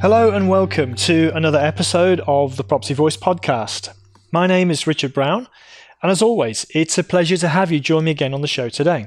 Hello 0.00 0.30
and 0.30 0.48
welcome 0.48 0.94
to 0.94 1.32
another 1.34 1.58
episode 1.58 2.20
of 2.28 2.56
the 2.56 2.62
Property 2.62 2.94
Voice 2.94 3.16
podcast. 3.16 3.92
My 4.30 4.46
name 4.46 4.70
is 4.70 4.86
Richard 4.86 5.12
Brown, 5.12 5.48
and 6.00 6.12
as 6.12 6.22
always, 6.22 6.64
it's 6.72 6.98
a 6.98 7.02
pleasure 7.02 7.36
to 7.38 7.48
have 7.48 7.72
you 7.72 7.80
join 7.80 8.04
me 8.04 8.12
again 8.12 8.32
on 8.32 8.40
the 8.40 8.46
show 8.46 8.68
today. 8.68 9.06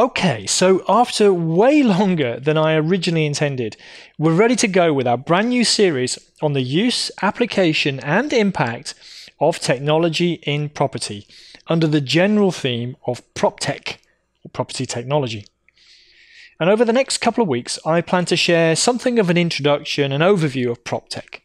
Okay, 0.00 0.48
so 0.48 0.84
after 0.88 1.32
way 1.32 1.82
longer 1.84 2.40
than 2.40 2.58
I 2.58 2.74
originally 2.74 3.24
intended, 3.24 3.76
we're 4.18 4.34
ready 4.34 4.56
to 4.56 4.66
go 4.66 4.92
with 4.92 5.06
our 5.06 5.16
brand 5.16 5.50
new 5.50 5.62
series 5.62 6.18
on 6.42 6.54
the 6.54 6.62
use, 6.62 7.12
application, 7.22 8.00
and 8.00 8.32
impact 8.32 8.94
of 9.38 9.60
technology 9.60 10.40
in 10.42 10.70
property 10.70 11.24
under 11.68 11.86
the 11.86 12.00
general 12.00 12.50
theme 12.50 12.96
of 13.06 13.22
PropTech, 13.34 13.98
or 14.44 14.50
property 14.52 14.86
technology. 14.86 15.46
And 16.60 16.70
over 16.70 16.84
the 16.84 16.92
next 16.92 17.18
couple 17.18 17.42
of 17.42 17.48
weeks, 17.48 17.78
I 17.84 18.00
plan 18.00 18.24
to 18.26 18.36
share 18.36 18.76
something 18.76 19.18
of 19.18 19.30
an 19.30 19.36
introduction 19.36 20.12
and 20.12 20.22
overview 20.22 20.70
of 20.70 20.84
PropTech. 20.84 21.40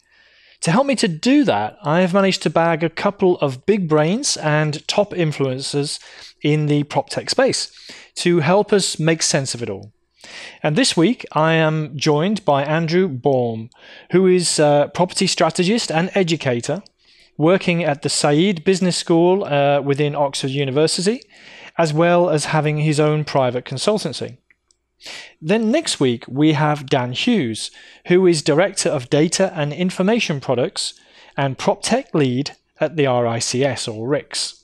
To 0.61 0.71
help 0.71 0.87
me 0.87 0.95
to 0.95 1.07
do 1.07 1.43
that, 1.43 1.77
I 1.83 2.01
have 2.01 2.13
managed 2.13 2.43
to 2.43 2.49
bag 2.49 2.83
a 2.83 2.89
couple 2.89 3.37
of 3.37 3.65
big 3.65 3.87
brains 3.87 4.37
and 4.37 4.85
top 4.87 5.11
influencers 5.11 5.99
in 6.41 6.65
the 6.65 6.83
PropTech 6.83 7.29
space 7.29 7.71
to 8.15 8.39
help 8.39 8.73
us 8.73 8.99
make 8.99 9.21
sense 9.21 9.53
of 9.53 9.61
it 9.61 9.69
all. 9.69 9.91
And 10.63 10.75
this 10.75 10.97
week, 10.97 11.25
I 11.31 11.53
am 11.53 11.95
joined 11.95 12.43
by 12.43 12.63
Andrew 12.63 13.07
Baum, 13.07 13.69
who 14.11 14.27
is 14.27 14.59
a 14.59 14.91
property 14.93 15.27
strategist 15.27 15.91
and 15.91 16.11
educator 16.15 16.81
working 17.37 17.83
at 17.83 18.01
the 18.01 18.09
Said 18.09 18.63
Business 18.63 18.97
School 18.97 19.43
uh, 19.43 19.79
within 19.81 20.15
Oxford 20.15 20.49
University, 20.49 21.21
as 21.77 21.93
well 21.93 22.29
as 22.29 22.45
having 22.45 22.79
his 22.79 22.99
own 22.99 23.23
private 23.23 23.63
consultancy. 23.63 24.37
Then 25.41 25.71
next 25.71 25.99
week, 25.99 26.25
we 26.27 26.53
have 26.53 26.89
Dan 26.89 27.11
Hughes, 27.11 27.71
who 28.07 28.25
is 28.25 28.41
Director 28.41 28.89
of 28.89 29.09
Data 29.09 29.51
and 29.55 29.71
Information 29.71 30.39
Products 30.39 30.93
and 31.35 31.57
PropTech 31.57 32.13
Lead 32.13 32.51
at 32.79 32.95
the 32.95 33.05
RICS 33.05 33.87
or 33.87 34.07
RICS. 34.07 34.63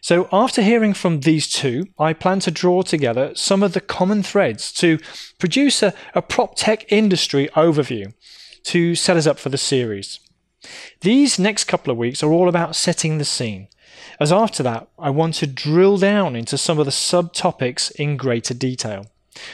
So, 0.00 0.28
after 0.30 0.62
hearing 0.62 0.94
from 0.94 1.20
these 1.20 1.50
two, 1.50 1.88
I 1.98 2.12
plan 2.12 2.38
to 2.40 2.52
draw 2.52 2.82
together 2.82 3.34
some 3.34 3.64
of 3.64 3.72
the 3.72 3.80
common 3.80 4.22
threads 4.22 4.70
to 4.74 4.98
produce 5.38 5.82
a, 5.82 5.92
a 6.14 6.22
prop 6.22 6.54
tech 6.54 6.90
industry 6.92 7.48
overview 7.56 8.14
to 8.64 8.94
set 8.94 9.16
us 9.16 9.26
up 9.26 9.38
for 9.40 9.48
the 9.48 9.58
series. 9.58 10.20
These 11.00 11.38
next 11.38 11.64
couple 11.64 11.90
of 11.90 11.98
weeks 11.98 12.22
are 12.22 12.30
all 12.30 12.48
about 12.48 12.76
setting 12.76 13.18
the 13.18 13.24
scene, 13.24 13.66
as 14.20 14.32
after 14.32 14.62
that, 14.62 14.88
I 14.98 15.10
want 15.10 15.34
to 15.36 15.46
drill 15.46 15.98
down 15.98 16.36
into 16.36 16.56
some 16.56 16.78
of 16.78 16.86
the 16.86 16.92
subtopics 16.92 17.90
in 17.92 18.16
greater 18.16 18.54
detail 18.54 19.06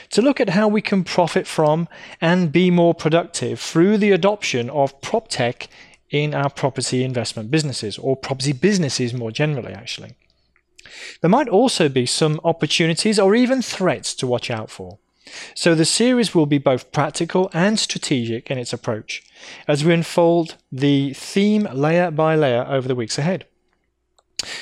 to 0.09 0.21
look 0.21 0.39
at 0.39 0.49
how 0.49 0.67
we 0.67 0.81
can 0.81 1.03
profit 1.03 1.47
from 1.47 1.87
and 2.21 2.51
be 2.51 2.71
more 2.71 2.93
productive 2.93 3.59
through 3.59 3.97
the 3.97 4.11
adoption 4.11 4.69
of 4.69 4.99
prop 5.01 5.27
tech 5.27 5.67
in 6.09 6.33
our 6.33 6.49
property 6.49 7.03
investment 7.03 7.49
businesses 7.49 7.97
or 7.97 8.15
property 8.15 8.53
businesses 8.53 9.13
more 9.13 9.31
generally, 9.31 9.73
actually. 9.73 10.15
There 11.21 11.29
might 11.29 11.49
also 11.49 11.89
be 11.89 12.05
some 12.05 12.39
opportunities 12.43 13.17
or 13.17 13.35
even 13.35 13.61
threats 13.61 14.13
to 14.15 14.27
watch 14.27 14.51
out 14.51 14.69
for. 14.69 14.99
So 15.55 15.73
the 15.73 15.85
series 15.85 16.35
will 16.35 16.45
be 16.45 16.57
both 16.57 16.91
practical 16.91 17.49
and 17.53 17.79
strategic 17.79 18.51
in 18.51 18.57
its 18.57 18.73
approach 18.73 19.23
as 19.67 19.83
we 19.83 19.93
unfold 19.93 20.57
the 20.71 21.13
theme 21.13 21.67
layer 21.73 22.11
by 22.11 22.35
layer 22.35 22.65
over 22.67 22.87
the 22.87 22.95
weeks 22.95 23.17
ahead. 23.17 23.45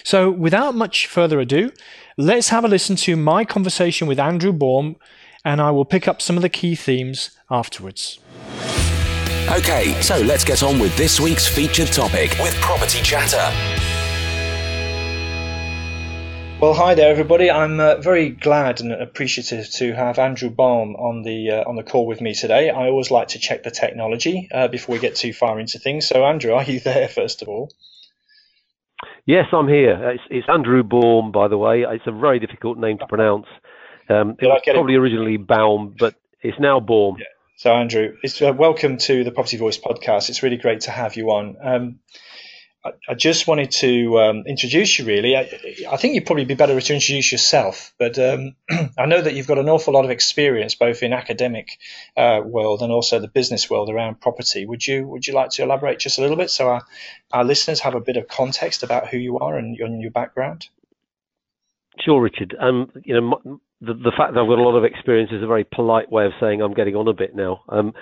So, 0.04 0.30
without 0.30 0.76
much 0.76 1.08
further 1.08 1.40
ado, 1.40 1.72
let's 2.16 2.50
have 2.50 2.64
a 2.64 2.68
listen 2.68 2.96
to 2.98 3.16
my 3.16 3.44
conversation 3.44 4.08
with 4.08 4.20
Andrew 4.20 4.54
Baum, 4.54 4.96
and 5.44 5.62
I 5.62 5.72
will 5.72 5.86
pick 5.86 6.08
up 6.08 6.22
some 6.22 6.36
of 6.36 6.42
the 6.42 6.50
key 6.50 6.76
themes 6.76 7.32
afterwards. 7.50 8.20
Okay, 9.50 10.00
so 10.02 10.20
let's 10.22 10.44
get 10.44 10.64
on 10.64 10.80
with 10.80 10.96
this 10.96 11.20
week's 11.20 11.48
featured 11.48 11.88
topic 11.88 12.36
with 12.40 12.54
Property 12.62 13.02
Chatter. 13.02 13.52
Well, 16.62 16.76
hi 16.76 16.94
there, 16.94 17.10
everybody. 17.10 17.50
I'm 17.50 17.80
uh, 17.80 17.96
very 17.96 18.30
glad 18.30 18.82
and 18.82 18.92
appreciative 18.92 19.68
to 19.72 19.94
have 19.94 20.20
Andrew 20.20 20.52
Baum 20.52 20.96
on 20.96 21.24
the 21.24 21.50
uh, 21.50 21.64
on 21.68 21.76
the 21.76 21.82
call 21.82 22.06
with 22.06 22.22
me 22.22 22.36
today. 22.36 22.70
I 22.70 22.88
always 22.88 23.10
like 23.10 23.30
to 23.30 23.40
check 23.40 23.64
the 23.64 23.72
technology 23.72 24.48
uh, 24.54 24.68
before 24.68 24.94
we 24.94 25.00
get 25.00 25.16
too 25.16 25.34
far 25.34 25.60
into 25.60 25.80
things. 25.80 26.08
So, 26.08 26.24
Andrew, 26.24 26.54
are 26.54 26.64
you 26.64 26.80
there 26.92 27.08
first 27.08 27.42
of 27.42 27.48
all? 27.48 27.72
Yes, 29.26 29.46
I'm 29.52 29.68
here. 29.68 30.12
It's, 30.12 30.24
it's, 30.30 30.48
Andrew 30.48 30.84
Baum, 30.84 31.32
by 31.32 31.48
the 31.48 31.58
way. 31.58 31.82
It's 31.82 32.06
a 32.06 32.12
very 32.12 32.40
difficult 32.40 32.78
name 32.78 33.00
to 33.00 33.08
pronounce. 33.08 33.48
Um, 34.12 34.36
it 34.40 34.46
was 34.46 34.62
probably 34.66 34.96
it? 34.96 34.98
originally 34.98 35.38
Baum, 35.38 35.96
but 35.98 36.16
it's 36.42 36.60
now 36.60 36.80
Baum. 36.80 37.18
Yeah. 37.20 37.26
So, 37.56 37.72
Andrew, 37.74 38.18
uh, 38.42 38.54
welcome 38.54 38.98
to 38.98 39.24
the 39.24 39.32
Property 39.32 39.58
Voice 39.58 39.78
podcast. 39.78 40.30
It's 40.30 40.44
really 40.44 40.58
great 40.58 40.82
to 40.82 40.92
have 40.92 41.16
you 41.16 41.32
on. 41.32 41.56
Um, 41.62 42.00
I, 43.08 43.14
just 43.14 43.48
wanted 43.48 43.70
to 43.72 44.20
um, 44.20 44.44
introduce 44.48 44.98
you. 44.98 45.06
Really, 45.06 45.38
I, 45.38 45.42
I, 45.90 45.98
think 45.98 46.16
you'd 46.16 46.26
probably 46.26 46.46
be 46.46 46.56
better 46.56 46.82
to 46.82 46.94
introduce 46.94 47.32
yourself. 47.32 47.94
But 48.00 48.18
um, 48.18 48.56
I 48.98 49.06
know 49.06 49.22
that 49.22 49.36
you've 49.36 49.48
got 49.48 49.60
an 49.60 49.70
awful 49.70 49.94
lot 49.94 50.04
of 50.04 50.12
experience, 50.12 50.74
both 50.74 51.04
in 51.04 51.14
academic 51.14 51.78
uh, 52.18 52.42
world 52.44 52.82
and 52.82 52.92
also 52.92 53.20
the 53.20 53.28
business 53.28 53.70
world 53.70 53.90
around 53.90 54.20
property. 54.20 54.66
Would 54.66 54.86
you 54.86 55.08
Would 55.08 55.28
you 55.28 55.34
like 55.34 55.52
to 55.52 55.64
elaborate 55.64 56.00
just 56.00 56.18
a 56.18 56.22
little 56.22 56.38
bit 56.38 56.50
so 56.50 56.70
our, 56.70 56.82
our 57.32 57.44
listeners 57.44 57.80
have 57.82 57.94
a 57.94 58.02
bit 58.02 58.18
of 58.18 58.28
context 58.28 58.82
about 58.82 59.08
who 59.08 59.18
you 59.18 59.38
are 59.38 59.58
and 59.58 59.78
your, 59.78 59.86
and 59.88 60.02
your 60.02 60.12
background? 60.12 60.68
Sure, 62.00 62.20
Richard. 62.20 62.56
Um, 62.60 62.92
you 63.06 63.14
know, 63.14 63.22
my, 63.22 63.58
the, 63.82 63.94
the 63.94 64.12
fact 64.16 64.34
that 64.34 64.40
I've 64.40 64.48
got 64.48 64.60
a 64.60 64.64
lot 64.64 64.78
of 64.78 64.84
experience 64.84 65.32
is 65.32 65.44
a 65.44 65.48
very 65.48 65.64
polite 65.64 66.12
way 66.12 66.26
of 66.26 66.34
saying 66.40 66.62
I'm 66.62 66.74
getting 66.74 66.96
on 66.96 67.08
a 67.08 67.14
bit 67.14 67.36
now. 67.36 67.62
Um, 67.70 67.94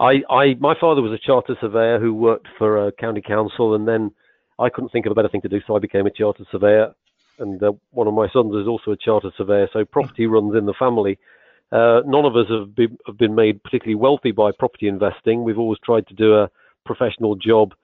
I, 0.00 0.22
I, 0.30 0.54
my 0.58 0.74
father 0.80 1.02
was 1.02 1.12
a 1.12 1.26
charter 1.26 1.56
surveyor 1.60 2.00
who 2.00 2.14
worked 2.14 2.48
for 2.58 2.86
a 2.86 2.92
county 2.92 3.22
council 3.22 3.74
and 3.74 3.86
then 3.86 4.12
I 4.58 4.70
couldn't 4.70 4.90
think 4.90 5.06
of 5.06 5.12
a 5.12 5.14
better 5.14 5.28
thing 5.28 5.42
to 5.42 5.48
do, 5.48 5.60
so 5.66 5.76
I 5.76 5.78
became 5.78 6.06
a 6.06 6.10
charter 6.10 6.44
surveyor. 6.50 6.94
And 7.38 7.62
uh, 7.62 7.72
one 7.90 8.06
of 8.06 8.14
my 8.14 8.28
sons 8.32 8.54
is 8.54 8.66
also 8.66 8.92
a 8.92 8.96
charter 8.96 9.30
surveyor, 9.36 9.68
so 9.72 9.84
property 9.84 10.26
runs 10.26 10.54
in 10.56 10.64
the 10.64 10.74
family. 10.78 11.18
Uh, 11.70 12.00
none 12.06 12.24
of 12.24 12.36
us 12.36 12.46
have 12.48 12.74
been, 12.74 12.96
have 13.06 13.18
been 13.18 13.34
made 13.34 13.62
particularly 13.62 13.96
wealthy 13.96 14.30
by 14.30 14.52
property 14.58 14.88
investing. 14.88 15.44
We've 15.44 15.58
always 15.58 15.80
tried 15.84 16.06
to 16.06 16.14
do 16.14 16.34
a 16.34 16.50
professional 16.86 17.34
job, 17.34 17.74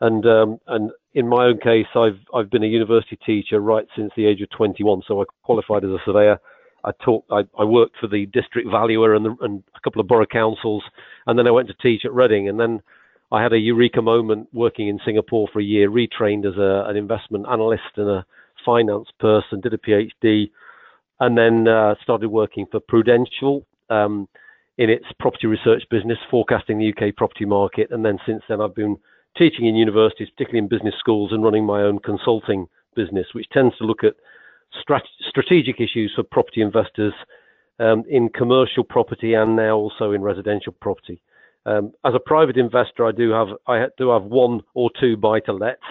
and 0.00 0.26
um, 0.26 0.58
and 0.66 0.90
in 1.14 1.28
my 1.28 1.46
own 1.46 1.58
case, 1.58 1.86
I've 1.94 2.18
I've 2.34 2.50
been 2.50 2.64
a 2.64 2.66
university 2.66 3.18
teacher 3.24 3.60
right 3.60 3.86
since 3.96 4.10
the 4.16 4.26
age 4.26 4.42
of 4.42 4.50
21. 4.50 5.02
So 5.06 5.22
I 5.22 5.24
qualified 5.42 5.84
as 5.84 5.90
a 5.90 5.98
surveyor. 6.04 6.38
I 6.84 6.92
taught, 7.04 7.24
I, 7.30 7.42
I 7.58 7.64
worked 7.64 7.96
for 8.00 8.06
the 8.06 8.26
district 8.26 8.68
valuer 8.70 9.14
and, 9.14 9.24
the, 9.24 9.36
and 9.40 9.62
a 9.74 9.80
couple 9.80 10.00
of 10.00 10.08
borough 10.08 10.26
councils, 10.26 10.82
and 11.26 11.38
then 11.38 11.46
I 11.46 11.50
went 11.50 11.68
to 11.68 11.74
teach 11.74 12.04
at 12.04 12.12
Reading, 12.12 12.48
and 12.48 12.58
then 12.58 12.80
I 13.32 13.42
had 13.42 13.52
a 13.52 13.58
eureka 13.58 14.02
moment 14.02 14.48
working 14.52 14.88
in 14.88 14.98
Singapore 15.04 15.48
for 15.52 15.60
a 15.60 15.64
year, 15.64 15.90
retrained 15.90 16.46
as 16.46 16.56
a, 16.56 16.88
an 16.88 16.96
investment 16.96 17.46
analyst 17.50 17.96
and 17.96 18.08
a 18.08 18.26
finance 18.64 19.08
person, 19.18 19.60
did 19.60 19.74
a 19.74 19.78
PhD, 19.78 20.50
and 21.20 21.36
then 21.36 21.68
uh, 21.68 21.94
started 22.02 22.28
working 22.28 22.66
for 22.70 22.80
Prudential 22.80 23.64
um, 23.88 24.28
in 24.78 24.90
its 24.90 25.04
property 25.18 25.46
research 25.46 25.84
business, 25.90 26.18
forecasting 26.30 26.78
the 26.78 26.92
UK 26.92 27.14
property 27.14 27.44
market. 27.44 27.88
And 27.90 28.04
then 28.04 28.18
since 28.26 28.42
then, 28.48 28.60
I've 28.60 28.74
been 28.74 28.96
teaching 29.36 29.66
in 29.66 29.74
universities, 29.74 30.28
particularly 30.30 30.58
in 30.64 30.68
business 30.68 30.94
schools, 30.98 31.32
and 31.32 31.44
running 31.44 31.64
my 31.64 31.82
own 31.82 31.98
consulting 31.98 32.66
business, 32.96 33.26
which 33.32 33.48
tends 33.52 33.76
to 33.78 33.84
look 33.84 34.02
at 34.02 34.14
strat- 34.86 35.02
strategic 35.28 35.80
issues 35.80 36.12
for 36.14 36.22
property 36.22 36.62
investors 36.62 37.14
um, 37.78 38.04
in 38.08 38.28
commercial 38.28 38.84
property 38.84 39.34
and 39.34 39.56
now 39.56 39.76
also 39.76 40.12
in 40.12 40.22
residential 40.22 40.72
property. 40.80 41.22
Um, 41.66 41.92
as 42.04 42.14
a 42.14 42.20
private 42.20 42.56
investor, 42.56 43.06
I 43.06 43.12
do 43.12 43.30
have 43.30 43.48
I 43.66 43.86
do 43.98 44.10
have 44.10 44.24
one 44.24 44.62
or 44.74 44.90
two 44.98 45.16
buy 45.16 45.40
to 45.40 45.52
lets, 45.52 45.82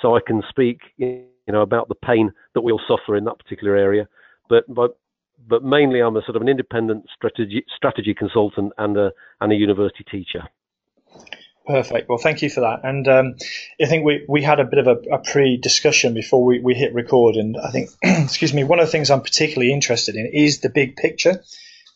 so 0.00 0.16
I 0.16 0.20
can 0.26 0.42
speak 0.48 0.80
you 0.96 1.24
know 1.46 1.62
about 1.62 1.88
the 1.88 1.94
pain 1.94 2.32
that 2.54 2.60
we'll 2.62 2.80
suffer 2.88 3.16
in 3.16 3.24
that 3.24 3.38
particular 3.38 3.76
area. 3.76 4.08
But 4.48 4.64
but 4.72 4.98
but 5.48 5.62
mainly, 5.62 6.00
I'm 6.00 6.16
a 6.16 6.22
sort 6.22 6.36
of 6.36 6.42
an 6.42 6.48
independent 6.48 7.06
strategy 7.14 7.64
strategy 7.76 8.14
consultant 8.14 8.72
and 8.78 8.96
a 8.96 9.12
and 9.40 9.52
a 9.52 9.56
university 9.56 10.04
teacher. 10.10 10.48
Perfect. 11.66 12.08
Well, 12.08 12.18
thank 12.18 12.42
you 12.42 12.50
for 12.50 12.60
that. 12.62 12.80
And 12.82 13.06
um, 13.06 13.34
I 13.80 13.86
think 13.86 14.04
we, 14.04 14.24
we 14.28 14.42
had 14.42 14.58
a 14.58 14.64
bit 14.64 14.80
of 14.80 14.88
a, 14.88 15.14
a 15.14 15.18
pre 15.18 15.56
discussion 15.56 16.12
before 16.12 16.44
we, 16.44 16.58
we 16.58 16.74
hit 16.74 16.92
record. 16.92 17.36
And 17.36 17.56
I 17.56 17.70
think, 17.70 17.90
excuse 18.02 18.52
me, 18.52 18.64
one 18.64 18.80
of 18.80 18.86
the 18.86 18.92
things 18.92 19.10
I'm 19.10 19.22
particularly 19.22 19.72
interested 19.72 20.16
in 20.16 20.26
is 20.26 20.60
the 20.60 20.70
big 20.70 20.96
picture 20.96 21.42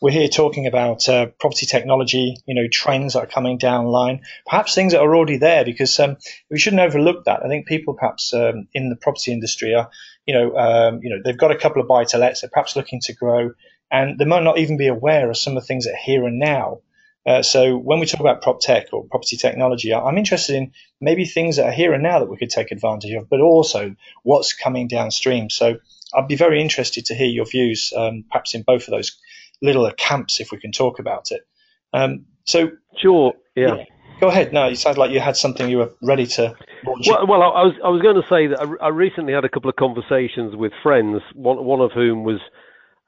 we're 0.01 0.11
here 0.11 0.29
talking 0.29 0.67
about 0.67 1.09
uh, 1.09 1.27
property 1.41 1.67
technology, 1.67 2.37
you 2.47 2.55
know, 2.55 2.69
trends 2.71 3.15
that 3.15 3.21
are 3.21 3.27
coming 3.27 3.59
down 3.59 3.87
line, 3.87 4.23
perhaps 4.47 4.75
things 4.75 4.93
that 4.93 5.01
are 5.01 5.15
already 5.17 5.39
there, 5.39 5.65
because 5.65 5.99
um, 6.01 6.17
we 6.51 6.59
shouldn't 6.59 6.83
overlook 6.83 7.25
that. 7.25 7.45
I 7.45 7.49
think 7.49 7.67
people 7.67 7.95
perhaps 7.95 8.35
um, 8.35 8.69
in 8.75 8.91
the 8.91 8.97
property 8.97 9.33
industry 9.33 9.75
are, 9.75 9.91
you 10.27 10.35
know, 10.35 10.57
um, 10.57 11.01
you 11.03 11.11
know, 11.11 11.21
they've 11.25 11.39
got 11.39 11.51
a 11.51 11.57
couple 11.57 11.81
of 11.81 11.89
buy 11.89 12.05
to 12.05 12.19
lets, 12.19 12.43
they're 12.43 12.51
perhaps 12.51 12.77
looking 12.77 13.01
to 13.03 13.15
grow, 13.15 13.53
and 13.91 14.19
they 14.19 14.27
might 14.27 14.43
not 14.43 14.59
even 14.59 14.77
be 14.77 14.89
aware 14.89 15.31
of 15.31 15.37
some 15.37 15.57
of 15.57 15.62
the 15.62 15.67
things 15.67 15.87
that 15.87 15.95
are 15.95 16.05
here 16.05 16.27
and 16.27 16.39
now. 16.39 16.81
Uh, 17.26 17.43
so 17.43 17.76
when 17.76 17.99
we 17.99 18.06
talk 18.06 18.20
about 18.20 18.40
prop 18.40 18.61
tech 18.61 18.87
or 18.93 19.05
property 19.05 19.37
technology, 19.37 19.93
I'm 19.93 20.17
interested 20.17 20.55
in 20.55 20.73
maybe 21.00 21.25
things 21.25 21.56
that 21.56 21.67
are 21.67 21.73
here 21.73 21.93
and 21.93 22.02
now 22.02 22.20
that 22.20 22.31
we 22.31 22.37
could 22.37 22.50
take 22.50 22.70
advantage 22.70 23.12
of, 23.12 23.28
but 23.28 23.40
also 23.40 23.96
what's 24.23 24.52
coming 24.52 24.87
downstream. 24.87 25.50
So 25.50 25.78
I'd 26.14 26.28
be 26.28 26.37
very 26.37 26.62
interested 26.62 27.06
to 27.06 27.14
hear 27.14 27.26
your 27.26 27.46
views, 27.46 27.93
um, 27.96 28.25
perhaps 28.31 28.55
in 28.55 28.62
both 28.62 28.87
of 28.87 28.93
those 28.93 29.19
little 29.61 29.90
camps, 29.96 30.40
if 30.40 30.52
we 30.52 30.58
can 30.58 30.70
talk 30.70 31.00
about 31.00 31.32
it. 31.32 31.46
Um, 31.93 32.26
so 32.44 32.70
sure, 32.96 33.34
yeah. 33.56 33.76
yeah. 33.76 33.84
Go 34.20 34.28
ahead. 34.28 34.52
No, 34.52 34.69
you 34.69 34.76
sound 34.76 34.96
like 34.96 35.11
you 35.11 35.20
had 35.20 35.37
something 35.37 35.69
you 35.69 35.78
were 35.78 35.93
ready 36.00 36.26
to. 36.26 36.55
Well, 36.84 37.26
well 37.26 37.43
I 37.43 37.64
was 37.64 37.75
I 37.84 37.88
was 37.88 38.00
going 38.00 38.17
to 38.17 38.26
say 38.28 38.46
that 38.46 38.61
I, 38.61 38.87
I 38.87 38.88
recently 38.88 39.34
had 39.34 39.44
a 39.44 39.49
couple 39.49 39.69
of 39.69 39.76
conversations 39.76 40.56
with 40.56 40.73
friends. 40.82 41.20
One 41.34 41.62
one 41.64 41.81
of 41.81 41.93
whom 41.93 42.25
was 42.25 42.40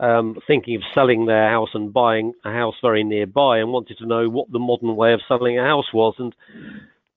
um, 0.00 0.36
thinking 0.46 0.76
of 0.76 0.82
selling 0.94 1.26
their 1.26 1.50
house 1.50 1.70
and 1.74 1.92
buying 1.92 2.32
a 2.44 2.52
house 2.52 2.74
very 2.80 3.02
nearby 3.02 3.58
and 3.58 3.72
wanted 3.72 3.98
to 3.98 4.06
know 4.06 4.28
what 4.28 4.50
the 4.52 4.58
modern 4.58 4.94
way 4.96 5.12
of 5.12 5.20
selling 5.26 5.58
a 5.58 5.64
house 5.64 5.92
was. 5.92 6.14
And 6.18 6.34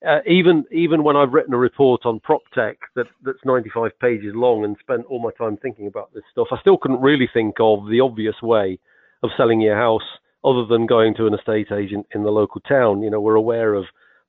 uh, 0.08 0.20
even 0.26 0.66
even 0.72 1.04
when 1.04 1.16
I've 1.16 1.34
written 1.34 1.54
a 1.54 1.58
report 1.58 2.06
on 2.06 2.20
PropTech 2.20 2.78
that, 2.96 3.06
that's 3.24 3.46
95 3.46 3.92
pages 4.00 4.34
long 4.34 4.64
and 4.64 4.76
spent 4.80 5.06
all 5.06 5.22
my 5.22 5.32
time 5.38 5.58
thinking 5.58 5.88
about 5.88 6.14
this 6.14 6.24
stuff, 6.32 6.48
I 6.52 6.60
still 6.60 6.78
couldn't 6.78 7.02
really 7.02 7.30
think 7.32 7.56
of 7.60 7.88
the 7.88 8.00
obvious 8.00 8.42
way 8.42 8.80
of 9.22 9.30
selling 9.38 9.62
your 9.62 9.78
house 9.78 10.02
other 10.44 10.66
than 10.66 10.88
going 10.88 11.14
to 11.16 11.28
an 11.28 11.36
estate 11.36 11.72
agent 11.72 12.08
in 12.16 12.24
the 12.24 12.32
local 12.32 12.62
town. 12.62 13.04
You 13.04 13.12
know, 13.12 13.22
we're 13.22 13.36
aware 13.36 13.76
of 13.76 13.86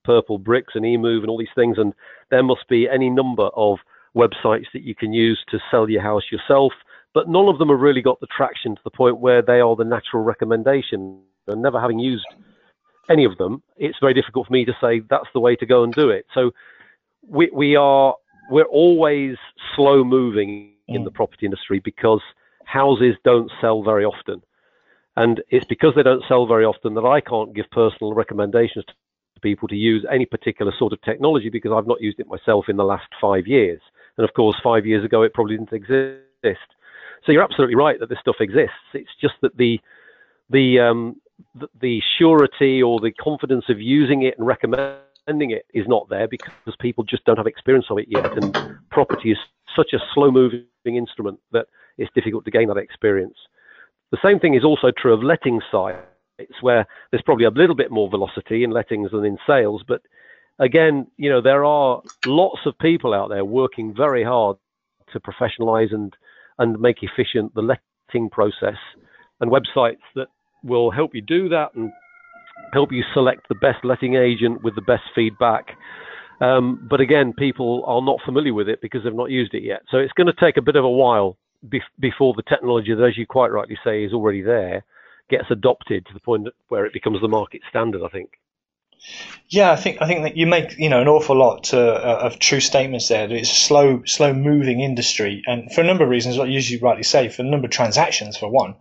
Purplebricks 0.07 0.75
and 0.75 0.85
eMoov 0.85 1.21
and 1.21 1.31
all 1.31 1.39
these 1.39 1.49
things, 1.55 1.79
and 1.79 1.95
there 2.31 2.43
must 2.43 2.69
be 2.69 2.87
any 2.87 3.09
number 3.09 3.49
of 3.57 3.79
websites 4.15 4.67
that 4.75 4.83
you 4.83 4.95
can 4.95 5.15
use 5.15 5.43
to 5.51 5.59
sell 5.71 5.89
your 5.89 6.03
house 6.03 6.25
yourself 6.31 6.73
but 7.15 7.29
none 7.29 7.49
of 7.49 7.59
them 7.59 7.69
have 7.69 7.81
really 7.81 8.03
got 8.03 8.21
the 8.21 8.27
traction 8.27 8.75
to 8.75 8.81
the 8.85 8.91
point 8.91 9.19
where 9.19 9.43
they 9.43 9.61
are 9.61 9.77
the 9.77 9.85
natural 9.85 10.23
recommendation. 10.23 11.21
And 11.49 11.61
never 11.61 11.81
having 11.81 11.99
used 11.99 12.27
any 13.11 13.25
of 13.25 13.37
them, 13.37 13.63
it's 13.77 13.99
very 14.01 14.15
difficult 14.15 14.47
for 14.47 14.53
me 14.53 14.65
to 14.65 14.77
say 14.81 15.01
that's 15.01 15.29
the 15.35 15.41
way 15.41 15.57
to 15.57 15.67
go 15.67 15.83
and 15.83 15.93
do 15.93 16.09
it. 16.09 16.27
So 16.35 16.53
we, 17.27 17.51
we 17.53 17.77
are 17.77 18.15
we're 18.51 18.65
always 18.65 19.37
slow 19.75 20.05
moving 20.05 20.73
in 20.89 21.05
the 21.05 21.11
mm. 21.11 21.15
property 21.15 21.47
industry 21.47 21.81
because 21.81 22.21
houses 22.65 23.17
don't 23.25 23.51
sell 23.61 23.83
very 23.83 24.05
often. 24.05 24.43
And 25.17 25.43
it's 25.51 25.67
because 25.67 25.95
they 25.95 26.03
don't 26.03 26.25
sell 26.27 26.47
very 26.47 26.65
often 26.65 26.95
that 26.95 27.05
I 27.05 27.21
can't 27.21 27.55
give 27.55 27.71
personal 27.71 28.15
recommendations 28.15 28.85
to 28.87 29.41
people 29.43 29.69
to 29.69 29.77
use 29.77 30.07
any 30.11 30.25
particular 30.25 30.73
sort 30.79 30.93
of 30.93 31.03
technology 31.03 31.51
because 31.51 31.73
I've 31.73 31.87
not 31.87 32.01
used 32.01 32.19
it 32.19 32.27
myself 32.27 32.69
in 32.69 32.77
the 32.77 32.85
last 32.85 33.09
five 33.21 33.47
years. 33.47 33.81
And 34.17 34.27
of 34.27 34.35
course, 34.35 34.57
five 34.63 34.87
years 34.87 35.05
ago, 35.05 35.23
it 35.23 35.35
probably 35.35 35.57
didn't 35.57 35.73
exist. 35.73 36.69
So 37.25 37.33
you're 37.33 37.43
absolutely 37.43 37.77
right 37.77 37.99
that 38.01 38.09
this 38.09 38.19
stuff 38.21 38.37
exists. 38.41 38.75
It's 38.95 39.11
just 39.21 39.35
that 39.43 39.57
the 39.57 39.81
the 40.51 40.81
um, 40.81 41.17
the, 41.55 41.69
the 41.81 42.03
surety 42.19 42.83
or 42.83 43.01
the 43.01 43.13
confidence 43.13 43.65
of 43.69 43.81
using 43.81 44.23
it 44.23 44.37
and 44.39 44.47
recommending 44.47 45.51
it 45.51 45.67
is 45.73 45.87
not 45.87 46.09
there 46.09 46.29
because 46.29 46.53
people 46.81 47.05
just 47.05 47.25
don't 47.25 47.37
have 47.37 47.47
experience 47.47 47.87
of 47.91 47.99
it 47.99 48.07
yet. 48.09 48.37
And 48.37 48.57
property 48.91 49.31
is 49.31 49.39
such 49.75 49.93
a 49.93 49.99
slow 50.15 50.31
moving 50.31 50.67
instrument 50.85 51.41
that 51.53 51.67
it's 51.99 52.13
difficult 52.15 52.45
to 52.45 52.51
gain 52.51 52.69
that 52.69 52.77
experience. 52.77 53.37
The 54.11 54.19
same 54.23 54.39
thing 54.39 54.55
is 54.55 54.65
also 54.65 54.91
true 54.91 55.15
of 55.15 55.23
letting 55.23 55.61
sites, 55.71 55.99
where 56.61 56.87
there's 57.11 57.23
probably 57.23 57.47
a 57.47 57.51
little 57.51 57.77
bit 57.77 57.91
more 57.91 58.11
velocity 58.11 58.65
in 58.65 58.71
lettings 58.71 59.11
than 59.13 59.25
in 59.25 59.39
sales. 59.47 59.83
But 59.87 60.03
again, 60.59 61.07
you 61.17 61.31
know, 61.31 61.41
there 61.41 61.65
are 61.65 62.03
lots 62.27 62.61
of 62.67 62.79
people 62.79 63.15
out 63.15 63.29
there 63.29 63.45
working 63.45 63.95
very 63.95 64.25
hard 64.25 64.57
to 65.13 65.21
professionalize 65.21 65.93
and 65.95 66.15
and 66.63 66.81
make 66.81 67.03
efficient 67.03 67.53
the 67.55 67.61
letting 67.61 68.31
process 68.31 68.79
and 69.41 69.51
websites 69.51 70.05
that 70.15 70.29
will 70.63 70.91
help 70.91 71.13
you 71.13 71.21
do 71.21 71.49
that 71.49 71.75
and 71.75 71.91
help 72.73 72.93
you 72.93 73.03
select 73.13 73.49
the 73.49 73.55
best 73.57 73.85
letting 73.85 74.15
agent 74.15 74.63
with 74.63 74.75
the 74.77 74.83
best 74.83 75.03
feedback. 75.15 75.77
Um, 76.41 76.87
but 76.89 77.01
again, 77.01 77.33
people 77.37 77.83
are 77.87 78.01
not 78.01 78.21
familiar 78.25 78.55
with 78.55 78.69
it 78.69 78.81
because 78.81 79.03
they've 79.03 79.15
not 79.15 79.31
used 79.31 79.55
it 79.55 79.65
yet. 79.65 79.83
So 79.91 79.99
it's 79.99 80.13
going 80.13 80.29
to 80.29 80.41
take 80.41 80.57
a 80.57 80.63
bit 80.63 80.77
of 80.77 80.85
a 80.85 80.91
while 80.91 81.37
before 82.01 82.35
the 82.35 82.43
technology 82.43 82.95
that, 82.95 83.05
as 83.05 83.19
you 83.19 83.27
quite 83.27 83.53
rightly 83.53 83.79
say, 83.85 84.05
is 84.05 84.13
already 84.13 84.43
there, 84.43 84.85
gets 85.31 85.51
adopted 85.51 86.07
to 86.07 86.15
the 86.15 86.21
point 86.21 86.49
where 86.69 86.87
it 86.87 86.93
becomes 86.93 87.21
the 87.21 87.29
market 87.29 87.61
standard. 87.69 88.03
I 88.05 88.09
think. 88.09 88.31
Yeah, 89.49 89.71
I 89.71 89.77
think 89.77 90.01
I 90.01 90.07
think 90.07 90.23
that 90.23 90.37
you 90.37 90.47
make 90.47 90.79
you 90.79 90.89
know 90.89 91.01
an 91.01 91.09
awful 91.09 91.37
lot 91.37 91.75
uh, 91.75 92.19
of 92.23 92.39
true 92.39 92.61
statements 92.61 93.09
there. 93.09 93.31
It's 93.31 93.51
a 93.51 93.55
slow, 93.55 94.03
slow 94.07 94.33
moving 94.33 94.81
industry, 94.81 95.43
and 95.47 95.71
for 95.73 95.83
a 95.83 95.85
number 95.85 96.05
of 96.05 96.11
reasons, 96.11 96.39
what 96.39 96.49
you 96.49 96.55
usually 96.55 96.81
rightly 96.81 97.03
say, 97.03 97.29
for 97.29 97.43
a 97.43 97.45
number 97.45 97.67
of 97.67 97.71
transactions, 97.71 98.37
for 98.37 98.51
one, 98.51 98.77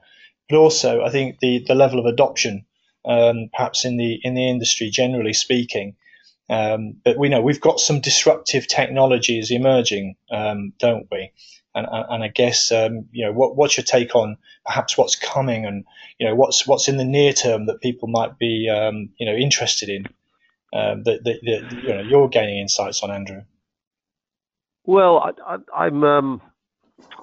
but 0.50 0.58
also 0.58 1.04
I 1.04 1.10
think 1.10 1.40
the 1.40 1.64
the 1.68 1.76
level 1.76 2.00
of 2.00 2.06
adoption, 2.06 2.66
um, 3.06 3.50
perhaps 3.54 3.84
in 3.84 3.98
the 3.98 4.20
in 4.24 4.34
the 4.34 4.48
industry 4.50 4.90
generally 4.90 5.34
speaking. 5.34 5.96
Um, 6.50 6.96
but 7.04 7.18
we 7.18 7.30
know 7.30 7.42
we've 7.42 7.62
got 7.62 7.80
some 7.80 8.02
disruptive 8.02 8.68
technologies 8.68 9.52
emerging, 9.52 10.16
um, 10.32 10.74
don't 10.80 11.08
we? 11.12 11.32
And, 11.74 11.88
and, 11.90 12.22
I 12.22 12.28
guess 12.28 12.70
um, 12.74 13.06
you 13.14 13.26
know 13.26 13.32
what, 13.32 13.56
what's 13.56 13.78
your 13.78 13.86
take 13.86 14.14
on 14.14 14.36
perhaps 14.66 14.98
what's 14.98 15.16
coming 15.16 15.66
and 15.66 15.86
you 16.20 16.28
know 16.28 16.36
what's 16.36 16.68
what's 16.68 16.90
in 16.90 16.98
the 16.98 17.06
near 17.06 17.32
term 17.32 17.68
that 17.68 17.80
people 17.80 18.10
might 18.10 18.38
be 18.38 18.68
um, 18.70 19.10
you 19.18 19.26
know 19.26 19.34
interested 19.34 19.88
in 19.88 20.06
um, 20.74 21.04
that, 21.04 21.24
that, 21.24 21.40
that, 21.44 21.82
you 21.84 21.94
know 21.94 22.02
you're 22.02 22.28
gaining 22.28 22.60
insights 22.60 23.02
on, 23.04 23.12
Andrew. 23.12 23.44
Well, 24.86 25.34
I, 25.46 25.54
am 25.54 25.66
I'm, 25.76 26.04
um, 26.04 26.42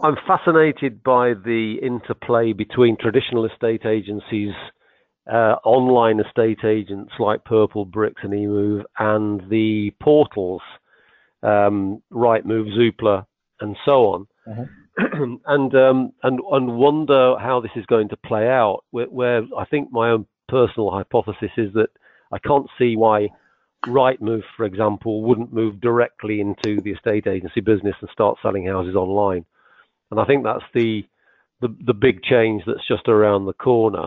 I'm 0.03 0.17
fascinated 0.27 1.03
by 1.03 1.35
the 1.35 1.79
interplay 1.83 2.53
between 2.53 2.97
traditional 2.97 3.47
estate 3.47 3.85
agencies, 3.85 4.55
uh, 5.31 5.57
online 5.65 6.21
estate 6.21 6.65
agents 6.65 7.13
like 7.19 7.45
Purplebricks 7.45 8.23
and 8.23 8.33
eMoov, 8.33 8.85
and 8.99 9.51
the 9.51 9.93
portals, 10.01 10.63
um, 11.43 12.01
Rightmove, 12.13 12.69
Zoopla, 12.79 13.27
and 13.61 13.77
so 13.85 14.07
on. 14.07 14.27
Mm-hmm. 14.49 15.35
and 15.47 15.75
um, 15.75 16.13
and 16.23 16.41
and 16.51 16.77
wonder 16.77 17.37
how 17.39 17.61
this 17.61 17.71
is 17.77 17.87
going 17.87 18.09
to 18.09 18.17
play 18.17 18.49
out. 18.49 18.85
Where, 18.91 19.07
where, 19.07 19.43
I 19.57 19.65
think 19.67 19.93
my 19.93 20.11
own 20.11 20.27
personal 20.49 20.91
hypothesis 20.91 21.51
is 21.57 21.73
that 21.75 21.91
I 22.33 22.39
can't 22.39 22.69
see 22.79 22.97
why 22.97 23.29
Rightmove, 23.87 24.43
for 24.57 24.65
example, 24.65 25.23
wouldn't 25.23 25.53
move 25.53 25.81
directly 25.81 26.41
into 26.41 26.81
the 26.81 26.93
estate 26.93 27.27
agency 27.27 27.61
business 27.61 27.95
and 28.01 28.11
start 28.11 28.39
selling 28.43 28.67
houses 28.67 28.97
online. 28.97 29.45
And 30.11 30.19
I 30.19 30.25
think 30.25 30.45
that's 30.45 30.65
the 30.75 31.05
the, 31.61 31.75
the 31.85 31.95
big 31.95 32.23
change 32.23 32.63
that's 32.67 32.87
just 32.87 33.09
around 33.09 33.47
the 33.47 33.53
corner. 33.53 34.07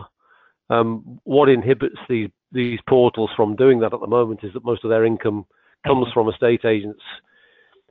Um, 0.70 1.20
what 1.24 1.48
inhibits 1.48 1.98
these 2.08 2.30
these 2.50 2.80
portals 2.88 3.30
from 3.36 3.56
doing 3.56 3.80
that 3.80 3.94
at 3.94 4.00
the 4.00 4.06
moment 4.06 4.40
is 4.42 4.52
that 4.52 4.64
most 4.64 4.84
of 4.84 4.90
their 4.90 5.04
income 5.06 5.46
comes 5.86 6.08
from 6.12 6.28
estate 6.28 6.64
agents 6.64 7.02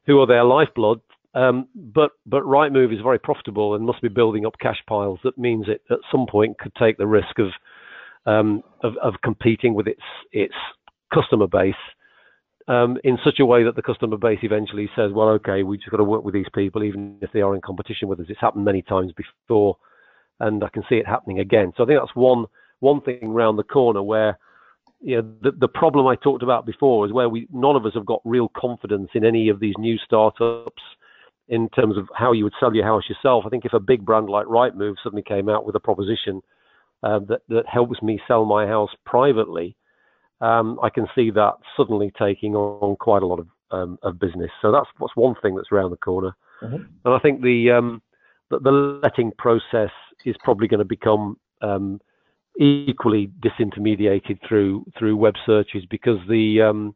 who 0.06 0.20
are 0.20 0.28
their 0.28 0.44
lifeblood 0.44 1.02
but 1.34 2.12
but 2.26 2.44
Rightmove 2.44 2.94
is 2.94 3.02
very 3.02 3.20
profitable 3.20 3.76
and 3.76 3.86
must 3.86 4.02
be 4.02 4.10
building 4.10 4.46
up 4.46 4.56
cash 4.60 4.82
piles. 4.88 5.20
That 5.24 5.38
means 5.38 5.66
it 5.68 5.82
at 5.90 6.00
some 6.12 6.26
point 6.30 6.60
could 6.60 6.74
take 6.76 6.98
the 6.98 7.08
risk 7.08 7.40
of 7.40 7.50
um, 8.26 8.64
competing 9.24 9.74
with 9.74 9.88
its 9.88 10.02
its 10.32 10.56
customer 11.14 11.48
base 11.48 11.74
um, 12.68 12.98
in 13.04 13.18
such 13.24 13.40
a 13.40 13.46
way 13.46 13.64
that 13.64 13.76
the 13.76 13.82
customer 13.82 14.18
base 14.18 14.40
eventually 14.44 14.90
says, 14.96 15.12
well, 15.12 15.30
okay, 15.30 15.64
we 15.64 15.78
just 15.78 15.90
got 15.90 15.98
to 15.98 16.04
work 16.04 16.24
with 16.24 16.34
these 16.34 16.48
people, 16.54 16.84
even 16.84 17.18
if 17.22 17.32
they 17.34 17.42
are 17.42 17.56
in 17.56 17.62
competition 17.62 18.08
with 18.08 18.20
us. 18.20 18.28
It's 18.30 18.40
happened 18.40 18.66
many 18.66 18.82
times 18.82 19.12
before, 19.14 19.78
and 20.40 20.64
I 20.64 20.70
can 20.70 20.84
see 20.88 20.96
it 20.96 21.08
happening 21.08 21.40
again. 21.40 21.74
So 21.76 21.84
I 21.84 21.88
think 21.88 22.00
that's 22.00 22.16
one 22.16 22.46
one 22.80 23.02
thing 23.02 23.24
around 23.24 23.58
the 23.58 23.64
corner 23.64 24.02
where 24.02 24.38
you 25.02 25.18
know, 25.18 25.34
the, 25.42 25.52
the 25.52 25.68
problem 25.68 26.08
I 26.08 26.16
talked 26.16 26.44
about 26.44 26.66
before 26.66 27.06
is 27.06 27.14
where 27.14 27.30
we 27.30 27.48
none 27.52 27.76
of 27.76 27.86
us 27.86 27.94
have 27.94 28.06
got 28.06 28.22
real 28.26 28.52
confidence 28.56 29.10
in 29.14 29.26
any 29.26 29.50
of 29.50 29.60
these 29.60 29.76
new 29.78 29.98
startups 29.98 30.82
in 31.48 31.70
terms 31.70 31.98
of 31.98 32.08
how 32.16 32.32
you 32.32 32.44
would 32.44 32.54
sell 32.60 32.74
your 32.74 32.86
house 32.86 33.04
yourself. 33.10 33.44
I 33.46 33.50
think 33.50 33.66
if 33.66 33.74
a 33.74 33.80
big 33.80 34.06
brand 34.06 34.30
like 34.30 34.46
Rightmove 34.46 34.96
suddenly 35.04 35.24
came 35.24 35.50
out 35.50 35.66
with 35.66 35.76
a 35.76 35.80
proposition 35.80 36.42
uh, 37.04 37.20
that 37.28 37.42
that 37.50 37.68
helps 37.68 38.02
me 38.02 38.20
sell 38.28 38.46
my 38.46 38.68
house 38.68 38.92
privately, 39.06 39.76
um, 40.40 40.80
I 40.82 40.90
can 40.90 41.08
see 41.16 41.32
that 41.32 41.54
suddenly 41.76 42.12
taking 42.18 42.56
on 42.56 42.96
quite 42.98 43.24
a 43.24 43.28
lot 43.28 43.40
of 43.40 43.48
um, 43.72 43.98
of 44.04 44.20
business. 44.20 44.52
So 44.62 44.72
that's 44.72 44.88
what's 44.98 45.16
one 45.16 45.36
thing 45.42 45.56
that's 45.56 45.72
around 45.72 45.92
the 45.92 45.98
corner. 45.98 46.36
Mm-hmm. 46.62 46.84
And 47.06 47.14
I 47.14 47.20
think 47.20 47.42
the, 47.42 47.72
um, 47.72 48.02
the, 48.50 48.60
the 48.60 48.72
letting 48.72 49.32
process 49.38 49.92
is 50.26 50.36
probably 50.44 50.68
going 50.68 50.80
to 50.80 50.86
become 50.86 51.38
um, 51.62 52.00
equally 52.60 53.32
disintermediated 53.40 54.40
through 54.48 54.86
through 54.98 55.16
web 55.16 55.36
searches 55.46 55.84
because 55.90 56.20
the 56.30 56.62
um, 56.62 56.94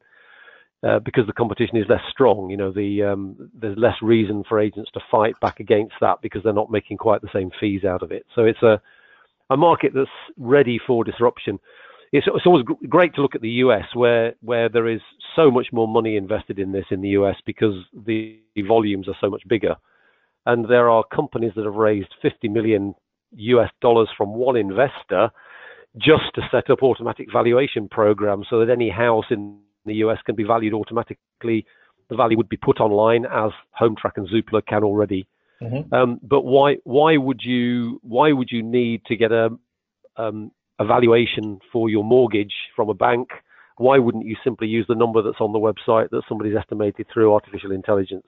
uh, 0.86 1.00
because 1.00 1.26
the 1.26 1.34
competition 1.34 1.78
is 1.78 1.86
less 1.90 2.02
strong. 2.12 2.50
You 2.50 2.58
know, 2.58 2.72
the 2.72 3.02
um, 3.02 3.50
there's 3.60 3.78
less 3.78 3.96
reason 4.02 4.44
for 4.48 4.60
agents 4.60 4.92
to 4.94 5.00
fight 5.10 5.34
back 5.40 5.60
against 5.60 5.96
that 6.00 6.22
because 6.22 6.44
they're 6.44 6.54
not 6.54 6.70
making 6.70 6.98
quite 6.98 7.22
the 7.22 7.30
same 7.34 7.50
fees 7.60 7.84
out 7.84 8.04
of 8.04 8.12
it. 8.12 8.26
So 8.36 8.46
it's 8.46 8.62
a 8.62 8.80
a 9.50 9.58
market 9.58 9.94
that's 9.96 10.10
ready 10.38 10.80
for 10.86 11.04
disruption. 11.04 11.60
It's, 12.12 12.28
it's 12.34 12.46
always 12.46 12.66
great 12.88 13.14
to 13.16 13.22
look 13.22 13.36
at 13.36 13.42
the 13.42 13.50
US 13.66 13.86
where 13.96 14.36
where 14.42 14.70
there 14.70 14.88
is 14.88 15.02
so 15.36 15.50
much 15.50 15.68
more 15.72 15.88
money 15.88 16.18
invested 16.18 16.60
in 16.60 16.72
this 16.72 16.86
in 16.92 17.02
the 17.02 17.10
US 17.10 17.38
because 17.46 17.74
the 18.06 18.40
volumes 18.68 19.08
are 19.08 19.18
so 19.20 19.30
much 19.30 19.42
bigger, 19.48 19.76
and 20.46 20.70
there 20.70 20.90
are 20.90 21.04
companies 21.14 21.54
that 21.56 21.66
have 21.66 21.76
raised 21.76 22.14
50 22.22 22.48
million 22.50 22.94
US 23.32 23.72
dollars 23.82 24.10
from 24.16 24.36
one 24.36 24.56
investor 24.56 25.32
just 25.98 26.34
to 26.36 26.42
set 26.52 26.70
up 26.70 26.84
automatic 26.84 27.32
valuation 27.32 27.88
programs 27.90 28.46
so 28.50 28.60
that 28.60 28.70
any 28.70 28.90
house 28.90 29.26
in 29.32 29.58
the 29.86 29.96
US 29.96 30.20
can 30.26 30.36
be 30.36 30.44
valued 30.44 30.74
automatically. 30.74 31.66
The 32.10 32.16
value 32.16 32.38
would 32.38 32.50
be 32.50 32.58
put 32.58 32.80
online 32.80 33.26
as 33.26 33.52
HomeTrack 33.80 34.18
and 34.18 34.28
Zoopla 34.28 34.66
can 34.66 34.84
already. 34.84 35.28
Mm-hmm. 35.62 35.94
Um, 35.94 36.20
but 36.22 36.42
why 36.42 36.78
why 36.84 37.18
would 37.18 37.42
you 37.44 38.00
why 38.04 38.32
would 38.32 38.50
you 38.52 38.62
need 38.62 39.06
to 39.06 39.16
get 39.16 39.32
a 39.32 39.50
um, 40.18 40.52
a 40.80 40.86
valuation 40.86 41.60
for 41.72 41.90
your 41.90 42.04
mortgage 42.04 42.54
from 42.76 42.90
a 42.90 42.94
bank? 42.94 43.30
Why 43.78 43.98
wouldn't 43.98 44.26
you 44.26 44.36
simply 44.44 44.68
use 44.68 44.86
the 44.88 44.96
number 44.96 45.22
that's 45.22 45.42
on 45.42 45.54
the 45.54 45.60
website 45.60 46.10
that 46.12 46.24
somebody's 46.28 46.56
estimated 46.56 47.08
through 47.14 47.34
artificial 47.34 47.72
intelligence? 47.72 48.28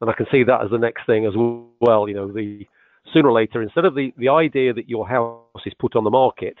And 0.00 0.10
I 0.10 0.12
can 0.12 0.26
see 0.30 0.44
that 0.44 0.62
as 0.62 0.70
the 0.70 0.78
next 0.78 1.06
thing 1.06 1.26
as 1.26 1.32
well. 1.80 2.08
You 2.08 2.14
know, 2.14 2.32
the 2.32 2.66
sooner 3.12 3.28
or 3.28 3.32
later, 3.32 3.62
instead 3.62 3.84
of 3.84 3.94
the, 3.94 4.12
the 4.16 4.28
idea 4.28 4.72
that 4.74 4.88
your 4.88 5.08
house 5.08 5.62
is 5.64 5.72
put 5.78 5.96
on 5.96 6.04
the 6.04 6.10
market, 6.10 6.56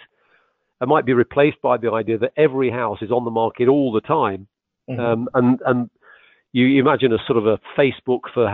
it 0.80 0.88
might 0.88 1.06
be 1.06 1.14
replaced 1.14 1.60
by 1.62 1.76
the 1.76 1.90
idea 1.90 2.18
that 2.18 2.32
every 2.36 2.70
house 2.70 2.98
is 3.02 3.10
on 3.10 3.24
the 3.24 3.30
market 3.30 3.68
all 3.68 3.92
the 3.92 4.00
time. 4.00 4.46
Mm-hmm. 4.88 5.00
Um, 5.00 5.28
and 5.34 5.60
and 5.66 5.90
you 6.52 6.80
imagine 6.80 7.12
a 7.12 7.18
sort 7.26 7.38
of 7.38 7.46
a 7.46 7.58
Facebook 7.76 8.20
for 8.32 8.48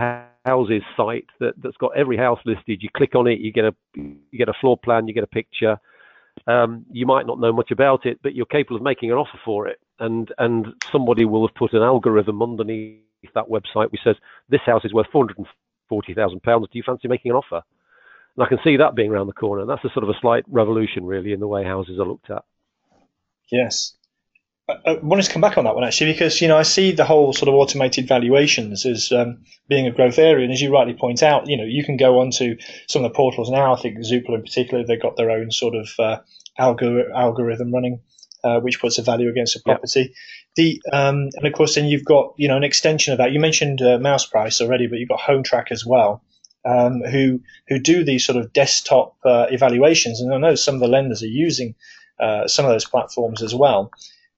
houses 0.45 0.83
site 0.97 1.27
that, 1.39 1.53
that's 1.61 1.77
got 1.77 1.95
every 1.97 2.17
house 2.17 2.39
listed. 2.45 2.81
You 2.81 2.89
click 2.95 3.15
on 3.15 3.27
it, 3.27 3.39
you 3.39 3.51
get 3.51 3.65
a 3.65 3.75
you 3.95 4.37
get 4.37 4.49
a 4.49 4.53
floor 4.59 4.77
plan, 4.77 5.07
you 5.07 5.13
get 5.13 5.23
a 5.23 5.27
picture. 5.27 5.77
Um, 6.47 6.85
you 6.91 7.05
might 7.05 7.27
not 7.27 7.39
know 7.39 7.53
much 7.53 7.71
about 7.71 8.05
it, 8.05 8.19
but 8.23 8.33
you're 8.33 8.47
capable 8.47 8.77
of 8.77 8.81
making 8.81 9.11
an 9.11 9.17
offer 9.17 9.39
for 9.45 9.67
it, 9.67 9.79
and 9.99 10.33
and 10.37 10.67
somebody 10.91 11.25
will 11.25 11.47
have 11.47 11.55
put 11.55 11.73
an 11.73 11.83
algorithm 11.83 12.41
underneath 12.41 12.99
that 13.35 13.45
website 13.47 13.91
which 13.91 14.01
says 14.03 14.15
this 14.49 14.61
house 14.65 14.83
is 14.83 14.93
worth 14.93 15.07
four 15.11 15.23
hundred 15.23 15.37
and 15.37 15.47
forty 15.87 16.13
thousand 16.13 16.41
pounds. 16.41 16.67
Do 16.71 16.77
you 16.77 16.83
fancy 16.85 17.07
making 17.07 17.31
an 17.31 17.37
offer? 17.37 17.61
And 18.35 18.45
I 18.45 18.49
can 18.49 18.59
see 18.63 18.77
that 18.77 18.95
being 18.95 19.11
around 19.11 19.27
the 19.27 19.33
corner. 19.33 19.65
That's 19.65 19.83
a 19.83 19.89
sort 19.93 20.03
of 20.03 20.09
a 20.09 20.19
slight 20.19 20.43
revolution, 20.47 21.05
really, 21.05 21.33
in 21.33 21.39
the 21.39 21.47
way 21.47 21.63
houses 21.63 21.99
are 21.99 22.07
looked 22.07 22.29
at. 22.29 22.43
Yes. 23.51 23.93
I 24.69 24.97
wanted 25.01 25.23
to 25.23 25.31
come 25.31 25.41
back 25.41 25.57
on 25.57 25.65
that 25.65 25.75
one 25.75 25.83
actually 25.83 26.13
because 26.13 26.39
you 26.39 26.47
know 26.47 26.57
I 26.57 26.63
see 26.63 26.93
the 26.93 27.03
whole 27.03 27.33
sort 27.33 27.49
of 27.49 27.55
automated 27.55 28.07
valuations 28.07 28.85
as 28.85 29.11
um, 29.11 29.43
being 29.67 29.87
a 29.87 29.91
growth 29.91 30.17
area, 30.17 30.45
and 30.45 30.53
as 30.53 30.61
you 30.61 30.71
rightly 30.71 30.93
point 30.93 31.21
out, 31.21 31.47
you 31.47 31.57
know 31.57 31.65
you 31.65 31.83
can 31.83 31.97
go 31.97 32.19
onto 32.19 32.55
some 32.87 33.03
of 33.03 33.11
the 33.11 33.15
portals 33.15 33.49
now. 33.49 33.73
I 33.73 33.81
think 33.81 33.97
Zoopla 33.97 34.35
in 34.35 34.41
particular, 34.41 34.85
they've 34.85 35.01
got 35.01 35.17
their 35.17 35.31
own 35.31 35.51
sort 35.51 35.75
of 35.75 35.89
uh, 35.99 36.19
algor- 36.57 37.11
algorithm 37.13 37.73
running, 37.73 38.03
uh, 38.45 38.61
which 38.61 38.79
puts 38.79 38.97
a 38.99 39.01
value 39.01 39.29
against 39.29 39.57
a 39.57 39.59
property. 39.59 40.15
The 40.55 40.81
um, 40.93 41.29
and 41.33 41.45
of 41.45 41.51
course 41.51 41.75
then 41.75 41.87
you've 41.87 42.05
got 42.05 42.33
you 42.37 42.47
know 42.47 42.55
an 42.55 42.63
extension 42.63 43.11
of 43.11 43.17
that. 43.17 43.33
You 43.33 43.41
mentioned 43.41 43.81
uh, 43.81 43.97
Mouseprice 43.97 44.61
already, 44.61 44.87
but 44.87 44.97
you've 44.97 45.09
got 45.09 45.19
HomeTrack 45.19 45.71
as 45.71 45.85
well 45.85 46.23
um, 46.65 47.01
who 47.01 47.41
who 47.67 47.79
do 47.79 48.03
these 48.03 48.25
sort 48.25 48.37
of 48.37 48.53
desktop 48.53 49.15
uh, 49.25 49.47
evaluations, 49.49 50.21
and 50.21 50.33
I 50.33 50.37
know 50.37 50.55
some 50.55 50.75
of 50.75 50.81
the 50.81 50.87
lenders 50.87 51.23
are 51.23 51.27
using 51.27 51.75
uh, 52.19 52.47
some 52.47 52.65
of 52.65 52.71
those 52.71 52.85
platforms 52.85 53.41
as 53.41 53.53
well 53.53 53.91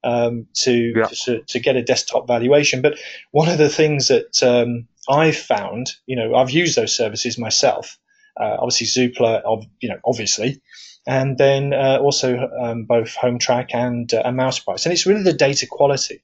um, 0.06 0.48
to, 0.54 0.94
yeah. 0.96 1.08
to, 1.26 1.42
to 1.42 1.60
get 1.60 1.76
a 1.76 1.84
desktop 1.84 2.28
valuation. 2.28 2.82
But 2.82 2.98
one 3.32 3.50
of 3.50 3.58
the 3.58 3.70
things 3.70 4.08
that 4.08 4.42
um, 4.44 4.88
I've 5.10 5.36
found, 5.36 5.92
you 6.06 6.16
know, 6.16 6.36
I've 6.36 6.52
used 6.52 6.78
those 6.78 6.96
services 6.96 7.38
myself. 7.38 7.98
Uh, 8.40 8.58
obviously, 8.60 8.88
Zoopla, 8.88 9.66
you 9.82 9.90
know, 9.90 10.00
obviously, 10.06 10.62
and 11.08 11.38
then 11.38 11.74
uh, 11.74 12.00
also 12.02 12.50
um, 12.62 12.84
both 12.84 13.16
HomeTrack 13.16 13.74
and 13.74 14.14
uh, 14.14 14.24
and 14.26 14.38
Mouseprice, 14.38 14.86
and 14.86 14.92
it's 14.92 15.06
really 15.06 15.24
the 15.24 15.34
data 15.34 15.68
quality. 15.70 16.22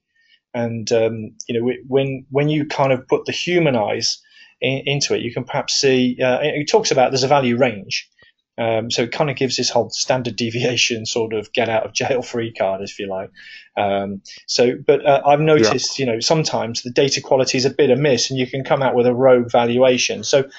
And 0.53 0.91
um, 0.91 1.35
you 1.47 1.59
know, 1.59 1.71
when 1.87 2.25
when 2.29 2.49
you 2.49 2.65
kind 2.65 2.91
of 2.91 3.07
put 3.07 3.25
the 3.25 3.31
human 3.31 3.77
eyes 3.77 4.21
in, 4.61 4.83
into 4.85 5.15
it, 5.15 5.21
you 5.21 5.33
can 5.33 5.43
perhaps 5.43 5.75
see 5.75 6.17
uh, 6.21 6.39
it 6.41 6.69
talks 6.69 6.91
about 6.91 7.11
there's 7.11 7.23
a 7.23 7.27
value 7.27 7.57
range. 7.57 8.09
Um, 8.57 8.91
so 8.91 9.03
it 9.03 9.11
kind 9.11 9.29
of 9.29 9.37
gives 9.37 9.57
this 9.57 9.69
whole 9.69 9.89
standard 9.89 10.35
deviation 10.37 11.05
sort 11.05 11.33
of 11.33 11.51
get 11.53 11.69
out 11.69 11.85
of 11.85 11.93
jail 11.93 12.21
free 12.21 12.53
card, 12.53 12.81
if 12.81 12.99
you 12.99 13.07
like. 13.07 13.31
Um, 13.77 14.21
so, 14.45 14.75
but 14.75 15.05
uh, 15.05 15.21
I've 15.25 15.39
noticed, 15.39 15.97
yeah. 15.97 16.05
you 16.05 16.11
know, 16.11 16.19
sometimes 16.19 16.83
the 16.83 16.91
data 16.91 17.21
quality 17.21 17.57
is 17.57 17.65
a 17.65 17.69
bit 17.69 17.89
amiss, 17.89 18.29
and 18.29 18.39
you 18.39 18.47
can 18.47 18.63
come 18.63 18.81
out 18.81 18.95
with 18.95 19.07
a 19.07 19.15
rogue 19.15 19.49
valuation. 19.51 20.23
So, 20.23 20.49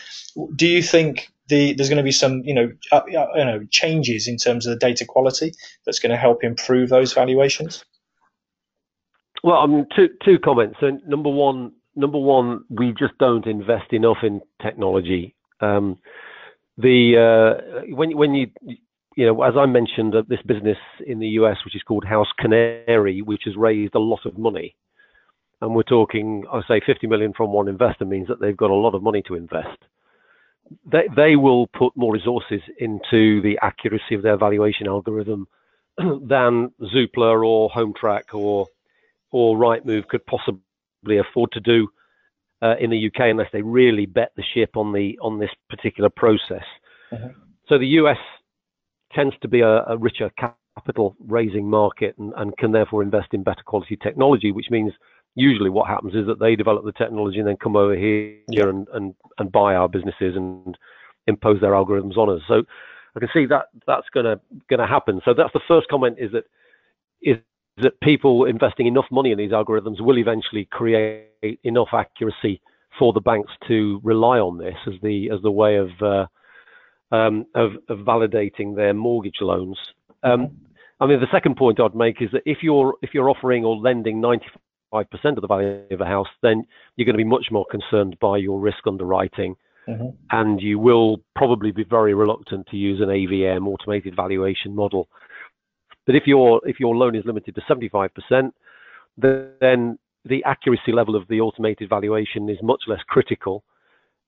do 0.56 0.66
you 0.66 0.82
think 0.82 1.28
the, 1.48 1.74
there's 1.74 1.90
going 1.90 1.98
to 1.98 2.02
be 2.02 2.12
some, 2.12 2.42
you 2.44 2.54
know, 2.54 2.72
uh, 2.90 2.96
uh 2.96 3.04
you 3.06 3.44
know, 3.44 3.66
changes 3.70 4.26
in 4.26 4.38
terms 4.38 4.66
of 4.66 4.72
the 4.72 4.78
data 4.78 5.04
quality 5.04 5.52
that's 5.84 5.98
going 5.98 6.10
to 6.10 6.16
help 6.16 6.42
improve 6.42 6.88
those 6.88 7.12
valuations? 7.12 7.84
Well, 9.44 9.56
um, 9.56 9.86
two 9.94 10.08
two 10.24 10.38
comments. 10.38 10.76
So, 10.80 10.98
number 11.06 11.30
one, 11.30 11.72
number 11.94 12.18
one, 12.18 12.64
we 12.70 12.92
just 12.98 13.16
don't 13.18 13.46
invest 13.46 13.92
enough 13.92 14.18
in 14.22 14.40
technology. 14.60 15.34
Um, 15.60 15.98
the 16.78 17.16
uh, 17.18 17.94
when 17.94 18.16
when 18.16 18.34
you 18.34 18.50
you 19.16 19.26
know, 19.26 19.42
as 19.42 19.54
I 19.56 19.66
mentioned, 19.66 20.14
uh, 20.14 20.22
this 20.26 20.40
business 20.42 20.78
in 21.06 21.18
the 21.18 21.28
US, 21.28 21.58
which 21.64 21.76
is 21.76 21.82
called 21.82 22.04
HouseCanary, 22.04 23.22
which 23.22 23.42
has 23.44 23.56
raised 23.56 23.94
a 23.94 23.98
lot 23.98 24.24
of 24.24 24.38
money, 24.38 24.74
and 25.60 25.74
we're 25.74 25.82
talking, 25.82 26.44
I 26.50 26.62
say, 26.66 26.80
50 26.84 27.06
million 27.06 27.32
from 27.34 27.52
one 27.52 27.68
investor 27.68 28.04
means 28.04 28.28
that 28.28 28.40
they've 28.40 28.56
got 28.56 28.70
a 28.70 28.74
lot 28.74 28.94
of 28.94 29.02
money 29.02 29.22
to 29.28 29.34
invest. 29.34 29.78
They 30.90 31.08
they 31.14 31.36
will 31.36 31.66
put 31.66 31.96
more 31.96 32.14
resources 32.14 32.62
into 32.78 33.42
the 33.42 33.58
accuracy 33.60 34.14
of 34.14 34.22
their 34.22 34.38
valuation 34.38 34.86
algorithm 34.86 35.46
than 35.98 36.72
Zoopla 36.80 37.46
or 37.46 37.70
HomeTrack 37.70 38.32
or 38.32 38.66
or 39.30 39.56
Rightmove 39.56 40.08
could 40.08 40.24
possibly 40.26 40.62
afford 41.04 41.52
to 41.52 41.60
do 41.60 41.88
uh, 42.62 42.76
in 42.80 42.90
the 42.90 43.06
UK 43.06 43.30
unless 43.30 43.48
they 43.52 43.62
really 43.62 44.06
bet 44.06 44.32
the 44.36 44.44
ship 44.54 44.76
on 44.76 44.92
the 44.92 45.18
on 45.20 45.38
this 45.38 45.50
particular 45.68 46.08
process. 46.08 46.64
Mm-hmm. 47.12 47.28
So 47.68 47.78
the 47.78 47.86
US 47.86 48.18
tends 49.12 49.34
to 49.42 49.48
be 49.48 49.60
a, 49.60 49.84
a 49.84 49.98
richer 49.98 50.30
capital 50.38 51.16
raising 51.26 51.68
market 51.68 52.14
and, 52.18 52.32
and, 52.36 52.56
can 52.56 52.72
therefore 52.72 53.02
invest 53.02 53.28
in 53.32 53.42
better 53.42 53.62
quality 53.64 53.96
technology, 53.96 54.52
which 54.52 54.70
means 54.70 54.92
usually 55.34 55.70
what 55.70 55.86
happens 55.86 56.14
is 56.14 56.26
that 56.26 56.38
they 56.38 56.56
develop 56.56 56.84
the 56.84 56.92
technology 56.92 57.38
and 57.38 57.48
then 57.48 57.56
come 57.62 57.76
over 57.76 57.94
here 57.94 58.36
yeah. 58.48 58.64
and, 58.64 58.88
and, 58.94 59.14
and 59.38 59.52
buy 59.52 59.74
our 59.74 59.88
businesses 59.88 60.34
and 60.36 60.76
impose 61.26 61.60
their 61.60 61.72
algorithms 61.72 62.16
on 62.16 62.30
us. 62.30 62.42
So 62.48 62.62
I 63.14 63.20
can 63.20 63.28
see 63.32 63.46
that 63.46 63.66
that's 63.86 64.06
gonna 64.14 64.40
gonna 64.70 64.86
happen. 64.86 65.20
So 65.24 65.34
that's 65.34 65.52
the 65.52 65.60
first 65.68 65.88
comment 65.88 66.16
is 66.18 66.32
that 66.32 66.44
is 67.22 67.36
that 67.78 67.98
people 68.00 68.44
investing 68.44 68.86
enough 68.86 69.06
money 69.10 69.32
in 69.32 69.38
these 69.38 69.52
algorithms 69.52 70.00
will 70.00 70.18
eventually 70.18 70.66
create 70.70 71.58
enough 71.64 71.88
accuracy 71.92 72.60
for 72.98 73.12
the 73.12 73.20
banks 73.20 73.52
to 73.68 74.00
rely 74.04 74.38
on 74.38 74.58
this 74.58 74.76
as 74.86 74.94
the 75.02 75.30
as 75.30 75.40
the 75.42 75.50
way 75.50 75.76
of 75.76 75.88
uh, 76.02 76.26
um, 77.14 77.46
of, 77.54 77.72
of, 77.88 77.98
validating 78.00 78.74
their 78.74 78.94
mortgage 78.94 79.40
loans. 79.40 79.78
Um, 80.22 80.56
I 81.00 81.06
mean, 81.06 81.20
the 81.20 81.26
second 81.32 81.56
point 81.56 81.80
I'd 81.80 81.94
make 81.94 82.22
is 82.22 82.30
that 82.32 82.42
if 82.46 82.58
you're 82.62 82.94
if 83.02 83.10
you're 83.14 83.30
offering 83.30 83.64
or 83.64 83.76
lending 83.76 84.20
95% 84.20 84.42
of 84.92 85.40
the 85.40 85.46
value 85.46 85.84
of 85.90 86.00
a 86.00 86.06
house, 86.06 86.28
then 86.42 86.64
you're 86.96 87.06
going 87.06 87.14
to 87.14 87.24
be 87.24 87.24
much 87.24 87.46
more 87.50 87.66
concerned 87.70 88.16
by 88.20 88.36
your 88.36 88.60
risk 88.60 88.86
underwriting, 88.86 89.56
mm-hmm. 89.88 90.08
and 90.30 90.60
you 90.60 90.78
will 90.78 91.18
probably 91.34 91.70
be 91.70 91.84
very 91.84 92.14
reluctant 92.14 92.66
to 92.68 92.76
use 92.76 93.00
an 93.00 93.08
AVM 93.08 93.66
automated 93.66 94.14
valuation 94.14 94.74
model 94.74 95.08
but 96.06 96.14
if 96.14 96.26
your 96.26 96.60
if 96.64 96.80
your 96.80 96.96
loan 96.96 97.14
is 97.14 97.24
limited 97.24 97.54
to 97.54 97.60
75%, 97.62 98.52
then 99.16 99.98
the 100.24 100.44
accuracy 100.44 100.92
level 100.92 101.16
of 101.16 101.26
the 101.28 101.40
automated 101.40 101.88
valuation 101.88 102.48
is 102.48 102.58
much 102.62 102.82
less 102.86 103.00
critical. 103.08 103.64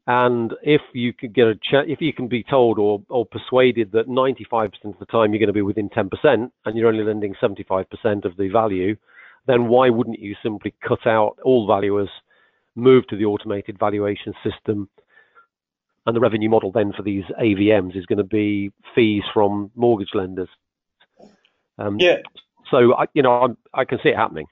And 0.07 0.53
if 0.63 0.83
you 0.93 1.15
can 1.15 1.33
get 1.33 1.47
a 1.47 1.55
ch- 1.55 1.89
if 1.89 2.01
you 2.01 2.13
can 2.13 2.29
be 2.29 2.43
told 2.43 2.79
or, 2.79 3.03
or 3.09 3.25
persuaded 3.25 3.93
that 3.93 4.09
95% 4.09 4.69
of 4.85 4.99
the 4.99 5.07
time 5.07 5.33
you're 5.33 5.39
going 5.39 5.47
to 5.47 5.53
be 5.53 5.63
within 5.63 5.89
10% 5.89 6.11
and 6.25 6.77
you're 6.77 6.89
only 6.89 7.05
lending 7.05 7.35
75% 7.43 7.87
of 8.25 8.37
the 8.37 8.49
value, 8.49 8.97
then 9.47 9.69
why 9.69 9.89
wouldn't 9.89 10.21
you 10.21 10.37
simply 10.43 10.75
cut 10.87 11.07
out 11.07 11.39
all 11.43 11.67
valuers, 11.67 12.11
move 12.75 13.07
to 13.09 13.17
the 13.17 13.25
automated 13.25 13.79
valuation 13.79 14.35
system, 14.43 14.91
and 16.07 16.15
the 16.15 16.21
revenue 16.21 16.51
model 16.51 16.71
then 16.71 16.93
for 16.93 17.03
these 17.03 17.25
AVMs 17.41 17.97
is 17.97 18.05
going 18.05 18.19
to 18.19 18.25
be 18.25 18.71
fees 18.95 19.23
from 19.33 19.71
mortgage 19.75 20.11
lenders. 20.13 20.51
Um, 21.79 21.99
yeah. 21.99 22.19
So 22.71 22.95
I, 22.95 23.07
you 23.15 23.23
know, 23.23 23.33
I'm, 23.33 23.57
i 23.73 23.85
can 23.85 23.99
see 24.03 24.11
it 24.11 24.17
happening. 24.17 24.47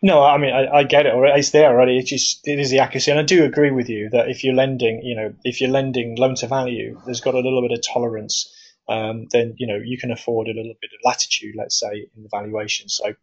No, 0.00 0.22
I 0.22 0.38
mean, 0.38 0.54
I, 0.54 0.78
I, 0.78 0.82
get 0.84 1.06
it. 1.06 1.12
It's 1.14 1.50
there 1.50 1.70
already. 1.70 1.98
It's 1.98 2.08
just 2.08 2.46
it 2.46 2.60
is 2.60 2.70
the 2.70 2.78
accuracy, 2.78 3.10
and 3.10 3.18
I 3.18 3.24
do 3.24 3.44
agree 3.44 3.72
with 3.72 3.88
you 3.88 4.08
that 4.10 4.28
if 4.28 4.44
you're 4.44 4.54
lending, 4.54 5.02
you 5.02 5.16
know, 5.16 5.34
if 5.42 5.60
you're 5.60 5.70
lending 5.70 6.16
loan 6.16 6.36
to 6.36 6.46
value, 6.46 7.00
there's 7.04 7.20
got 7.20 7.34
a 7.34 7.40
little 7.40 7.62
bit 7.62 7.72
of 7.72 7.82
tolerance. 7.82 8.54
Um, 8.88 9.26
then 9.32 9.54
you 9.58 9.66
know 9.66 9.76
you 9.76 9.98
can 9.98 10.12
afford 10.12 10.46
a 10.46 10.54
little 10.54 10.74
bit 10.80 10.90
of 10.94 11.00
latitude, 11.04 11.56
let's 11.56 11.78
say, 11.78 12.06
in 12.16 12.22
the 12.22 12.28
valuation. 12.30 12.88
So, 12.88 13.14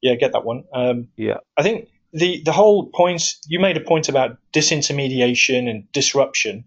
yeah, 0.00 0.14
get 0.14 0.32
that 0.32 0.44
one. 0.44 0.64
Um, 0.72 1.08
yeah, 1.16 1.38
I 1.58 1.62
think 1.62 1.88
the 2.14 2.42
the 2.42 2.52
whole 2.52 2.86
point 2.86 3.34
you 3.46 3.60
made 3.60 3.76
a 3.76 3.80
point 3.80 4.08
about 4.08 4.38
disintermediation 4.52 5.68
and 5.68 5.92
disruption. 5.92 6.64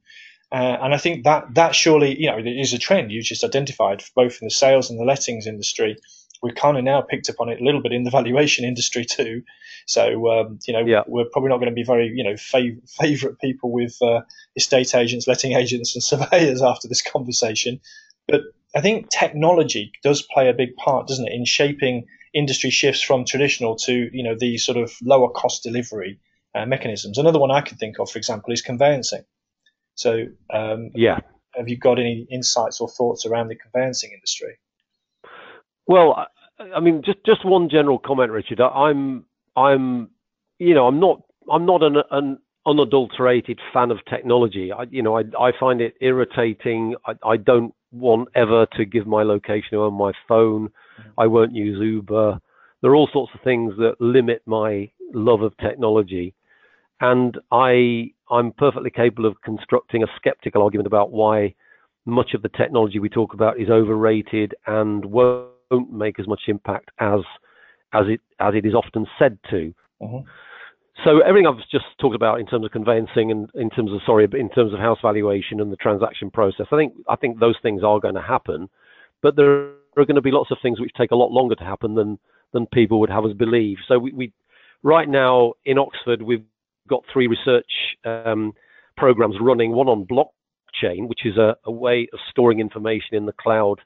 Uh, 0.51 0.77
and 0.81 0.93
I 0.93 0.97
think 0.97 1.25
that 1.25 1.53
that 1.55 1.75
surely, 1.75 2.19
you 2.19 2.31
know, 2.31 2.37
is 2.37 2.73
a 2.73 2.79
trend 2.79 3.11
you 3.11 3.21
just 3.21 3.43
identified 3.43 4.03
both 4.15 4.41
in 4.41 4.47
the 4.47 4.51
sales 4.51 4.89
and 4.89 4.99
the 4.99 5.03
lettings 5.03 5.45
industry. 5.45 5.97
We've 6.41 6.55
kind 6.55 6.77
of 6.77 6.83
now 6.83 7.01
picked 7.01 7.29
up 7.29 7.39
on 7.39 7.49
it 7.49 7.59
a 7.59 7.63
little 7.63 7.81
bit 7.81 7.91
in 7.91 8.03
the 8.03 8.11
valuation 8.19 8.63
industry 8.63 9.03
too. 9.05 9.43
So 9.87 10.29
um, 10.29 10.59
you 10.65 10.73
know, 10.73 10.85
yeah. 10.85 11.03
we're 11.07 11.25
probably 11.25 11.49
not 11.49 11.57
going 11.57 11.71
to 11.71 11.75
be 11.75 11.83
very 11.83 12.11
you 12.15 12.23
know 12.23 12.33
fav- 12.33 12.89
favorite 12.89 13.39
people 13.39 13.71
with 13.71 13.97
uh, 14.01 14.21
estate 14.55 14.95
agents, 14.95 15.27
letting 15.27 15.53
agents, 15.53 15.95
and 15.95 16.03
surveyors 16.11 16.61
after 16.61 16.87
this 16.87 17.01
conversation. 17.01 17.81
But 18.27 18.41
I 18.75 18.81
think 18.81 19.09
technology 19.09 19.91
does 20.03 20.21
play 20.21 20.49
a 20.49 20.53
big 20.53 20.75
part, 20.75 21.07
doesn't 21.07 21.27
it, 21.27 21.33
in 21.33 21.45
shaping 21.45 22.05
industry 22.33 22.69
shifts 22.69 23.01
from 23.01 23.25
traditional 23.25 23.75
to 23.75 24.09
you 24.13 24.23
know 24.23 24.35
the 24.39 24.57
sort 24.57 24.77
of 24.77 24.93
lower 25.01 25.29
cost 25.29 25.63
delivery 25.63 26.19
uh, 26.55 26.65
mechanisms. 26.65 27.17
Another 27.17 27.39
one 27.39 27.51
I 27.51 27.61
can 27.61 27.77
think 27.77 27.99
of, 27.99 28.09
for 28.09 28.17
example, 28.17 28.53
is 28.53 28.61
conveyancing. 28.61 29.23
So 29.97 30.25
um, 30.53 30.91
yeah, 30.95 31.19
have 31.55 31.67
you 31.67 31.77
got 31.77 31.99
any 31.99 32.27
insights 32.31 32.79
or 32.79 32.87
thoughts 32.87 33.25
around 33.25 33.49
the 33.49 33.55
conveyancing 33.55 34.11
industry? 34.13 34.57
Well, 35.87 36.27
I 36.75 36.79
mean, 36.79 37.01
just 37.03 37.19
just 37.25 37.45
one 37.45 37.69
general 37.69 37.99
comment, 37.99 38.31
Richard. 38.31 38.61
I'm 38.61 39.25
I'm 39.55 40.09
you 40.59 40.73
know 40.73 40.87
I'm 40.87 40.99
not 40.99 41.23
I'm 41.51 41.65
not 41.65 41.83
an, 41.83 41.97
an 42.11 42.37
unadulterated 42.65 43.59
fan 43.73 43.91
of 43.91 43.97
technology. 44.09 44.71
I 44.71 44.83
you 44.89 45.01
know 45.01 45.17
I 45.17 45.23
I 45.39 45.51
find 45.59 45.81
it 45.81 45.95
irritating. 45.99 46.95
I, 47.05 47.13
I 47.25 47.37
don't 47.37 47.73
want 47.91 48.29
ever 48.35 48.67
to 48.73 48.85
give 48.85 49.07
my 49.07 49.23
location 49.23 49.77
on 49.77 49.93
my 49.93 50.11
phone. 50.27 50.67
Mm-hmm. 50.67 51.19
I 51.19 51.27
won't 51.27 51.55
use 51.55 51.79
Uber. 51.81 52.39
There 52.81 52.91
are 52.91 52.95
all 52.95 53.09
sorts 53.11 53.31
of 53.33 53.41
things 53.41 53.73
that 53.77 53.95
limit 53.99 54.43
my 54.45 54.91
love 55.13 55.41
of 55.41 55.57
technology, 55.57 56.35
and 57.01 57.37
I 57.51 58.11
I'm 58.29 58.51
perfectly 58.51 58.89
capable 58.89 59.25
of 59.25 59.41
constructing 59.41 60.03
a 60.03 60.07
skeptical 60.15 60.63
argument 60.63 60.87
about 60.87 61.11
why 61.11 61.55
much 62.05 62.33
of 62.33 62.41
the 62.41 62.49
technology 62.49 62.99
we 62.99 63.09
talk 63.09 63.33
about 63.33 63.59
is 63.59 63.69
overrated 63.69 64.55
and 64.65 65.05
won't 65.05 65.91
make 65.91 66.19
as 66.19 66.27
much 66.27 66.41
impact 66.47 66.89
as 66.99 67.19
as 67.93 68.05
it 68.07 68.21
as 68.39 68.53
it 68.55 68.65
is 68.65 68.73
often 68.73 69.05
said 69.19 69.37
to. 69.49 69.73
Mm-hmm. 70.01 70.27
So 71.05 71.19
everything 71.19 71.45
I've 71.47 71.59
just 71.71 71.85
talked 72.01 72.15
about 72.15 72.39
in 72.39 72.47
terms 72.47 72.65
of 72.65 72.71
conveyancing 72.71 73.29
and 73.29 73.49
in 73.53 73.69
terms 73.69 73.91
of 73.91 73.99
sorry, 74.05 74.27
in 74.33 74.49
terms 74.49 74.73
of 74.73 74.79
house 74.79 74.97
valuation 75.01 75.61
and 75.61 75.71
the 75.71 75.77
transaction 75.77 76.31
process, 76.31 76.67
I 76.71 76.77
think 76.77 76.93
I 77.07 77.15
think 77.15 77.39
those 77.39 77.55
things 77.61 77.83
are 77.83 77.99
going 77.99 78.15
to 78.15 78.21
happen, 78.21 78.69
but 79.21 79.35
there 79.35 79.69
are 79.95 80.05
going 80.05 80.15
to 80.15 80.21
be 80.21 80.31
lots 80.31 80.51
of 80.51 80.57
things 80.61 80.79
which 80.79 80.91
take 80.97 81.11
a 81.11 81.15
lot 81.15 81.31
longer 81.31 81.55
to 81.55 81.63
happen 81.63 81.95
than 81.95 82.17
than 82.53 82.65
people 82.65 82.99
would 82.99 83.09
have 83.09 83.25
us 83.25 83.33
believe. 83.33 83.77
So 83.87 83.99
we, 83.99 84.11
we 84.11 84.33
right 84.81 85.07
now 85.07 85.53
in 85.65 85.77
Oxford 85.77 86.21
we've 86.21 86.45
got 86.87 87.03
three 87.11 87.27
research 87.27 87.71
um, 88.05 88.53
programs 88.95 89.35
running. 89.39 89.71
One 89.71 89.87
on 89.87 90.05
blockchain, 90.05 91.07
which 91.07 91.25
is 91.25 91.37
a, 91.37 91.55
a 91.65 91.71
way 91.71 92.07
of 92.13 92.19
storing 92.29 92.59
information 92.59 93.15
in 93.15 93.25
the 93.25 93.33
cloud 93.33 93.81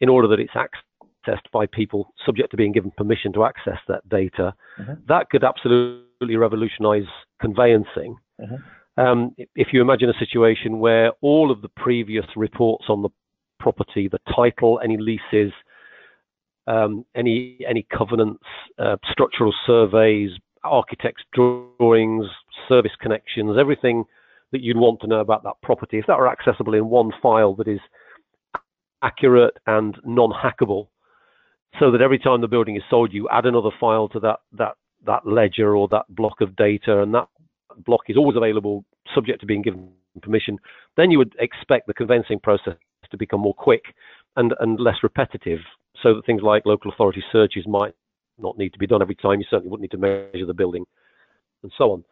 in 0.00 0.08
order 0.08 0.28
that 0.28 0.40
it's 0.40 0.52
accessed 0.52 1.50
by 1.52 1.66
people 1.66 2.12
subject 2.26 2.50
to 2.50 2.56
being 2.56 2.72
given 2.72 2.90
permission 2.96 3.32
to 3.32 3.44
access 3.44 3.78
that 3.88 4.06
data. 4.08 4.54
Mm-hmm. 4.80 4.94
That 5.08 5.30
could 5.30 5.44
absolutely 5.44 6.36
revolutionize 6.36 7.08
conveyancing. 7.40 8.16
Mm-hmm. 8.40 9.00
Um, 9.00 9.34
if 9.54 9.68
you 9.72 9.80
imagine 9.80 10.10
a 10.10 10.18
situation 10.18 10.78
where 10.78 11.12
all 11.22 11.50
of 11.50 11.62
the 11.62 11.68
previous 11.68 12.26
reports 12.36 12.86
on 12.88 13.02
the 13.02 13.08
property, 13.58 14.08
the 14.08 14.18
title, 14.34 14.80
any 14.84 14.98
leases, 14.98 15.52
um, 16.66 17.04
any 17.16 17.58
any 17.68 17.86
covenants, 17.96 18.44
uh, 18.78 18.96
structural 19.10 19.54
surveys, 19.66 20.30
architects' 20.64 21.24
drawings, 21.32 22.26
service 22.68 22.92
connections, 23.00 23.56
everything 23.58 24.04
that 24.52 24.60
you'd 24.60 24.76
want 24.76 25.00
to 25.00 25.06
know 25.06 25.20
about 25.20 25.42
that 25.42 25.54
property, 25.62 25.98
if 25.98 26.06
that 26.06 26.18
were 26.18 26.30
accessible 26.30 26.74
in 26.74 26.88
one 26.88 27.10
file 27.22 27.54
that 27.54 27.68
is 27.68 27.80
accurate 29.02 29.56
and 29.66 29.98
non-hackable, 30.04 30.88
so 31.80 31.90
that 31.90 32.02
every 32.02 32.18
time 32.18 32.40
the 32.40 32.48
building 32.48 32.76
is 32.76 32.82
sold, 32.90 33.12
you 33.12 33.28
add 33.30 33.46
another 33.46 33.70
file 33.80 34.08
to 34.08 34.20
that 34.20 34.40
that 34.52 34.74
that 35.04 35.26
ledger 35.26 35.74
or 35.74 35.88
that 35.88 36.04
block 36.10 36.40
of 36.40 36.54
data, 36.54 37.02
and 37.02 37.14
that 37.14 37.26
block 37.84 38.02
is 38.08 38.16
always 38.16 38.36
available, 38.36 38.84
subject 39.14 39.40
to 39.40 39.46
being 39.46 39.62
given 39.62 39.90
permission. 40.20 40.58
Then 40.96 41.10
you 41.10 41.18
would 41.18 41.34
expect 41.40 41.86
the 41.86 41.94
conveyancing 41.94 42.38
process 42.40 42.76
to 43.10 43.16
become 43.16 43.40
more 43.40 43.54
quick 43.54 43.94
and 44.36 44.54
and 44.60 44.78
less 44.78 44.96
repetitive, 45.02 45.60
so 46.02 46.14
that 46.14 46.26
things 46.26 46.42
like 46.42 46.66
local 46.66 46.92
authority 46.92 47.24
searches 47.32 47.66
might 47.66 47.94
not 48.38 48.58
need 48.58 48.72
to 48.72 48.78
be 48.78 48.86
done 48.86 49.02
every 49.02 49.14
time. 49.14 49.40
You 49.40 49.46
certainly 49.48 49.70
wouldn't 49.70 49.82
need 49.82 49.96
to 49.96 50.28
measure 50.32 50.46
the 50.46 50.54
building, 50.54 50.84
and 51.62 51.72
so 51.76 51.92
on. 51.92 52.04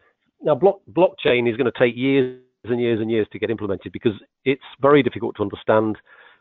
Now, 0.43 0.55
block, 0.55 0.81
blockchain 0.93 1.51
is 1.51 1.57
going 1.57 1.71
to 1.71 1.79
take 1.79 1.97
years 1.97 2.41
and 2.65 2.81
years 2.81 3.01
and 3.01 3.11
years 3.11 3.27
to 3.33 3.39
get 3.39 3.51
implemented 3.51 3.93
because 3.93 4.15
it's 4.45 4.63
very 4.81 5.03
difficult 5.03 5.37
to 5.37 5.43
understand. 5.43 5.97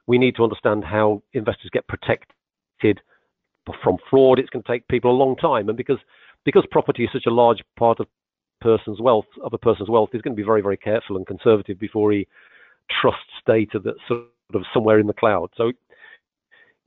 We 0.08 0.18
need 0.18 0.36
to 0.38 0.44
understand 0.44 0.84
how 0.84 1.22
investors 1.34 1.70
get 1.72 1.88
protected 1.88 3.02
from 3.84 3.98
fraud. 4.10 4.40
It's 4.40 4.50
going 4.50 4.64
to 4.64 4.72
take 4.72 4.88
people 4.88 5.12
a 5.12 5.18
long 5.18 5.36
time, 5.36 5.70
and 5.70 5.78
because 5.78 6.00
because 6.46 6.66
property 6.72 7.04
is 7.04 7.10
such 7.12 7.26
a 7.28 7.32
large 7.32 7.62
part 7.78 8.00
of 8.00 8.08
person's 8.62 9.00
wealth 9.00 9.28
of 9.44 9.54
a 9.54 9.58
person's 9.58 9.90
wealth, 9.90 10.10
he's 10.12 10.22
going 10.22 10.36
to 10.36 10.42
be 10.42 10.46
very 10.46 10.62
very 10.62 10.78
careful 10.78 11.18
and 11.18 11.28
conservative 11.28 11.80
before 11.80 12.12
he 12.12 12.28
trusts 13.02 13.22
data 13.46 13.80
that's 13.80 14.00
sort 14.08 14.22
of 14.54 14.64
somewhere 14.74 15.00
in 15.00 15.08
the 15.08 15.14
cloud. 15.14 15.50
So 15.56 15.72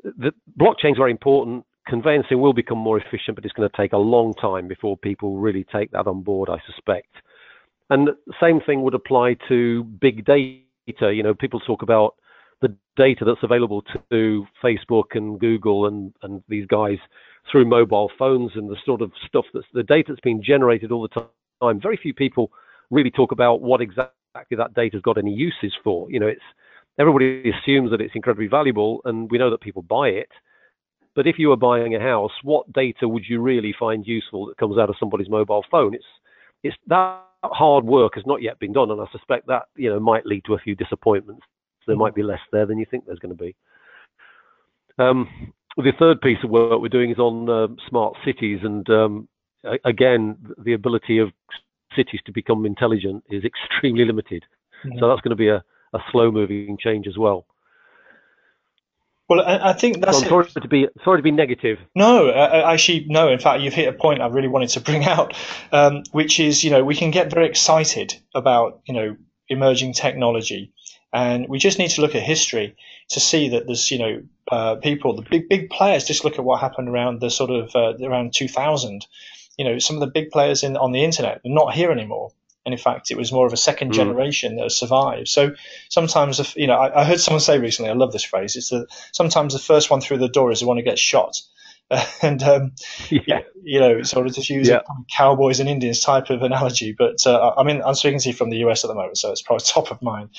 the 0.02 0.32
blockchain 0.58 0.92
is 0.92 0.98
very 0.98 1.12
important. 1.12 1.64
Conveyancing 1.86 2.40
will 2.40 2.52
become 2.52 2.78
more 2.78 2.98
efficient, 2.98 3.34
but 3.34 3.44
it's 3.44 3.54
going 3.54 3.68
to 3.68 3.76
take 3.76 3.92
a 3.92 3.98
long 3.98 4.34
time 4.34 4.68
before 4.68 4.96
people 4.96 5.38
really 5.38 5.64
take 5.64 5.90
that 5.90 6.06
on 6.06 6.22
board, 6.22 6.48
I 6.48 6.58
suspect. 6.66 7.14
And 7.90 8.08
the 8.08 8.16
same 8.40 8.60
thing 8.60 8.82
would 8.82 8.94
apply 8.94 9.36
to 9.48 9.84
big 9.84 10.24
data. 10.24 10.62
You 10.86 11.22
know, 11.22 11.34
people 11.34 11.60
talk 11.60 11.82
about 11.82 12.14
the 12.60 12.74
data 12.96 13.24
that's 13.24 13.42
available 13.42 13.82
to 14.10 14.46
Facebook 14.62 15.14
and 15.14 15.38
Google 15.38 15.86
and, 15.86 16.14
and 16.22 16.42
these 16.48 16.66
guys 16.66 16.98
through 17.50 17.64
mobile 17.64 18.10
phones 18.18 18.52
and 18.54 18.70
the 18.70 18.76
sort 18.86 19.02
of 19.02 19.10
stuff 19.26 19.44
that's 19.52 19.66
the 19.74 19.82
data 19.82 20.12
that's 20.12 20.20
being 20.20 20.42
generated 20.42 20.92
all 20.92 21.02
the 21.02 21.26
time. 21.60 21.80
Very 21.80 21.96
few 21.96 22.14
people 22.14 22.52
really 22.90 23.10
talk 23.10 23.32
about 23.32 23.60
what 23.60 23.80
exactly 23.80 24.56
that 24.56 24.74
data's 24.74 25.02
got 25.02 25.18
any 25.18 25.32
uses 25.32 25.74
for. 25.82 26.10
You 26.10 26.20
know, 26.20 26.28
it's 26.28 26.40
everybody 26.98 27.50
assumes 27.50 27.90
that 27.90 28.00
it's 28.00 28.14
incredibly 28.14 28.46
valuable, 28.46 29.00
and 29.04 29.30
we 29.30 29.38
know 29.38 29.50
that 29.50 29.60
people 29.60 29.82
buy 29.82 30.08
it. 30.08 30.28
But 31.14 31.26
if 31.26 31.38
you 31.38 31.48
were 31.48 31.56
buying 31.56 31.94
a 31.94 32.00
house, 32.00 32.32
what 32.42 32.72
data 32.72 33.06
would 33.06 33.24
you 33.28 33.40
really 33.40 33.74
find 33.78 34.06
useful 34.06 34.46
that 34.46 34.56
comes 34.56 34.78
out 34.78 34.88
of 34.88 34.96
somebody's 34.98 35.28
mobile 35.28 35.64
phone? 35.70 35.94
It's 35.94 36.04
it's 36.62 36.76
that 36.86 37.20
hard 37.44 37.84
work 37.84 38.12
has 38.14 38.24
not 38.24 38.40
yet 38.40 38.58
been 38.58 38.72
done, 38.72 38.90
and 38.90 39.00
I 39.00 39.06
suspect 39.12 39.46
that 39.48 39.64
you 39.76 39.90
know 39.90 40.00
might 40.00 40.26
lead 40.26 40.44
to 40.46 40.54
a 40.54 40.58
few 40.58 40.74
disappointments 40.74 41.42
there 41.86 41.96
might 41.96 42.14
be 42.14 42.22
less 42.22 42.40
there 42.52 42.66
than 42.66 42.78
you 42.78 42.86
think 42.90 43.06
there's 43.06 43.18
going 43.18 43.36
to 43.36 43.42
be. 43.42 43.54
Um, 44.98 45.52
the 45.76 45.92
third 45.98 46.20
piece 46.20 46.38
of 46.44 46.50
work 46.50 46.80
we're 46.80 46.88
doing 46.88 47.10
is 47.10 47.18
on 47.18 47.48
uh, 47.48 47.68
smart 47.88 48.14
cities, 48.24 48.60
and 48.62 48.88
um, 48.90 49.28
again, 49.84 50.36
the 50.58 50.74
ability 50.74 51.18
of 51.18 51.32
cities 51.96 52.20
to 52.26 52.32
become 52.32 52.66
intelligent 52.66 53.24
is 53.30 53.42
extremely 53.74 54.04
limited. 54.04 54.44
Mm-hmm. 54.84 54.98
So 54.98 55.08
that's 55.08 55.20
going 55.20 55.30
to 55.30 55.36
be 55.36 55.48
a, 55.48 55.62
a 55.94 55.98
slow-moving 56.10 56.78
change 56.78 57.06
as 57.06 57.16
well. 57.16 57.46
Well, 59.36 59.44
I, 59.46 59.72
think 59.72 60.00
that's. 60.00 60.22
I'm 60.22 60.28
sorry 60.28 60.46
to 60.46 60.68
be 60.68 60.88
sorry 61.04 61.18
to 61.18 61.22
be 61.22 61.30
negative. 61.30 61.78
No, 61.94 62.28
uh, 62.28 62.64
actually, 62.66 63.06
no. 63.08 63.30
In 63.30 63.38
fact, 63.38 63.62
you've 63.62 63.72
hit 63.72 63.88
a 63.88 63.92
point 63.92 64.20
I 64.20 64.26
really 64.26 64.48
wanted 64.48 64.68
to 64.70 64.80
bring 64.80 65.04
out, 65.04 65.34
um, 65.72 66.02
which 66.12 66.38
is 66.38 66.62
you 66.62 66.70
know 66.70 66.84
we 66.84 66.94
can 66.94 67.10
get 67.10 67.30
very 67.30 67.46
excited 67.46 68.14
about 68.34 68.80
you 68.84 68.94
know 68.94 69.16
emerging 69.48 69.94
technology, 69.94 70.72
and 71.12 71.48
we 71.48 71.58
just 71.58 71.78
need 71.78 71.90
to 71.92 72.00
look 72.00 72.14
at 72.14 72.22
history 72.22 72.76
to 73.10 73.20
see 73.20 73.50
that 73.50 73.66
there's, 73.66 73.90
you 73.90 73.98
know, 73.98 74.22
uh, 74.50 74.76
people, 74.76 75.14
the 75.14 75.22
big, 75.22 75.48
big 75.48 75.70
players, 75.70 76.04
just 76.04 76.24
look 76.24 76.38
at 76.38 76.44
what 76.44 76.60
happened 76.60 76.88
around 76.88 77.20
the 77.20 77.30
sort 77.30 77.50
of, 77.50 77.74
uh, 77.74 77.94
around 78.04 78.34
2000. 78.34 79.06
You 79.58 79.64
know, 79.64 79.78
some 79.78 79.96
of 79.96 80.00
the 80.00 80.06
big 80.06 80.30
players 80.30 80.62
in, 80.62 80.76
on 80.76 80.92
the 80.92 81.04
internet 81.04 81.36
are 81.36 81.40
not 81.44 81.74
here 81.74 81.90
anymore. 81.90 82.32
And 82.64 82.72
in 82.72 82.78
fact, 82.78 83.10
it 83.10 83.16
was 83.16 83.32
more 83.32 83.46
of 83.46 83.52
a 83.52 83.56
second 83.56 83.90
mm. 83.90 83.94
generation 83.94 84.56
that 84.56 84.70
survived. 84.70 85.28
So 85.28 85.54
sometimes, 85.88 86.38
if, 86.38 86.56
you 86.56 86.68
know, 86.68 86.74
I, 86.74 87.00
I, 87.00 87.04
heard 87.04 87.20
someone 87.20 87.40
say 87.40 87.58
recently, 87.58 87.90
I 87.90 87.94
love 87.94 88.12
this 88.12 88.22
phrase, 88.22 88.54
it's 88.54 88.70
that 88.70 88.86
sometimes 89.12 89.52
the 89.52 89.58
first 89.58 89.90
one 89.90 90.00
through 90.00 90.18
the 90.18 90.28
door 90.28 90.52
is 90.52 90.60
the 90.60 90.66
one 90.66 90.76
who 90.76 90.82
gets 90.84 91.00
shot. 91.00 91.40
and 92.22 92.42
um, 92.42 92.72
yeah. 93.10 93.40
you 93.62 93.80
know, 93.80 94.02
sort 94.02 94.26
of 94.26 94.34
to 94.34 94.54
use 94.54 94.68
yeah. 94.68 94.76
a 94.76 95.14
cowboys 95.14 95.60
and 95.60 95.68
Indians 95.68 96.00
type 96.00 96.30
of 96.30 96.42
analogy. 96.42 96.94
But 96.96 97.26
uh, 97.26 97.52
I 97.56 97.64
mean, 97.64 97.82
I'm 97.84 97.94
speaking 97.94 98.20
to 98.20 98.28
you 98.28 98.34
from 98.34 98.50
the 98.50 98.58
US 98.58 98.84
at 98.84 98.88
the 98.88 98.94
moment, 98.94 99.18
so 99.18 99.30
it's 99.30 99.42
probably 99.42 99.64
top 99.66 99.90
of 99.90 100.00
mind. 100.00 100.30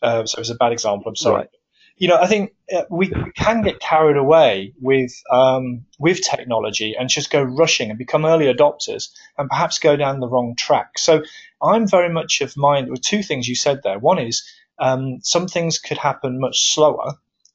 Uh, 0.00 0.24
so 0.24 0.40
it's 0.40 0.50
a 0.50 0.54
bad 0.54 0.72
example. 0.72 1.08
I'm 1.08 1.16
sorry. 1.16 1.36
Right. 1.36 1.48
You 1.96 2.08
know, 2.08 2.16
I 2.16 2.26
think 2.26 2.52
uh, 2.74 2.82
we, 2.90 3.12
can 3.36 3.62
get 3.62 3.80
carried 3.80 4.16
away 4.16 4.72
with 4.80 5.12
um, 5.30 5.84
with 5.98 6.20
technology 6.22 6.94
and 6.98 7.08
just 7.08 7.30
go 7.30 7.42
rushing 7.42 7.90
and 7.90 7.98
become 7.98 8.24
early 8.24 8.52
adopters 8.52 9.10
and 9.38 9.48
perhaps 9.48 9.78
go 9.78 9.96
down 9.96 10.20
the 10.20 10.28
wrong 10.28 10.54
track. 10.56 10.98
So 10.98 11.22
I'm 11.62 11.86
very 11.86 12.08
much 12.08 12.40
of 12.40 12.56
mind 12.56 12.90
with 12.90 13.02
two 13.02 13.22
things 13.22 13.48
you 13.48 13.54
said 13.54 13.80
there. 13.82 13.98
One 13.98 14.18
is 14.18 14.42
um, 14.78 15.20
some 15.22 15.48
things 15.48 15.78
could 15.78 15.98
happen 15.98 16.40
much 16.40 16.72
slower 16.74 17.14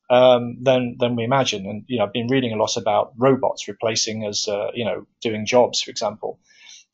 um, 0.10 0.64
than 0.64 0.96
than 1.00 1.16
we 1.16 1.24
imagine. 1.24 1.66
And 1.66 1.84
you 1.88 1.98
know, 1.98 2.06
I've 2.06 2.14
been 2.14 2.28
reading 2.28 2.54
a 2.54 2.58
lot 2.58 2.78
about 2.78 3.14
robots 3.18 3.68
replacing 3.68 4.26
us, 4.26 4.48
uh, 4.48 4.72
you 4.74 4.86
know, 4.86 5.08
doing 5.22 5.46
jobs, 5.46 5.82
for 5.82 5.92
example. 5.92 6.40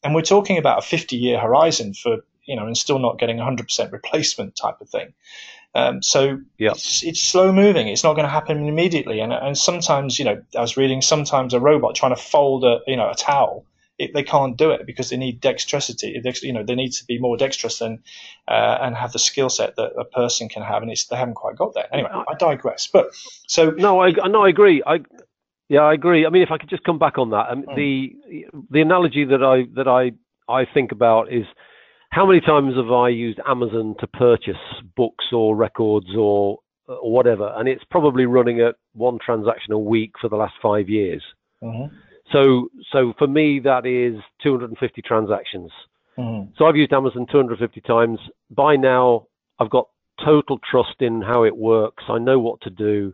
And 0.03 0.15
we're 0.15 0.21
talking 0.21 0.57
about 0.57 0.79
a 0.79 0.81
50 0.81 1.15
year 1.15 1.39
horizon 1.39 1.93
for 1.93 2.17
you 2.45 2.55
know, 2.55 2.65
and 2.65 2.77
still 2.77 2.99
not 2.99 3.19
getting 3.19 3.37
100% 3.37 3.91
replacement 3.91 4.55
type 4.55 4.81
of 4.81 4.89
thing. 4.89 5.13
Um, 5.75 6.03
so 6.03 6.39
yeah. 6.57 6.71
it's, 6.71 7.03
it's 7.03 7.21
slow 7.21 7.51
moving. 7.51 7.87
It's 7.87 8.03
not 8.03 8.13
going 8.13 8.25
to 8.25 8.29
happen 8.29 8.67
immediately. 8.67 9.19
And, 9.19 9.33
and 9.33 9.57
sometimes, 9.57 10.19
you 10.19 10.25
know, 10.25 10.41
I 10.55 10.61
was 10.61 10.77
reading 10.77 11.01
sometimes 11.01 11.53
a 11.53 11.59
robot 11.59 11.95
trying 11.95 12.15
to 12.15 12.21
fold 12.21 12.63
a, 12.63 12.79
you 12.85 12.95
know, 12.95 13.09
a 13.09 13.15
towel 13.15 13.65
it, 13.99 14.13
they 14.13 14.23
can't 14.23 14.57
do 14.57 14.71
it 14.71 14.85
because 14.85 15.09
they 15.09 15.17
need 15.17 15.39
dexterity. 15.39 16.19
You 16.41 16.53
know, 16.53 16.63
they 16.63 16.75
need 16.75 16.91
to 16.93 17.05
be 17.05 17.19
more 17.19 17.37
dexterous 17.37 17.81
and 17.81 17.99
uh, 18.47 18.77
and 18.81 18.95
have 18.95 19.11
the 19.11 19.19
skill 19.19 19.49
set 19.49 19.75
that 19.75 19.91
a 19.97 20.05
person 20.05 20.49
can 20.49 20.63
have, 20.63 20.81
and 20.81 20.91
it's, 20.91 21.05
they 21.05 21.15
haven't 21.15 21.35
quite 21.35 21.55
got 21.55 21.73
there. 21.73 21.87
Anyway, 21.93 22.09
I 22.11 22.33
digress. 22.39 22.87
But 22.91 23.11
so 23.47 23.71
no, 23.71 24.01
I 24.01 24.11
no, 24.11 24.45
I 24.45 24.49
agree. 24.49 24.81
I 24.85 24.99
yeah, 25.69 25.81
I 25.81 25.93
agree. 25.93 26.25
I 26.25 26.29
mean, 26.29 26.41
if 26.41 26.51
I 26.51 26.57
could 26.57 26.69
just 26.69 26.83
come 26.83 26.99
back 26.99 27.17
on 27.17 27.29
that, 27.31 27.49
um, 27.49 27.63
mm. 27.63 27.75
the 27.75 28.45
the 28.69 28.81
analogy 28.81 29.25
that 29.25 29.43
I 29.43 29.65
that 29.75 29.87
I 29.87 30.11
I 30.51 30.65
think 30.65 30.91
about 30.91 31.31
is 31.31 31.45
how 32.13 32.27
many 32.27 32.41
times 32.41 32.75
have 32.75 32.91
I 32.91 33.09
used 33.09 33.39
Amazon 33.47 33.95
to 33.99 34.07
purchase 34.07 34.55
books 34.95 35.25
or 35.31 35.55
records 35.55 36.15
or 36.15 36.59
or 36.87 37.11
whatever, 37.11 37.53
and 37.55 37.67
it's 37.67 37.83
probably 37.89 38.25
running 38.25 38.59
at 38.59 38.75
one 38.93 39.17
transaction 39.23 39.73
a 39.73 39.79
week 39.79 40.11
for 40.19 40.29
the 40.29 40.35
last 40.35 40.53
five 40.61 40.89
years. 40.89 41.23
Mm-hmm. 41.63 41.95
So, 42.31 42.69
so 42.91 43.13
for 43.17 43.27
me, 43.27 43.59
that 43.63 43.85
is 43.85 44.21
250 44.43 45.01
transactions. 45.01 45.71
Mm-hmm. 46.17 46.51
So 46.57 46.65
I've 46.65 46.75
used 46.75 46.93
Amazon 46.93 47.25
250 47.31 47.81
times. 47.81 48.19
By 48.51 48.75
now, 48.75 49.27
I've 49.59 49.69
got 49.69 49.87
total 50.23 50.59
trust 50.69 50.95
in 50.99 51.21
how 51.21 51.43
it 51.43 51.55
works. 51.55 52.03
I 52.09 52.19
know 52.19 52.39
what 52.39 52.61
to 52.61 52.69
do. 52.69 53.13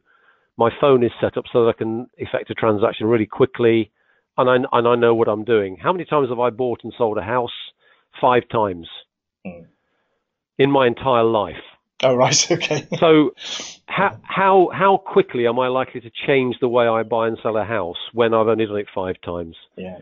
My 0.58 0.72
phone 0.82 1.04
is 1.04 1.12
set 1.22 1.38
up 1.38 1.46
so 1.54 1.64
that 1.64 1.70
I 1.70 1.78
can 1.78 2.08
effect 2.18 2.50
a 2.50 2.54
transaction 2.54 3.08
really 3.08 3.26
quickly, 3.26 3.92
and 4.38 4.50
I, 4.50 4.56
and 4.78 4.88
I 4.88 4.96
know 4.96 5.14
what 5.14 5.30
I'm 5.30 5.46
doing. 5.46 5.78
How 5.82 5.94
many 5.94 6.06
times 6.06 6.30
have 6.30 6.40
I 6.40 6.50
bought 6.50 6.82
and 6.84 6.94
sold 6.98 7.18
a 7.18 7.22
house? 7.22 7.52
Five 8.20 8.44
times 8.50 8.88
mm. 9.46 9.66
in 10.58 10.72
my 10.72 10.88
entire 10.88 11.24
life. 11.24 11.56
Oh 12.02 12.16
right, 12.16 12.52
okay. 12.52 12.88
so 12.98 13.32
how 13.88 14.18
how 14.24 14.70
how 14.74 14.98
quickly 14.98 15.48
am 15.48 15.60
I 15.60 15.68
likely 15.68 16.02
to 16.02 16.12
change 16.26 16.56
the 16.62 16.70
way 16.70 16.88
I 16.88 17.04
buy 17.04 17.28
and 17.28 17.38
sell 17.44 17.58
a 17.58 17.66
house 17.66 17.98
when 18.14 18.34
I've 18.34 18.48
only 18.48 18.66
done 18.66 18.78
it 18.78 18.88
five 18.94 19.16
times? 19.22 19.56
Yeah. 19.76 20.00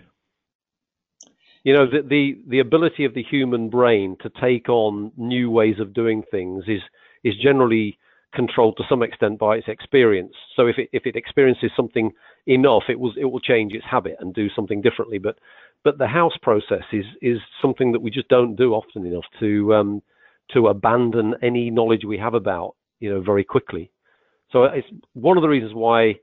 You 1.63 1.74
know, 1.74 1.86
the 1.86 2.02
the, 2.02 2.38
the 2.48 2.60
ability 2.60 3.06
of 3.06 3.13
the 3.13 3.24
human 3.24 3.70
brain 3.70 4.15
to 4.22 4.30
take 4.41 4.70
on 4.70 5.12
new 5.17 5.50
ways 5.50 5.80
of 5.80 5.93
doing 5.93 6.24
things 6.30 6.65
is 6.67 6.82
is 7.24 7.34
generally 7.41 7.98
controlled 8.34 8.78
to 8.78 8.84
some 8.88 9.02
extent 9.02 9.39
by 9.39 9.58
its 9.58 9.67
experience. 9.67 10.34
So 10.56 10.67
if 10.67 10.78
it 10.78 10.89
if 10.93 11.06
it 11.06 11.15
experiences 11.15 11.72
something 11.76 12.12
enough, 12.47 12.83
it 12.89 12.99
will 12.99 13.13
it 13.17 13.25
will 13.25 13.39
change 13.39 13.73
its 13.73 13.86
habit 13.86 14.15
and 14.19 14.33
do 14.33 14.49
something 14.55 14.81
differently. 14.81 15.17
But 15.17 15.38
but 15.83 15.97
the 15.97 16.07
house 16.07 16.38
process 16.41 16.83
is 16.91 17.05
is 17.21 17.38
something 17.62 17.91
that 17.91 18.01
we 18.01 18.12
just 18.12 18.27
don't 18.29 18.55
do 18.55 18.73
often 18.73 19.05
enough 19.05 19.25
to 19.39 19.73
um, 19.73 20.01
to 20.53 20.67
abandon 20.67 21.36
any 21.43 21.69
knowledge 21.69 22.05
we 22.05 22.17
have 22.17 22.33
about, 22.33 22.75
you 22.99 23.10
know, 23.10 23.21
very 23.21 23.43
quickly. 23.43 23.91
So 24.51 24.63
it's 24.63 24.88
one 25.13 25.38
of 25.38 25.41
the 25.41 25.49
reasons 25.49 25.73
why 25.73 26.15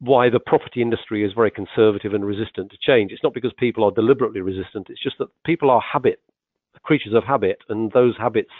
why 0.00 0.28
the 0.28 0.40
property 0.40 0.82
industry 0.82 1.24
is 1.24 1.32
very 1.32 1.50
conservative 1.50 2.12
and 2.12 2.24
resistant 2.24 2.70
to 2.70 2.76
change. 2.82 3.10
It's 3.10 3.22
not 3.22 3.32
because 3.32 3.52
people 3.56 3.84
are 3.84 3.90
deliberately 3.90 4.42
resistant. 4.42 4.88
It's 4.90 5.02
just 5.02 5.16
that 5.18 5.28
people 5.44 5.70
are 5.70 5.80
habit 5.80 6.20
creatures 6.82 7.14
of 7.14 7.24
habit, 7.24 7.58
and 7.68 7.90
those 7.92 8.16
habits 8.16 8.50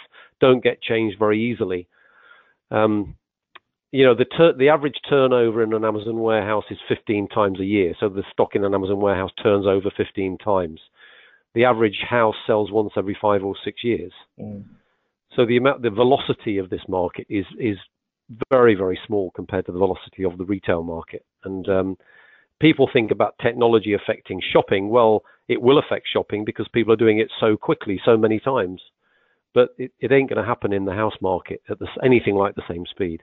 don't 0.40 0.62
get 0.62 0.82
changed 0.82 1.18
very 1.18 1.40
easily. 1.40 1.88
Um, 2.70 3.16
you 3.92 4.04
know, 4.04 4.14
the 4.14 4.52
the 4.58 4.68
average 4.68 4.96
turnover 5.08 5.62
in 5.62 5.72
an 5.72 5.84
Amazon 5.84 6.18
warehouse 6.18 6.64
is 6.70 6.78
15 6.88 7.28
times 7.28 7.60
a 7.60 7.64
year. 7.64 7.94
So 8.00 8.08
the 8.08 8.24
stock 8.32 8.54
in 8.54 8.64
an 8.64 8.74
Amazon 8.74 9.00
warehouse 9.00 9.30
turns 9.42 9.66
over 9.66 9.90
15 9.96 10.38
times 10.38 10.80
the 11.54 11.64
average 11.64 11.98
house 12.08 12.34
sells 12.46 12.70
once 12.70 12.92
every 12.96 13.16
five 13.20 13.42
or 13.42 13.54
six 13.64 13.84
years. 13.84 14.12
Mm. 14.40 14.64
So 15.36 15.46
the 15.46 15.56
amount, 15.56 15.82
the 15.82 15.90
velocity 15.90 16.58
of 16.58 16.70
this 16.70 16.82
market 16.88 17.26
is 17.28 17.46
is 17.58 17.76
very 18.50 18.74
very 18.74 18.98
small 19.06 19.30
compared 19.32 19.66
to 19.66 19.72
the 19.72 19.78
velocity 19.78 20.24
of 20.24 20.38
the 20.38 20.44
retail 20.44 20.82
market. 20.82 21.24
And 21.44 21.68
um, 21.68 21.98
people 22.60 22.88
think 22.92 23.10
about 23.10 23.34
technology 23.42 23.94
affecting 23.94 24.40
shopping. 24.52 24.88
Well, 24.88 25.22
it 25.48 25.60
will 25.60 25.78
affect 25.78 26.06
shopping 26.12 26.44
because 26.44 26.68
people 26.72 26.92
are 26.92 26.96
doing 26.96 27.18
it 27.18 27.30
so 27.40 27.56
quickly, 27.56 28.00
so 28.04 28.16
many 28.16 28.40
times. 28.40 28.80
But 29.54 29.70
it, 29.76 29.92
it 30.00 30.12
ain't 30.12 30.30
going 30.30 30.42
to 30.42 30.48
happen 30.48 30.72
in 30.72 30.86
the 30.86 30.94
house 30.94 31.16
market 31.20 31.62
at 31.68 31.78
the, 31.78 31.86
anything 32.02 32.36
like 32.36 32.54
the 32.54 32.62
same 32.68 32.86
speed. 32.86 33.22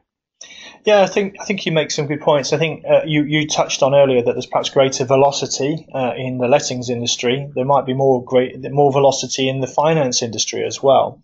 Yeah, 0.85 1.01
I 1.01 1.07
think 1.07 1.35
I 1.39 1.45
think 1.45 1.65
you 1.65 1.71
make 1.71 1.91
some 1.91 2.07
good 2.07 2.21
points. 2.21 2.53
I 2.53 2.57
think 2.57 2.85
uh, 2.85 3.01
you 3.05 3.23
you 3.23 3.47
touched 3.47 3.83
on 3.83 3.93
earlier 3.93 4.23
that 4.23 4.33
there's 4.33 4.45
perhaps 4.45 4.69
greater 4.69 5.05
velocity 5.05 5.85
uh, 5.93 6.13
in 6.15 6.37
the 6.37 6.47
lettings 6.47 6.89
industry. 6.89 7.49
There 7.53 7.65
might 7.65 7.85
be 7.85 7.93
more 7.93 8.23
great 8.23 8.55
more 8.71 8.91
velocity 8.91 9.49
in 9.49 9.59
the 9.59 9.67
finance 9.67 10.21
industry 10.21 10.63
as 10.65 10.81
well, 10.81 11.21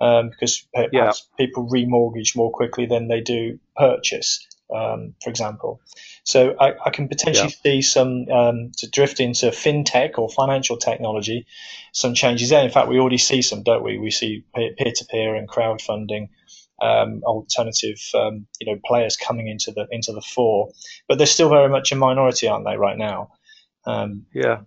um, 0.00 0.30
because 0.30 0.66
yeah. 0.92 1.12
people 1.38 1.68
remortgage 1.68 2.36
more 2.36 2.52
quickly 2.52 2.86
than 2.86 3.08
they 3.08 3.20
do 3.20 3.58
purchase, 3.76 4.46
um, 4.74 5.14
for 5.22 5.30
example. 5.30 5.80
So 6.24 6.54
I, 6.60 6.74
I 6.84 6.90
can 6.90 7.08
potentially 7.08 7.48
yeah. 7.48 7.72
see 7.72 7.82
some 7.82 8.28
um, 8.28 8.72
to 8.76 8.90
drift 8.90 9.18
into 9.18 9.46
fintech 9.46 10.18
or 10.18 10.28
financial 10.28 10.76
technology, 10.76 11.46
some 11.92 12.12
changes 12.12 12.50
there. 12.50 12.62
In 12.62 12.70
fact, 12.70 12.88
we 12.88 13.00
already 13.00 13.18
see 13.18 13.40
some, 13.40 13.62
don't 13.62 13.82
we? 13.82 13.98
We 13.98 14.10
see 14.10 14.44
peer 14.54 14.92
to 14.94 15.04
peer 15.06 15.34
and 15.34 15.48
crowdfunding 15.48 16.28
um, 16.80 17.22
alternative 17.24 18.00
um, 18.14 18.46
you 18.60 18.66
know 18.72 18.80
players 18.84 19.16
coming 19.16 19.48
into 19.48 19.72
the 19.72 19.86
into 19.90 20.12
the 20.12 20.20
fore, 20.20 20.70
but 21.08 21.18
they're 21.18 21.26
still 21.26 21.48
very 21.48 21.68
much 21.68 21.92
a 21.92 21.96
minority, 21.96 22.48
aren't 22.48 22.64
they, 22.64 22.76
right 22.76 22.96
now? 22.96 23.30
Um, 23.86 24.26
yeah. 24.34 24.60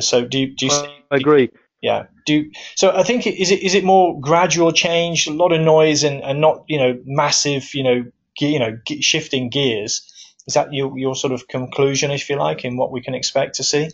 So 0.00 0.24
do 0.24 0.38
you, 0.38 0.54
do 0.54 0.66
you? 0.66 0.70
see, 0.70 1.04
I 1.10 1.16
agree. 1.16 1.50
yeah. 1.80 2.06
Do 2.26 2.34
you, 2.34 2.50
so. 2.74 2.94
I 2.94 3.02
think 3.02 3.26
is 3.26 3.50
it 3.50 3.62
is 3.62 3.74
it 3.74 3.84
more 3.84 4.20
gradual 4.20 4.72
change, 4.72 5.26
a 5.26 5.32
lot 5.32 5.52
of 5.52 5.60
noise, 5.60 6.04
and, 6.04 6.22
and 6.22 6.40
not 6.40 6.64
you 6.68 6.78
know 6.78 6.98
massive 7.04 7.74
you 7.74 7.82
know 7.82 8.04
ge- 8.38 8.42
you 8.42 8.58
know 8.58 8.78
ge- 8.86 9.02
shifting 9.02 9.48
gears. 9.48 10.02
Is 10.46 10.54
that 10.54 10.72
your 10.72 10.98
your 10.98 11.14
sort 11.14 11.32
of 11.32 11.48
conclusion, 11.48 12.10
if 12.10 12.28
you 12.30 12.36
like, 12.36 12.64
in 12.64 12.76
what 12.76 12.92
we 12.92 13.02
can 13.02 13.14
expect 13.14 13.56
to 13.56 13.64
see? 13.64 13.90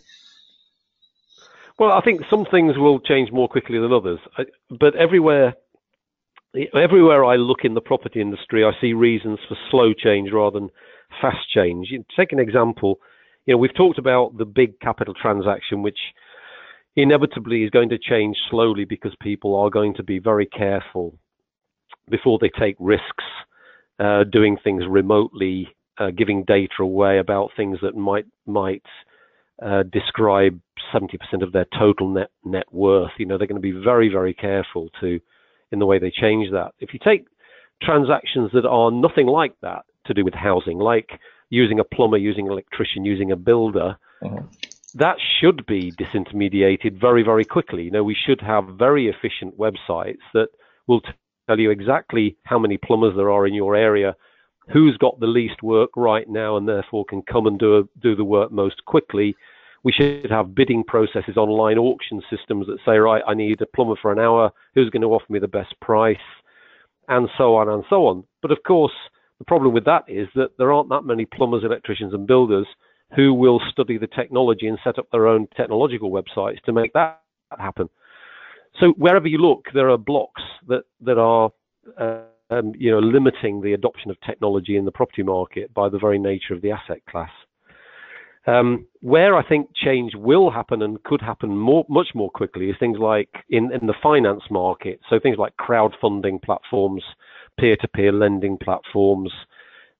Well, 1.77 1.91
I 1.91 2.01
think 2.01 2.21
some 2.29 2.45
things 2.45 2.77
will 2.77 2.99
change 2.99 3.31
more 3.31 3.49
quickly 3.49 3.79
than 3.79 3.91
others, 3.91 4.19
but 4.69 4.95
everywhere 4.95 5.55
everywhere 6.73 7.25
I 7.25 7.35
look 7.35 7.59
in 7.63 7.73
the 7.73 7.81
property 7.81 8.21
industry, 8.21 8.63
I 8.63 8.71
see 8.79 8.93
reasons 8.93 9.39
for 9.47 9.57
slow 9.69 9.93
change 9.93 10.31
rather 10.31 10.59
than 10.59 10.69
fast 11.21 11.49
change. 11.53 11.93
Take 12.15 12.31
an 12.31 12.39
example. 12.39 12.99
You 13.45 13.53
know, 13.53 13.57
we've 13.57 13.75
talked 13.75 13.99
about 13.99 14.37
the 14.37 14.45
big 14.45 14.79
capital 14.79 15.13
transaction, 15.13 15.81
which 15.81 15.99
inevitably 16.95 17.63
is 17.63 17.69
going 17.69 17.89
to 17.89 17.97
change 17.97 18.37
slowly 18.49 18.85
because 18.85 19.13
people 19.21 19.55
are 19.55 19.69
going 19.69 19.93
to 19.95 20.03
be 20.03 20.19
very 20.19 20.45
careful 20.45 21.17
before 22.09 22.37
they 22.39 22.49
take 22.49 22.75
risks, 22.79 23.23
uh, 23.99 24.23
doing 24.23 24.57
things 24.63 24.83
remotely, 24.87 25.67
uh, 25.97 26.11
giving 26.11 26.43
data 26.43 26.81
away 26.81 27.19
about 27.19 27.51
things 27.55 27.77
that 27.81 27.95
might 27.95 28.25
might 28.45 28.83
uh, 29.61 29.83
describe 29.83 30.59
70% 30.93 31.41
of 31.41 31.51
their 31.51 31.65
total 31.77 32.09
net 32.09 32.29
net 32.43 32.65
worth. 32.71 33.11
You 33.17 33.25
know, 33.25 33.37
they're 33.37 33.47
going 33.47 33.61
to 33.61 33.73
be 33.73 33.83
very 33.83 34.09
very 34.09 34.33
careful 34.33 34.89
to 35.01 35.19
in 35.71 35.79
the 35.79 35.85
way 35.85 35.99
they 35.99 36.11
change 36.11 36.51
that. 36.51 36.73
If 36.79 36.93
you 36.93 36.99
take 37.03 37.25
transactions 37.81 38.51
that 38.53 38.65
are 38.65 38.91
nothing 38.91 39.27
like 39.27 39.53
that 39.61 39.83
to 40.05 40.13
do 40.13 40.23
with 40.23 40.33
housing, 40.33 40.77
like 40.77 41.19
using 41.49 41.79
a 41.79 41.83
plumber, 41.83 42.17
using 42.17 42.45
an 42.45 42.51
electrician, 42.51 43.05
using 43.05 43.31
a 43.31 43.35
builder, 43.35 43.97
mm-hmm. 44.23 44.45
that 44.95 45.17
should 45.39 45.65
be 45.65 45.91
disintermediated 45.91 46.99
very, 46.99 47.23
very 47.23 47.45
quickly. 47.45 47.83
You 47.83 47.91
know, 47.91 48.03
we 48.03 48.15
should 48.15 48.41
have 48.41 48.65
very 48.77 49.07
efficient 49.07 49.57
websites 49.57 50.23
that 50.33 50.49
will 50.87 51.01
tell 51.47 51.59
you 51.59 51.71
exactly 51.71 52.37
how 52.43 52.59
many 52.59 52.77
plumbers 52.77 53.15
there 53.15 53.31
are 53.31 53.45
in 53.45 53.53
your 53.53 53.75
area, 53.75 54.15
who's 54.71 54.97
got 54.97 55.19
the 55.19 55.27
least 55.27 55.61
work 55.61 55.91
right 55.95 56.27
now, 56.27 56.57
and 56.57 56.67
therefore 56.67 57.05
can 57.05 57.21
come 57.21 57.47
and 57.47 57.59
do 57.59 57.77
a, 57.77 57.83
do 58.01 58.15
the 58.15 58.23
work 58.23 58.51
most 58.51 58.83
quickly 58.85 59.35
we 59.85 59.91
should 59.91 60.31
have 60.31 60.55
bidding 60.55 60.83
processes, 60.83 61.37
online 61.37 61.77
auction 61.77 62.19
systems 62.27 62.65
that 62.65 62.79
say, 62.83 62.97
right, 62.97 63.21
I 63.27 63.35
need 63.35 63.61
a 63.61 63.67
plumber 63.67 63.93
for 64.01 64.11
an 64.11 64.17
hour. 64.17 64.51
Who's 64.73 64.89
going 64.89 65.03
to 65.03 65.13
offer 65.13 65.27
me 65.29 65.37
the 65.37 65.47
best 65.47 65.79
price? 65.79 66.17
And 67.07 67.29
so 67.37 67.55
on 67.55 67.69
and 67.69 67.83
so 67.87 68.07
on. 68.07 68.23
But 68.41 68.51
of 68.51 68.57
course, 68.65 68.91
the 69.37 69.45
problem 69.45 69.75
with 69.75 69.85
that 69.85 70.03
is 70.07 70.27
that 70.33 70.57
there 70.57 70.73
aren't 70.73 70.89
that 70.89 71.03
many 71.03 71.25
plumbers, 71.25 71.63
electricians, 71.63 72.15
and 72.15 72.25
builders 72.25 72.65
who 73.15 73.31
will 73.31 73.61
study 73.69 73.99
the 73.99 74.07
technology 74.07 74.67
and 74.67 74.79
set 74.83 74.97
up 74.97 75.07
their 75.11 75.27
own 75.27 75.47
technological 75.55 76.09
websites 76.09 76.59
to 76.63 76.73
make 76.73 76.91
that 76.93 77.21
happen. 77.59 77.87
So 78.79 78.89
wherever 78.97 79.27
you 79.27 79.37
look, 79.37 79.67
there 79.75 79.91
are 79.91 79.99
blocks 79.99 80.41
that 80.67 80.85
that 81.01 81.19
are 81.19 81.51
uh, 81.99 82.21
um, 82.49 82.73
you 82.75 82.89
know 82.89 82.99
limiting 82.99 83.61
the 83.61 83.73
adoption 83.73 84.09
of 84.09 84.17
technology 84.21 84.77
in 84.77 84.85
the 84.85 84.91
property 84.91 85.21
market 85.21 85.71
by 85.75 85.89
the 85.89 85.99
very 85.99 86.17
nature 86.17 86.55
of 86.55 86.63
the 86.63 86.71
asset 86.71 87.05
class. 87.07 87.29
Um, 88.47 88.85
where 89.01 89.35
I 89.35 89.47
think 89.47 89.69
change 89.75 90.13
will 90.15 90.51
happen 90.51 90.83
and 90.83 91.01
could 91.03 91.21
happen 91.21 91.57
more, 91.57 91.85
much 91.89 92.09
more 92.13 92.29
quickly 92.29 92.69
is 92.69 92.75
things 92.79 92.99
like 92.99 93.29
in, 93.49 93.71
in 93.71 93.87
the 93.87 93.95
finance 94.03 94.43
market. 94.51 94.99
So 95.09 95.19
things 95.19 95.37
like 95.39 95.53
crowdfunding 95.57 96.43
platforms, 96.43 97.03
peer-to-peer 97.59 98.11
lending 98.11 98.57
platforms. 98.57 99.31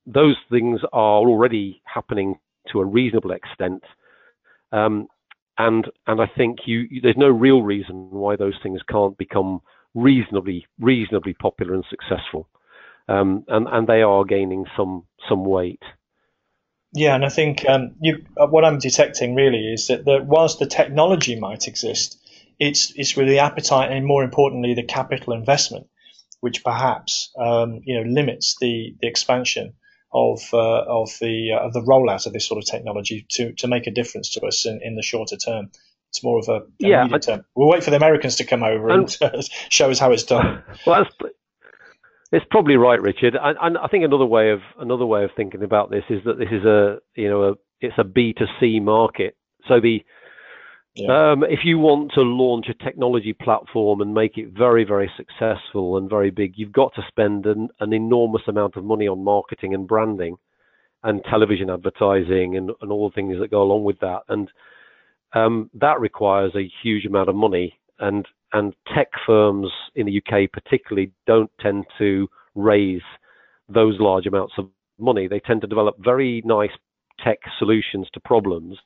Those 0.05 0.35
things 0.51 0.81
are 0.93 1.17
already 1.17 1.81
happening 1.85 2.35
to 2.71 2.81
a 2.81 2.85
reasonable 2.85 3.31
extent. 3.31 3.83
Um, 4.71 5.07
and 5.57 5.85
and 6.07 6.21
I 6.21 6.29
think 6.37 6.59
you, 6.65 6.85
you, 6.89 7.01
there's 7.01 7.17
no 7.17 7.29
real 7.29 7.61
reason 7.61 8.09
why 8.11 8.35
those 8.35 8.55
things 8.61 8.81
can't 8.89 9.17
become 9.17 9.61
reasonably 9.93 10.67
reasonably 10.79 11.33
popular 11.33 11.73
and 11.73 11.85
successful, 11.89 12.47
um, 13.07 13.45
and 13.47 13.67
and 13.71 13.87
they 13.87 14.01
are 14.01 14.25
gaining 14.25 14.65
some 14.75 15.05
some 15.29 15.45
weight. 15.45 15.81
Yeah, 16.95 17.13
and 17.13 17.25
I 17.25 17.29
think 17.29 17.67
um, 17.67 17.95
you, 17.99 18.25
uh, 18.37 18.47
what 18.47 18.63
I'm 18.63 18.79
detecting 18.79 19.35
really 19.35 19.73
is 19.73 19.87
that 19.87 20.05
the, 20.05 20.23
whilst 20.23 20.59
the 20.59 20.65
technology 20.65 21.37
might 21.37 21.67
exist, 21.67 22.17
it's 22.57 22.93
it's 22.95 23.17
really 23.17 23.31
the 23.31 23.39
appetite 23.39 23.91
and 23.91 24.05
more 24.05 24.23
importantly 24.23 24.73
the 24.73 24.83
capital 24.83 25.33
investment, 25.33 25.87
which 26.39 26.63
perhaps 26.63 27.33
um, 27.37 27.81
you 27.83 27.97
know 27.97 28.09
limits 28.09 28.55
the 28.61 28.95
the 29.01 29.07
expansion 29.07 29.73
of 30.13 30.39
uh, 30.53 30.83
of 30.87 31.11
the 31.19 31.51
uh, 31.51 31.65
of 31.65 31.73
the 31.73 31.81
rollout 31.81 32.25
of 32.25 32.31
this 32.31 32.47
sort 32.47 32.63
of 32.63 32.65
technology 32.65 33.25
to 33.31 33.51
to 33.53 33.67
make 33.67 33.87
a 33.87 33.91
difference 33.91 34.29
to 34.35 34.45
us 34.45 34.65
in, 34.65 34.79
in 34.81 34.95
the 34.95 35.03
shorter 35.03 35.35
term. 35.35 35.71
It's 36.11 36.23
more 36.23 36.39
of 36.39 36.47
a, 36.47 36.61
a 36.61 36.65
yeah. 36.79 37.07
I, 37.11 37.17
term. 37.17 37.43
We'll 37.55 37.67
wait 37.67 37.83
for 37.83 37.89
the 37.89 37.97
Americans 37.97 38.37
to 38.37 38.45
come 38.45 38.63
over 38.63 38.89
and, 38.89 39.17
and 39.19 39.43
show 39.67 39.91
us 39.91 39.99
how 39.99 40.13
it's 40.13 40.23
done. 40.23 40.63
Well, 40.87 41.05
it's 42.35 42.45
probably 42.51 42.75
right, 42.75 43.01
Richard. 43.01 43.37
And, 43.41 43.77
I 43.77 43.87
think 43.87 44.03
another 44.03 44.25
way 44.25 44.51
of 44.51 44.59
another 44.77 45.05
way 45.05 45.23
of 45.23 45.29
thinking 45.37 45.63
about 45.63 45.89
this 45.89 46.03
is 46.09 46.21
that 46.25 46.37
this 46.37 46.49
is 46.51 46.65
a 46.65 46.97
you 47.15 47.29
know 47.29 47.43
a, 47.43 47.53
it's 47.79 47.95
a 47.97 48.03
B 48.03 48.33
to 48.33 48.45
C 48.59 48.79
market. 48.79 49.37
So 49.67 49.79
the 49.79 50.03
yeah. 50.95 51.31
um, 51.31 51.43
if 51.43 51.59
you 51.63 51.79
want 51.79 52.11
to 52.15 52.21
launch 52.21 52.67
a 52.69 52.83
technology 52.83 53.31
platform 53.31 54.01
and 54.01 54.13
make 54.13 54.37
it 54.37 54.49
very 54.49 54.83
very 54.83 55.09
successful 55.15 55.97
and 55.97 56.09
very 56.09 56.29
big, 56.29 56.53
you've 56.57 56.73
got 56.73 56.93
to 56.95 57.03
spend 57.07 57.45
an, 57.45 57.69
an 57.79 57.93
enormous 57.93 58.43
amount 58.47 58.75
of 58.75 58.83
money 58.83 59.07
on 59.07 59.23
marketing 59.23 59.73
and 59.73 59.87
branding, 59.87 60.35
and 61.03 61.23
television 61.29 61.69
advertising 61.69 62.57
and, 62.57 62.71
and 62.81 62.91
all 62.91 63.09
the 63.09 63.13
things 63.13 63.39
that 63.39 63.51
go 63.51 63.61
along 63.61 63.85
with 63.85 63.99
that. 64.01 64.23
And 64.27 64.51
um, 65.33 65.69
that 65.75 66.01
requires 66.01 66.53
a 66.55 66.69
huge 66.83 67.05
amount 67.05 67.29
of 67.29 67.35
money. 67.35 67.79
And 67.99 68.27
and 68.53 68.73
tech 68.93 69.09
firms 69.25 69.69
in 69.95 70.05
the 70.05 70.21
UK 70.21 70.51
particularly 70.51 71.11
don't 71.27 71.51
tend 71.59 71.85
to 71.97 72.29
raise 72.55 73.01
those 73.67 73.99
large 73.99 74.25
amounts 74.25 74.53
of 74.57 74.69
money. 74.97 75.27
They 75.27 75.39
tend 75.39 75.61
to 75.61 75.67
develop 75.67 75.95
very 75.99 76.41
nice 76.45 76.71
tech 77.23 77.39
solutions 77.59 78.07
to 78.13 78.19
problems, 78.19 78.77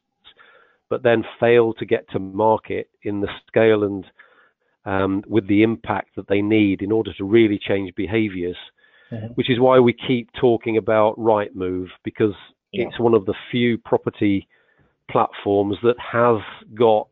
but 0.89 1.03
then 1.03 1.23
fail 1.39 1.73
to 1.73 1.85
get 1.85 2.09
to 2.11 2.19
market 2.19 2.89
in 3.03 3.21
the 3.21 3.27
scale 3.47 3.83
and 3.83 4.05
um, 4.85 5.23
with 5.27 5.47
the 5.47 5.61
impact 5.61 6.15
that 6.15 6.27
they 6.27 6.41
need 6.41 6.81
in 6.81 6.91
order 6.91 7.13
to 7.13 7.23
really 7.23 7.59
change 7.59 7.93
behaviors. 7.95 8.57
Mm-hmm. 9.11 9.33
Which 9.33 9.49
is 9.49 9.59
why 9.59 9.79
we 9.79 9.93
keep 9.93 10.29
talking 10.39 10.77
about 10.77 11.17
Rightmove 11.17 11.87
because 12.03 12.35
yeah. 12.71 12.85
it's 12.85 12.99
one 12.99 13.15
of 13.15 13.25
the 13.25 13.33
few 13.49 13.79
property 13.79 14.47
platforms 15.09 15.77
that 15.81 15.95
has 15.99 16.41
got 16.75 17.07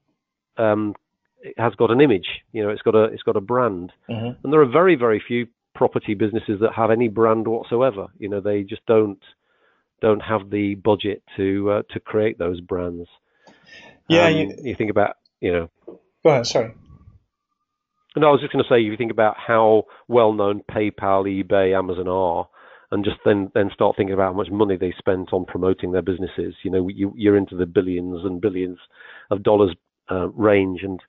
um, 0.57 0.93
it 1.41 1.55
has 1.57 1.73
got 1.75 1.91
an 1.91 2.01
image. 2.01 2.27
You 2.51 2.63
know, 2.63 2.69
it's 2.69 2.81
got 2.81 2.95
a 2.95 3.05
it's 3.05 3.23
got 3.23 3.35
a 3.35 3.41
brand, 3.41 3.91
mm-hmm. 4.09 4.39
and 4.43 4.53
there 4.53 4.61
are 4.61 4.69
very 4.69 4.95
very 4.95 5.21
few 5.25 5.47
property 5.75 6.13
businesses 6.15 6.59
that 6.61 6.73
have 6.75 6.91
any 6.91 7.07
brand 7.07 7.47
whatsoever. 7.47 8.07
You 8.17 8.29
know, 8.29 8.41
they 8.41 8.63
just 8.63 8.85
don't 8.85 9.19
don't 10.01 10.21
have 10.21 10.49
the 10.49 10.75
budget 10.75 11.23
to 11.37 11.71
uh, 11.71 11.81
to 11.91 11.99
create 11.99 12.37
those 12.37 12.61
brands. 12.61 13.07
Yeah, 14.09 14.25
um, 14.25 14.33
you, 14.33 14.55
you 14.63 14.75
think 14.75 14.91
about 14.91 15.17
you 15.39 15.51
know. 15.51 15.69
Go 16.23 16.29
ahead. 16.31 16.47
Sorry. 16.47 16.73
And 18.15 18.25
I 18.25 18.29
was 18.29 18.41
just 18.41 18.51
going 18.51 18.63
to 18.63 18.69
say, 18.69 18.81
if 18.81 18.89
you 18.89 18.97
think 18.97 19.11
about 19.11 19.35
how 19.37 19.83
well 20.07 20.33
known 20.33 20.63
PayPal, 20.71 21.27
eBay, 21.27 21.77
Amazon 21.77 22.07
are, 22.07 22.49
and 22.89 23.05
just 23.05 23.17
then 23.23 23.51
then 23.53 23.69
start 23.73 23.95
thinking 23.95 24.13
about 24.13 24.33
how 24.33 24.37
much 24.37 24.49
money 24.49 24.75
they 24.75 24.93
spent 24.97 25.33
on 25.33 25.45
promoting 25.45 25.91
their 25.91 26.01
businesses. 26.01 26.55
You 26.63 26.71
know, 26.71 26.87
you, 26.87 27.13
you're 27.15 27.37
into 27.37 27.55
the 27.55 27.67
billions 27.67 28.25
and 28.25 28.41
billions 28.41 28.79
of 29.29 29.43
dollars 29.43 29.75
uh, 30.09 30.29
range, 30.29 30.81
and 30.83 30.99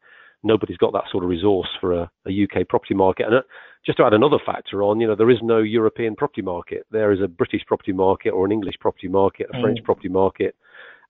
nobody's 0.42 0.76
got 0.76 0.92
that 0.92 1.04
sort 1.10 1.24
of 1.24 1.30
resource 1.30 1.68
for 1.80 1.92
a, 1.92 2.10
a 2.26 2.44
UK 2.44 2.68
property 2.68 2.94
market. 2.94 3.26
And 3.26 3.36
uh, 3.36 3.42
just 3.84 3.98
to 3.98 4.04
add 4.04 4.14
another 4.14 4.38
factor 4.44 4.82
on, 4.82 5.00
you 5.00 5.06
know, 5.06 5.16
there 5.16 5.30
is 5.30 5.38
no 5.42 5.58
European 5.58 6.14
property 6.14 6.42
market. 6.42 6.86
There 6.90 7.12
is 7.12 7.20
a 7.22 7.28
British 7.28 7.62
property 7.66 7.92
market 7.92 8.30
or 8.30 8.44
an 8.44 8.52
English 8.52 8.76
property 8.80 9.08
market, 9.08 9.48
a 9.52 9.56
mm. 9.56 9.62
French 9.62 9.78
property 9.84 10.08
market. 10.08 10.54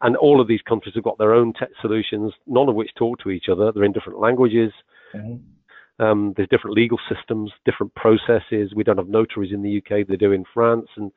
And 0.00 0.16
all 0.16 0.40
of 0.40 0.48
these 0.48 0.62
countries 0.62 0.94
have 0.94 1.04
got 1.04 1.18
their 1.18 1.34
own 1.34 1.52
tech 1.52 1.70
solutions, 1.80 2.32
none 2.46 2.68
of 2.68 2.74
which 2.74 2.90
talk 2.96 3.18
to 3.20 3.30
each 3.30 3.46
other. 3.50 3.72
They're 3.72 3.84
in 3.84 3.92
different 3.92 4.20
languages. 4.20 4.72
Mm-hmm. 5.14 6.04
Um, 6.04 6.34
there's 6.36 6.48
different 6.48 6.76
legal 6.76 6.98
systems, 7.12 7.50
different 7.64 7.92
processes. 7.96 8.72
We 8.74 8.84
don't 8.84 8.98
have 8.98 9.08
notaries 9.08 9.52
in 9.52 9.62
the 9.62 9.78
UK; 9.78 10.06
they 10.06 10.14
do 10.14 10.30
in 10.30 10.44
France, 10.54 10.86
and 10.96 11.10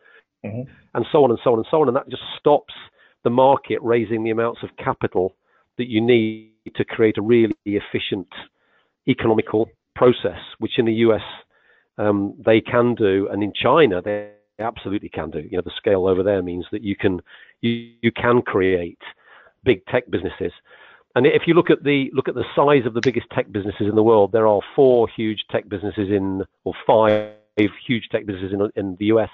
mm-hmm. 0.43 0.71
and 0.95 1.05
so 1.11 1.23
on 1.23 1.29
and 1.29 1.39
so 1.43 1.51
on 1.51 1.59
and 1.59 1.67
so 1.69 1.81
on. 1.81 1.87
And 1.87 1.95
that 1.95 2.09
just 2.09 2.23
stops 2.39 2.73
the 3.23 3.29
market 3.29 3.77
raising 3.83 4.23
the 4.23 4.31
amounts 4.31 4.61
of 4.63 4.69
capital 4.83 5.35
that 5.81 5.89
you 5.89 5.99
need 5.99 6.51
to 6.75 6.85
create 6.85 7.17
a 7.17 7.23
really 7.23 7.55
efficient 7.65 8.27
economical 9.07 9.67
process, 9.95 10.37
which 10.59 10.77
in 10.77 10.85
the 10.85 10.93
US 11.05 11.23
um, 11.97 12.35
they 12.45 12.61
can 12.61 12.93
do, 12.93 13.27
and 13.31 13.41
in 13.41 13.51
China 13.51 13.99
they 13.99 14.29
absolutely 14.59 15.09
can 15.09 15.31
do. 15.31 15.39
You 15.39 15.57
know, 15.57 15.63
the 15.65 15.71
scale 15.75 16.07
over 16.07 16.21
there 16.21 16.43
means 16.43 16.65
that 16.71 16.83
you 16.83 16.95
can 16.95 17.19
you, 17.61 17.93
you 18.01 18.11
can 18.11 18.43
create 18.43 19.01
big 19.63 19.83
tech 19.87 20.03
businesses. 20.11 20.51
And 21.15 21.25
if 21.25 21.43
you 21.47 21.55
look 21.55 21.71
at 21.71 21.83
the 21.83 22.11
look 22.13 22.29
at 22.29 22.35
the 22.35 22.45
size 22.55 22.85
of 22.85 22.93
the 22.93 23.01
biggest 23.03 23.27
tech 23.31 23.51
businesses 23.51 23.87
in 23.89 23.95
the 23.95 24.03
world, 24.03 24.31
there 24.31 24.47
are 24.47 24.61
four 24.75 25.07
huge 25.07 25.43
tech 25.49 25.67
businesses 25.67 26.09
in, 26.09 26.43
or 26.63 26.73
five 26.85 27.31
huge 27.87 28.07
tech 28.11 28.27
businesses 28.27 28.53
in, 28.53 28.69
in 28.75 28.95
the 28.99 29.05
US, 29.05 29.31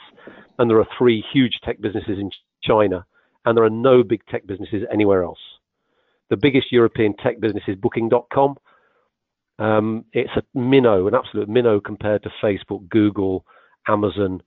and 0.57 0.69
there 0.69 0.79
are 0.79 0.87
three 0.97 1.21
huge 1.33 1.59
tech 1.65 1.81
businesses 1.81 2.17
in 2.17 2.31
China, 2.63 3.05
and 3.43 3.57
there 3.57 3.65
are 3.65 3.69
no 3.91 4.01
big 4.01 4.25
tech 4.27 4.47
businesses 4.47 4.83
anywhere 4.91 5.23
else. 5.23 5.56
The 6.29 6.37
biggest 6.37 6.71
European 6.71 7.15
tech 7.15 7.39
business 7.39 7.63
is 7.67 7.75
Booking.com. 7.75 8.57
Um, 9.59 10.05
it's 10.13 10.31
a 10.35 10.43
minnow, 10.57 11.07
an 11.07 11.15
absolute 11.15 11.49
minnow 11.49 11.79
compared 11.79 12.23
to 12.23 12.29
Facebook, 12.43 12.87
Google, 12.89 13.45
Amazon, 13.87 14.43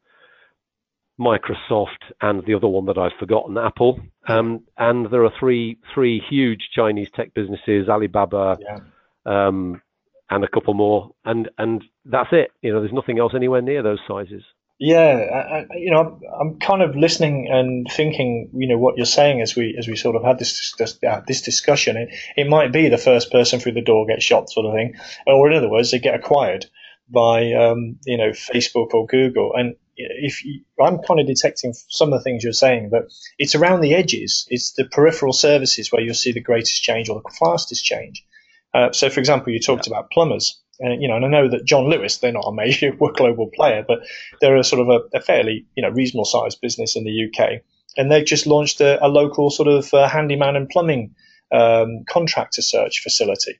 Microsoft, 1.21 2.13
and 2.21 2.45
the 2.47 2.55
other 2.55 2.69
one 2.69 2.87
that 2.87 2.97
I've 2.97 3.19
forgotten, 3.19 3.59
Apple. 3.59 4.01
Um, 4.29 4.63
and 4.79 5.11
there 5.11 5.25
are 5.25 5.33
three 5.39 5.79
three 5.93 6.23
huge 6.29 6.71
Chinese 6.73 7.11
tech 7.15 7.35
businesses, 7.35 7.89
Alibaba, 7.89 8.57
yeah. 8.61 8.79
um, 9.27 9.83
and 10.31 10.45
a 10.45 10.49
couple 10.49 10.75
more, 10.75 11.11
and 11.25 11.51
and 11.59 11.85
that's 12.05 12.31
it. 12.33 12.53
You 12.63 12.73
know, 12.73 12.81
there's 12.81 12.93
nothing 12.93 13.19
else 13.19 13.33
anywhere 13.35 13.63
near 13.63 13.83
those 13.83 14.01
sizes. 14.07 14.45
Yeah, 14.83 15.67
I, 15.71 15.77
you 15.77 15.91
know, 15.91 16.19
I'm 16.41 16.59
kind 16.59 16.81
of 16.81 16.97
listening 16.97 17.49
and 17.51 17.87
thinking, 17.91 18.49
you 18.55 18.67
know, 18.67 18.79
what 18.79 18.97
you're 18.97 19.05
saying 19.05 19.43
as 19.43 19.55
we 19.55 19.77
as 19.79 19.87
we 19.87 19.95
sort 19.95 20.17
of 20.17 20.25
had 20.25 20.39
this 20.39 20.75
this, 20.79 20.99
uh, 21.07 21.21
this 21.29 21.43
discussion. 21.43 21.99
It, 21.99 22.15
it 22.35 22.49
might 22.49 22.73
be 22.73 22.89
the 22.89 22.97
first 22.97 23.31
person 23.31 23.61
through 23.61 23.73
the 23.73 23.83
door 23.83 24.07
gets 24.07 24.25
shot, 24.25 24.49
sort 24.49 24.65
of 24.65 24.73
thing, 24.73 24.95
or 25.27 25.51
in 25.51 25.57
other 25.59 25.69
words, 25.69 25.91
they 25.91 25.99
get 25.99 26.15
acquired 26.15 26.65
by 27.11 27.53
um, 27.53 27.99
you 28.07 28.17
know 28.17 28.31
Facebook 28.31 28.95
or 28.95 29.07
Google. 29.07 29.53
And 29.55 29.77
if 29.99 30.43
you, 30.47 30.63
I'm 30.83 30.99
kind 31.07 31.21
of 31.21 31.27
detecting 31.27 31.75
some 31.91 32.15
of 32.15 32.19
the 32.19 32.25
things 32.25 32.43
you're 32.43 32.55
saying, 32.55 32.89
but 32.91 33.13
it's 33.39 33.55
around 33.55 33.83
the 33.83 33.95
edges. 33.95 34.47
It's 34.49 34.73
the 34.73 34.87
peripheral 34.87 35.35
services 35.35 35.93
where 35.93 36.01
you'll 36.01 36.15
see 36.15 36.33
the 36.33 36.41
greatest 36.41 36.83
change 36.83 37.11
or 37.11 37.21
the 37.21 37.37
fastest 37.39 37.85
change. 37.85 38.25
Uh, 38.73 38.93
so, 38.93 39.11
for 39.11 39.21
example, 39.21 39.53
you 39.53 39.61
talked 39.61 39.87
yeah. 39.87 39.93
about 39.93 40.11
plumbers. 40.11 40.59
Uh, 40.83 40.93
you 40.99 41.09
know, 41.09 41.17
and 41.17 41.25
I 41.25 41.29
know 41.29 41.49
that 41.49 41.65
John 41.65 41.91
Lewis, 41.91 42.19
they're 42.19 42.33
not 42.33 42.47
a 42.47 42.55
major 42.55 42.93
global 43.15 43.51
player, 43.55 43.85
but 43.87 44.01
they're 44.41 44.57
a 44.57 44.65
sort 44.65 44.81
of 44.81 44.89
a, 44.89 45.19
a 45.19 45.21
fairly, 45.21 45.67
you 45.77 45.83
know, 45.83 45.91
reasonable 45.91 46.25
sized 46.25 46.61
business 46.61 46.97
in 46.97 47.05
the 47.05 47.27
UK. 47.27 47.61
And 47.97 48.11
they've 48.11 48.25
just 48.25 48.47
launched 48.47 48.81
a, 48.81 49.05
a 49.05 49.09
local 49.09 49.51
sort 49.51 49.69
of 49.69 49.93
uh, 49.93 50.09
handyman 50.09 50.57
and 50.57 50.69
plumbing 50.69 51.15
um, 51.53 52.05
contractor 52.09 52.63
search 52.63 53.01
facility. 53.03 53.59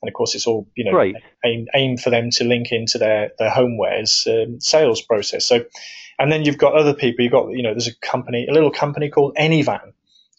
And 0.00 0.08
of 0.08 0.14
course, 0.14 0.34
it's 0.34 0.46
all, 0.46 0.66
you 0.74 0.84
know, 0.84 0.92
right. 0.92 1.14
aimed, 1.44 1.68
aimed 1.74 2.00
for 2.00 2.10
them 2.10 2.30
to 2.30 2.44
link 2.44 2.72
into 2.72 2.98
their, 2.98 3.32
their 3.38 3.50
homewares 3.50 4.26
um, 4.26 4.60
sales 4.60 5.02
process. 5.02 5.44
So, 5.44 5.64
and 6.18 6.30
then 6.30 6.44
you've 6.44 6.58
got 6.58 6.74
other 6.74 6.94
people, 6.94 7.22
you've 7.22 7.32
got, 7.32 7.50
you 7.50 7.62
know, 7.62 7.72
there's 7.72 7.88
a 7.88 7.96
company, 7.96 8.46
a 8.48 8.52
little 8.52 8.70
company 8.70 9.10
called 9.10 9.36
Anyvan. 9.36 9.92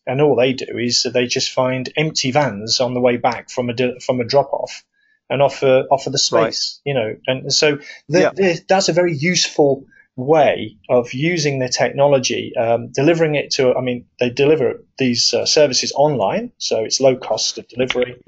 And 0.06 0.22
all 0.22 0.36
they 0.36 0.52
do 0.52 0.78
is 0.78 1.04
they 1.04 1.28
just 1.28 1.52
find 1.52 1.92
empty 1.96 2.32
vans 2.32 2.82
on 2.82 2.94
the 2.94 3.00
way 3.00 3.16
back 3.16 3.50
from 3.50 3.70
a, 3.70 4.00
from 4.02 4.20
a 4.20 4.26
drop 4.26 4.52
off 4.52 4.84
and 5.30 5.42
offer 5.42 5.84
offer 5.90 6.10
the 6.10 6.18
space, 6.18 6.82
right. 6.86 6.90
you 6.90 6.94
know. 6.94 7.16
And 7.28 7.54
so 7.54 7.78
the, 8.10 8.20
yeah. 8.20 8.32
the, 8.36 8.62
that's 8.68 8.90
a 8.90 8.94
very 8.94 9.16
useful 9.16 9.86
way 10.16 10.78
of 10.90 11.14
using 11.14 11.60
the 11.60 11.70
technology, 11.70 12.56
um, 12.56 12.90
delivering 12.92 13.36
it 13.36 13.52
to. 13.52 13.74
I 13.74 13.82
mean, 13.82 14.06
they 14.20 14.30
deliver 14.30 14.84
these 14.98 15.34
uh, 15.34 15.46
services 15.46 15.92
online, 15.96 16.52
so 16.58 16.84
it's 16.84 17.00
low 17.00 17.16
cost 17.16 17.58
of 17.58 17.68
delivery, 17.68 18.22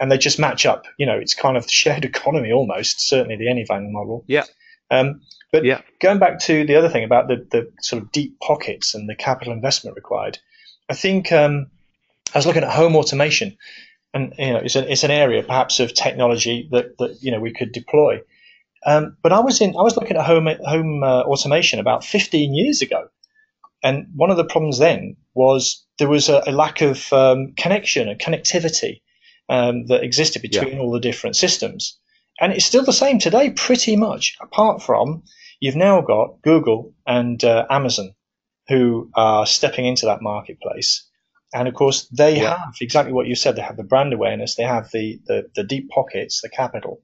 and 0.00 0.10
they 0.10 0.18
just 0.18 0.38
match 0.38 0.66
up. 0.66 0.84
You 0.98 1.06
know, 1.06 1.18
it's 1.18 1.34
kind 1.34 1.56
of 1.56 1.70
shared 1.70 2.04
economy 2.04 2.52
almost. 2.52 3.00
Certainly 3.00 3.36
the 3.36 3.46
Anyvan 3.46 3.90
model. 3.90 4.24
Yeah. 4.26 4.44
Um, 4.90 5.22
but 5.52 5.64
yeah. 5.64 5.80
going 6.00 6.18
back 6.18 6.40
to 6.40 6.64
the 6.66 6.76
other 6.76 6.88
thing 6.88 7.04
about 7.04 7.28
the, 7.28 7.46
the 7.50 7.72
sort 7.80 8.02
of 8.02 8.12
deep 8.12 8.38
pockets 8.40 8.94
and 8.94 9.08
the 9.08 9.14
capital 9.14 9.52
investment 9.52 9.96
required, 9.96 10.38
I 10.88 10.94
think 10.94 11.32
um, 11.32 11.68
I 12.34 12.38
was 12.38 12.46
looking 12.46 12.62
at 12.62 12.70
home 12.70 12.96
automation 12.96 13.56
and 14.16 14.34
you 14.38 14.52
know, 14.52 14.60
it's, 14.60 14.76
a, 14.76 14.90
it's 14.90 15.04
an 15.04 15.10
area 15.10 15.42
perhaps 15.42 15.78
of 15.80 15.92
technology 15.92 16.68
that, 16.72 16.96
that 16.98 17.18
you 17.20 17.30
know 17.30 17.40
we 17.40 17.52
could 17.52 17.72
deploy. 17.72 18.20
Um, 18.84 19.16
but 19.22 19.32
I 19.32 19.40
was 19.40 19.60
in 19.60 19.70
I 19.70 19.82
was 19.82 19.96
looking 19.96 20.16
at 20.16 20.24
home 20.24 20.48
home 20.64 21.02
uh, 21.02 21.22
automation 21.22 21.80
about 21.80 22.04
15 22.04 22.54
years 22.54 22.82
ago, 22.82 23.08
and 23.82 24.06
one 24.14 24.30
of 24.30 24.36
the 24.36 24.44
problems 24.44 24.78
then 24.78 25.16
was 25.34 25.84
there 25.98 26.08
was 26.08 26.28
a, 26.28 26.42
a 26.46 26.52
lack 26.52 26.80
of 26.80 27.12
um, 27.12 27.52
connection 27.56 28.08
and 28.08 28.18
connectivity 28.18 29.02
um, 29.48 29.86
that 29.86 30.02
existed 30.02 30.42
between 30.42 30.74
yeah. 30.74 30.80
all 30.80 30.92
the 30.92 31.00
different 31.00 31.36
systems. 31.36 31.98
And 32.40 32.52
it's 32.52 32.66
still 32.66 32.84
the 32.84 32.92
same 32.92 33.18
today, 33.18 33.50
pretty 33.50 33.96
much, 33.96 34.36
apart 34.40 34.82
from 34.82 35.22
you've 35.60 35.76
now 35.76 36.02
got 36.02 36.42
Google 36.42 36.94
and 37.06 37.42
uh, 37.42 37.66
Amazon 37.70 38.14
who 38.68 39.10
are 39.14 39.46
stepping 39.46 39.86
into 39.86 40.06
that 40.06 40.20
marketplace. 40.20 41.05
And 41.54 41.68
of 41.68 41.74
course, 41.74 42.06
they 42.08 42.40
yeah. 42.40 42.58
have 42.58 42.74
exactly 42.80 43.12
what 43.12 43.26
you 43.26 43.34
said. 43.34 43.56
They 43.56 43.62
have 43.62 43.76
the 43.76 43.84
brand 43.84 44.12
awareness, 44.12 44.56
they 44.56 44.64
have 44.64 44.90
the, 44.90 45.20
the, 45.26 45.48
the 45.54 45.64
deep 45.64 45.88
pockets, 45.90 46.40
the 46.40 46.48
capital, 46.48 47.00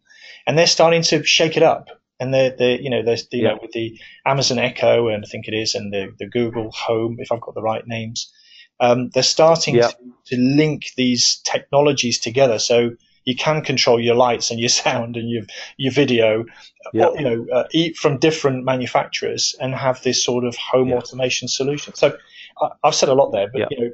and 0.47 0.59
they're 0.59 0.67
starting 0.67 1.03
to 1.03 1.25
shake 1.25 1.57
it 1.57 1.63
up. 1.63 1.89
And 2.21 2.33
they're, 2.33 2.55
they're 2.57 2.81
you 2.81 2.91
know, 2.91 3.01
you 3.01 3.17
yeah. 3.33 3.49
know, 3.49 3.59
with 3.61 3.73
the 3.73 3.99
Amazon 4.25 4.59
Echo, 4.59 5.09
and 5.09 5.25
I 5.25 5.29
think 5.29 5.49
it 5.49 5.55
is, 5.55 5.75
and 5.75 5.93
the, 5.93 6.13
the 6.19 6.29
Google 6.29 6.71
Home, 6.71 7.17
if 7.19 7.33
I've 7.33 7.41
got 7.41 7.55
the 7.55 7.63
right 7.63 7.85
names, 7.87 8.33
um, 8.79 9.11
they're 9.11 9.23
starting 9.23 9.77
yeah. 9.77 9.89
to, 9.89 9.97
to 10.27 10.37
link 10.37 10.91
these 10.97 11.41
technologies 11.45 12.21
together. 12.21 12.59
So 12.59 12.93
you 13.25 13.37
can 13.37 13.63
control 13.63 14.01
your 14.01 14.15
lights 14.15 14.51
and 14.51 14.61
your 14.61 14.69
sound 14.83 15.17
and 15.17 15.31
your 15.31 15.45
your 15.77 15.93
video, 15.93 16.45
you 16.93 17.23
know, 17.23 17.47
uh, 17.53 17.65
eat 17.73 17.97
from 17.97 18.19
different 18.19 18.65
manufacturers 18.65 19.55
and 19.61 19.75
have 19.75 20.03
this 20.03 20.25
sort 20.25 20.45
of 20.45 20.57
home 20.57 20.93
automation 20.93 21.49
solution. 21.49 21.95
So 21.95 22.17
I, 22.61 22.71
have 22.85 22.95
said 22.95 23.09
a 23.09 23.15
lot 23.15 23.31
there, 23.31 23.49
but 23.53 23.71
you 23.71 23.81
know, 23.81 23.91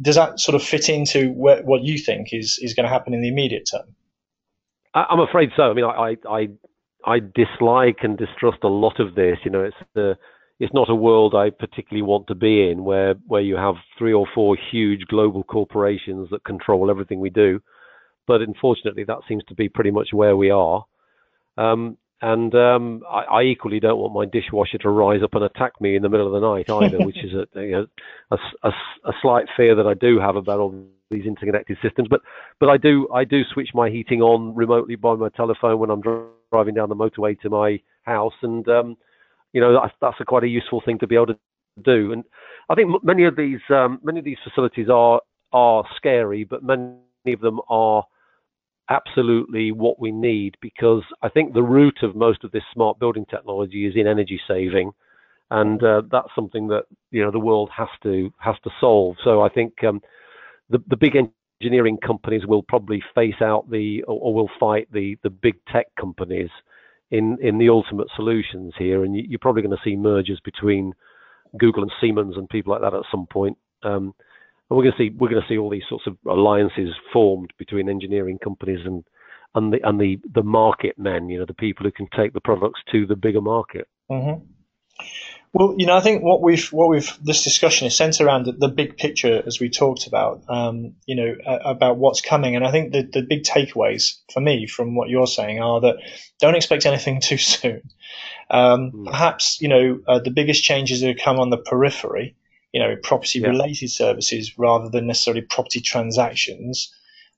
does 0.00 0.16
that 0.16 0.40
sort 0.40 0.54
of 0.54 0.62
fit 0.62 0.88
into 0.88 1.32
where, 1.32 1.62
what 1.62 1.82
you 1.82 1.98
think 1.98 2.28
is 2.32 2.58
is 2.62 2.74
going 2.74 2.84
to 2.84 2.90
happen 2.90 3.14
in 3.14 3.20
the 3.20 3.28
immediate 3.28 3.68
term? 3.70 3.94
I'm 4.94 5.20
afraid 5.20 5.50
so. 5.56 5.64
I 5.64 5.74
mean, 5.74 5.84
I, 5.84 6.16
I 6.28 6.48
I 7.04 7.20
dislike 7.20 7.98
and 8.02 8.16
distrust 8.16 8.58
a 8.62 8.68
lot 8.68 9.00
of 9.00 9.14
this. 9.14 9.38
You 9.44 9.50
know, 9.50 9.62
it's 9.62 9.76
the 9.94 10.16
it's 10.58 10.74
not 10.74 10.90
a 10.90 10.94
world 10.94 11.34
I 11.34 11.50
particularly 11.50 12.02
want 12.02 12.26
to 12.28 12.34
be 12.34 12.68
in, 12.68 12.84
where 12.84 13.14
where 13.26 13.42
you 13.42 13.56
have 13.56 13.76
three 13.96 14.12
or 14.12 14.26
four 14.34 14.56
huge 14.70 15.02
global 15.08 15.44
corporations 15.44 16.28
that 16.30 16.44
control 16.44 16.90
everything 16.90 17.20
we 17.20 17.30
do. 17.30 17.60
But 18.26 18.42
unfortunately, 18.42 19.04
that 19.04 19.20
seems 19.28 19.44
to 19.44 19.54
be 19.54 19.68
pretty 19.68 19.90
much 19.90 20.08
where 20.12 20.36
we 20.36 20.50
are. 20.50 20.84
Um, 21.56 21.96
and 22.20 22.54
um, 22.54 23.02
I, 23.08 23.22
I, 23.22 23.42
equally 23.42 23.78
don't 23.78 23.98
want 23.98 24.12
my 24.12 24.24
dishwasher 24.24 24.78
to 24.78 24.90
rise 24.90 25.22
up 25.22 25.34
and 25.34 25.44
attack 25.44 25.80
me 25.80 25.94
in 25.94 26.02
the 26.02 26.08
middle 26.08 26.26
of 26.26 26.32
the 26.32 26.46
night 26.46 26.68
either, 26.84 27.04
which 27.04 27.18
is 27.18 27.32
a, 27.32 27.60
you 27.60 27.70
know, 27.70 27.86
a, 28.32 28.36
a, 28.64 28.72
a, 29.04 29.12
slight 29.22 29.46
fear 29.56 29.76
that 29.76 29.86
I 29.86 29.94
do 29.94 30.18
have 30.18 30.34
about 30.34 30.58
all 30.58 30.74
these 31.10 31.26
interconnected 31.26 31.78
systems. 31.80 32.08
But 32.08 32.20
but 32.58 32.68
I 32.68 32.76
do 32.76 33.08
I 33.14 33.24
do 33.24 33.42
switch 33.52 33.70
my 33.72 33.88
heating 33.88 34.20
on 34.20 34.54
remotely 34.54 34.96
by 34.96 35.14
my 35.14 35.28
telephone 35.28 35.78
when 35.78 35.90
I'm 35.90 36.02
driving 36.52 36.74
down 36.74 36.88
the 36.88 36.96
motorway 36.96 37.38
to 37.40 37.50
my 37.50 37.80
house, 38.02 38.34
and 38.42 38.68
um, 38.68 38.96
you 39.52 39.60
know 39.60 39.72
that's, 39.80 39.94
that's 40.00 40.20
a 40.20 40.24
quite 40.24 40.44
a 40.44 40.48
useful 40.48 40.82
thing 40.84 40.98
to 40.98 41.06
be 41.06 41.14
able 41.14 41.26
to 41.26 41.38
do. 41.84 42.12
And 42.12 42.24
I 42.68 42.74
think 42.74 42.90
many 43.04 43.24
of 43.24 43.36
these 43.36 43.60
um, 43.70 44.00
many 44.02 44.18
of 44.18 44.24
these 44.24 44.38
facilities 44.42 44.88
are 44.88 45.20
are 45.52 45.84
scary, 45.96 46.44
but 46.44 46.64
many 46.64 46.98
of 47.26 47.40
them 47.40 47.60
are 47.68 48.04
absolutely 48.90 49.72
what 49.72 50.00
we 50.00 50.10
need 50.10 50.56
because 50.60 51.02
I 51.22 51.28
think 51.28 51.52
the 51.52 51.62
root 51.62 51.98
of 52.02 52.16
most 52.16 52.44
of 52.44 52.52
this 52.52 52.62
smart 52.72 52.98
building 52.98 53.26
technology 53.26 53.86
is 53.86 53.94
in 53.96 54.06
energy 54.06 54.40
saving, 54.48 54.92
and 55.50 55.82
uh, 55.82 56.02
that's 56.10 56.34
something 56.34 56.68
that 56.68 56.84
you 57.10 57.22
know 57.24 57.30
the 57.30 57.38
world 57.38 57.70
has 57.76 57.88
to 58.02 58.32
has 58.38 58.56
to 58.64 58.70
solve. 58.80 59.16
So 59.24 59.42
I 59.42 59.48
think 59.48 59.82
um, 59.84 60.00
the 60.70 60.82
the 60.88 60.96
big 60.96 61.16
engineering 61.60 61.98
companies 62.04 62.46
will 62.46 62.62
probably 62.62 63.02
face 63.14 63.40
out 63.40 63.70
the 63.70 64.02
or, 64.04 64.20
or 64.20 64.34
will 64.34 64.50
fight 64.60 64.88
the 64.92 65.16
the 65.22 65.30
big 65.30 65.56
tech 65.72 65.86
companies 65.98 66.50
in 67.10 67.38
in 67.40 67.58
the 67.58 67.68
ultimate 67.68 68.08
solutions 68.16 68.74
here, 68.78 69.04
and 69.04 69.14
you, 69.16 69.36
are 69.36 69.40
probably 69.40 69.62
going 69.62 69.76
to 69.76 69.82
see 69.84 69.96
mergers 69.96 70.40
between 70.44 70.92
Google 71.58 71.82
and 71.82 71.92
Siemens 72.00 72.36
and 72.36 72.48
people 72.48 72.72
like 72.72 72.82
that 72.82 72.94
at 72.96 73.04
some 73.10 73.26
point. 73.26 73.56
Um, 73.82 74.14
and 74.68 74.76
we're 74.76 74.84
going 74.84 74.94
to 74.96 74.98
see 74.98 75.16
we're 75.16 75.30
going 75.30 75.42
to 75.42 75.48
see 75.48 75.58
all 75.58 75.70
these 75.70 75.82
sorts 75.88 76.06
of 76.06 76.16
alliances 76.28 76.94
formed 77.12 77.52
between 77.58 77.88
engineering 77.88 78.38
companies 78.42 78.80
and 78.84 79.04
and 79.54 79.72
the 79.72 79.86
and 79.86 80.00
the 80.00 80.18
the 80.32 80.42
market 80.42 80.98
men, 80.98 81.28
you 81.28 81.38
know, 81.38 81.46
the 81.46 81.54
people 81.54 81.84
who 81.84 81.92
can 81.92 82.08
take 82.16 82.32
the 82.32 82.40
products 82.40 82.80
to 82.92 83.06
the 83.06 83.16
bigger 83.16 83.40
market. 83.40 83.88
Mm-hmm. 84.10 84.44
Well, 85.54 85.74
you 85.78 85.86
know, 85.86 85.96
I 85.96 86.00
think 86.00 86.22
what 86.22 86.42
we've 86.42 86.66
what 86.72 86.88
we've 86.88 87.10
this 87.22 87.42
discussion 87.42 87.86
is 87.86 87.96
centered 87.96 88.26
around 88.26 88.44
the, 88.44 88.52
the 88.52 88.68
big 88.68 88.98
picture, 88.98 89.42
as 89.46 89.58
we 89.58 89.70
talked 89.70 90.06
about, 90.06 90.42
um, 90.48 90.94
you 91.06 91.16
know, 91.16 91.34
uh, 91.46 91.58
about 91.64 91.96
what's 91.96 92.20
coming. 92.20 92.54
And 92.54 92.66
I 92.66 92.70
think 92.70 92.92
the 92.92 93.02
the 93.02 93.22
big 93.22 93.44
takeaways 93.44 94.18
for 94.32 94.40
me 94.40 94.66
from 94.66 94.94
what 94.94 95.08
you're 95.08 95.26
saying 95.26 95.60
are 95.60 95.80
that 95.80 95.96
don't 96.38 96.54
expect 96.54 96.84
anything 96.84 97.20
too 97.22 97.38
soon. 97.38 97.82
Um, 98.50 98.92
mm. 98.92 99.06
Perhaps 99.06 99.60
you 99.62 99.68
know 99.68 100.00
uh, 100.06 100.18
the 100.18 100.30
biggest 100.30 100.62
changes 100.62 101.02
are 101.02 101.14
come 101.14 101.40
on 101.40 101.48
the 101.48 101.56
periphery 101.58 102.36
you 102.72 102.80
know, 102.80 102.96
property 103.02 103.40
related 103.42 103.82
yeah. 103.82 103.88
services 103.96 104.58
rather 104.58 104.88
than 104.88 105.06
necessarily 105.06 105.42
property 105.42 105.80
transactions. 105.80 106.92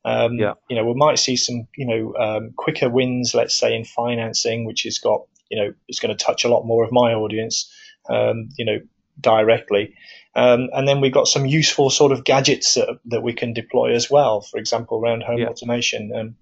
Um, 0.05 0.35
yeah. 0.35 0.55
You 0.69 0.77
know, 0.77 0.85
we 0.85 0.95
might 0.95 1.19
see 1.19 1.37
some, 1.37 1.67
you 1.77 1.87
know, 1.87 2.15
um, 2.17 2.53
quicker 2.57 2.89
wins, 2.89 3.35
let's 3.35 3.57
say 3.57 3.75
in 3.75 3.85
financing, 3.85 4.65
which 4.65 4.83
has 4.83 4.99
got, 4.99 5.23
you 5.51 5.63
know, 5.63 5.75
it's 5.89 6.01
going 6.01 6.17
to 6.17 6.25
touch 6.25 6.45
a 6.45 6.49
lot 6.49 6.65
more 6.65 6.85
of 6.85 6.93
my 6.93 7.13
audience, 7.13 7.71
um, 8.09 8.49
you 8.57 8.65
know, 8.65 8.81
directly. 9.21 9.95
Um, 10.35 10.69
and 10.73 10.87
then 10.87 11.01
we've 11.01 11.13
got 11.13 11.29
some 11.29 11.45
useful 11.45 11.91
sort 11.91 12.13
of 12.13 12.25
gadgets 12.25 12.75
that, 12.75 12.99
that 13.07 13.23
we 13.23 13.33
can 13.33 13.53
deploy 13.53 13.95
as 13.95 14.11
well, 14.11 14.41
for 14.41 14.59
example, 14.59 14.99
around 14.99 15.23
home 15.23 15.39
yeah. 15.39 15.49
automation. 15.49 16.37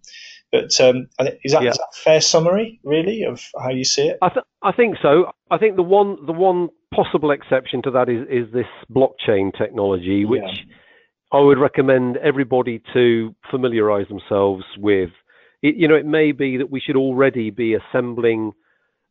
But 0.51 0.81
um, 0.81 1.09
is, 1.45 1.53
that, 1.53 1.63
yeah. 1.63 1.71
is 1.71 1.77
that 1.77 1.95
fair 1.95 2.21
summary, 2.21 2.81
really, 2.83 3.25
of 3.25 3.43
how 3.61 3.69
you 3.71 3.85
see 3.85 4.09
it? 4.09 4.19
I, 4.23 4.29
th- 4.31 4.47
I 4.63 4.73
think 4.73 4.97
so. 5.03 5.31
I 5.51 5.59
think 5.59 5.77
the 5.77 5.83
one 5.83 6.25
the 6.25 6.33
one 6.33 6.71
possible 6.95 7.31
exception 7.31 7.83
to 7.83 7.91
that 7.91 8.09
is 8.09 8.27
is 8.31 8.53
this 8.53 8.67
blockchain 8.91 9.57
technology, 9.57 10.25
which 10.25 10.41
yeah. 10.43 10.75
I 11.33 11.41
would 11.41 11.59
recommend 11.59 12.17
everybody 12.17 12.83
to 12.95 13.35
familiarize 13.51 14.09
themselves 14.09 14.65
with. 14.79 15.11
It, 15.61 15.77
you 15.77 15.87
know, 15.87 15.97
it 15.97 16.07
may 16.07 16.33
be 16.33 16.57
that 16.57 16.71
we 16.71 16.81
should 16.81 16.97
already 16.97 17.51
be 17.51 17.75
assembling 17.75 18.53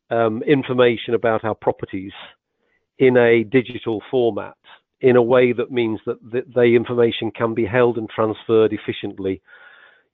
um, 0.10 0.41
information 0.43 1.13
about 1.13 1.43
our 1.43 1.56
properties 1.56 2.13
in 2.97 3.15
a 3.15 3.43
digital 3.43 4.02
format 4.10 4.58
in 5.02 5.15
a 5.15 5.21
way 5.21 5.54
that 5.54 5.71
means 5.71 6.00
that 6.08 6.17
the, 6.23 6.41
the 6.56 6.76
information 6.76 7.30
can 7.30 7.54
be 7.54 7.65
held 7.65 7.97
and 7.97 8.10
transferred 8.10 8.73
efficiently 8.73 9.41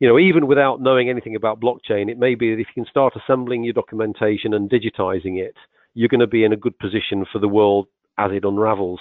you 0.04 0.10
know, 0.10 0.20
even 0.20 0.48
without 0.48 0.82
knowing 0.82 1.10
anything 1.10 1.38
about 1.38 1.62
blockchain, 1.62 2.10
it 2.10 2.20
may 2.20 2.36
be 2.36 2.50
that 2.50 2.60
if 2.60 2.68
you 2.76 2.84
can 2.84 2.90
start 2.90 3.14
assembling 3.16 3.64
your 3.64 3.72
documentation 3.72 4.54
and 4.54 4.70
digitizing 4.70 5.40
it, 5.40 5.56
you're 5.94 6.10
going 6.10 6.20
to 6.20 6.28
be 6.28 6.44
in 6.44 6.52
a 6.52 6.58
good 6.58 6.78
position 6.78 7.26
for 7.32 7.40
the 7.40 7.48
world 7.48 7.88
as 8.18 8.30
it 8.34 8.44
unravels. 8.44 9.00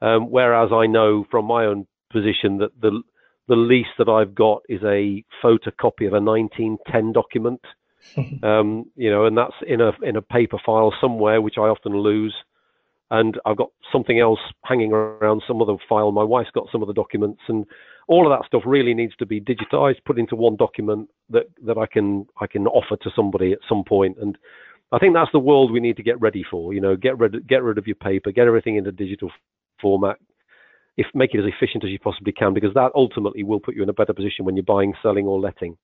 Um, 0.00 0.30
whereas 0.30 0.70
I 0.72 0.86
know 0.86 1.26
from 1.30 1.44
my 1.44 1.66
own 1.66 1.86
position 2.10 2.56
that 2.60 2.80
the 2.80 3.02
the 3.46 3.56
least 3.56 3.90
that 3.98 4.08
I've 4.08 4.34
got 4.34 4.62
is 4.70 4.80
a 4.84 5.22
photocopy 5.44 6.06
of 6.06 6.14
a 6.14 6.20
1910 6.22 7.12
document, 7.12 7.60
um, 8.42 8.86
you 8.96 9.10
know, 9.10 9.26
and 9.26 9.36
that's 9.36 9.52
in 9.66 9.82
a 9.82 9.92
in 10.02 10.16
a 10.16 10.22
paper 10.22 10.56
file 10.64 10.94
somewhere, 10.98 11.42
which 11.42 11.58
I 11.58 11.68
often 11.68 11.94
lose. 11.94 12.34
And 13.10 13.38
I've 13.46 13.56
got 13.56 13.70
something 13.92 14.18
else 14.18 14.40
hanging 14.64 14.92
around 14.92 15.42
some 15.46 15.62
other 15.62 15.76
file. 15.88 16.10
My 16.10 16.24
wife's 16.24 16.50
got 16.52 16.66
some 16.72 16.82
of 16.82 16.88
the 16.88 16.94
documents, 16.94 17.40
and 17.48 17.64
all 18.08 18.30
of 18.30 18.36
that 18.36 18.46
stuff 18.46 18.62
really 18.66 18.94
needs 18.94 19.14
to 19.16 19.26
be 19.26 19.40
digitized, 19.40 20.04
put 20.04 20.18
into 20.18 20.34
one 20.34 20.56
document 20.56 21.08
that 21.30 21.46
that 21.64 21.78
I 21.78 21.86
can 21.86 22.26
I 22.40 22.46
can 22.46 22.66
offer 22.66 22.96
to 22.96 23.10
somebody 23.14 23.52
at 23.52 23.60
some 23.68 23.84
point. 23.84 24.16
And 24.20 24.36
I 24.92 24.98
think 24.98 25.14
that's 25.14 25.32
the 25.32 25.38
world 25.38 25.70
we 25.70 25.80
need 25.80 25.96
to 25.96 26.02
get 26.02 26.20
ready 26.20 26.44
for. 26.48 26.74
You 26.74 26.80
know, 26.80 26.96
get 26.96 27.18
rid 27.18 27.46
get 27.46 27.62
rid 27.62 27.78
of 27.78 27.86
your 27.86 27.96
paper, 27.96 28.32
get 28.32 28.48
everything 28.48 28.76
into 28.76 28.92
digital 28.92 29.30
format. 29.80 30.18
If 30.96 31.06
make 31.14 31.34
it 31.34 31.40
as 31.40 31.52
efficient 31.52 31.84
as 31.84 31.90
you 31.90 31.98
possibly 31.98 32.32
can, 32.32 32.54
because 32.54 32.74
that 32.74 32.90
ultimately 32.94 33.42
will 33.42 33.60
put 33.60 33.76
you 33.76 33.82
in 33.82 33.88
a 33.88 33.92
better 33.92 34.14
position 34.14 34.44
when 34.44 34.56
you're 34.56 34.64
buying, 34.64 34.94
selling, 35.02 35.26
or 35.26 35.38
letting. 35.38 35.76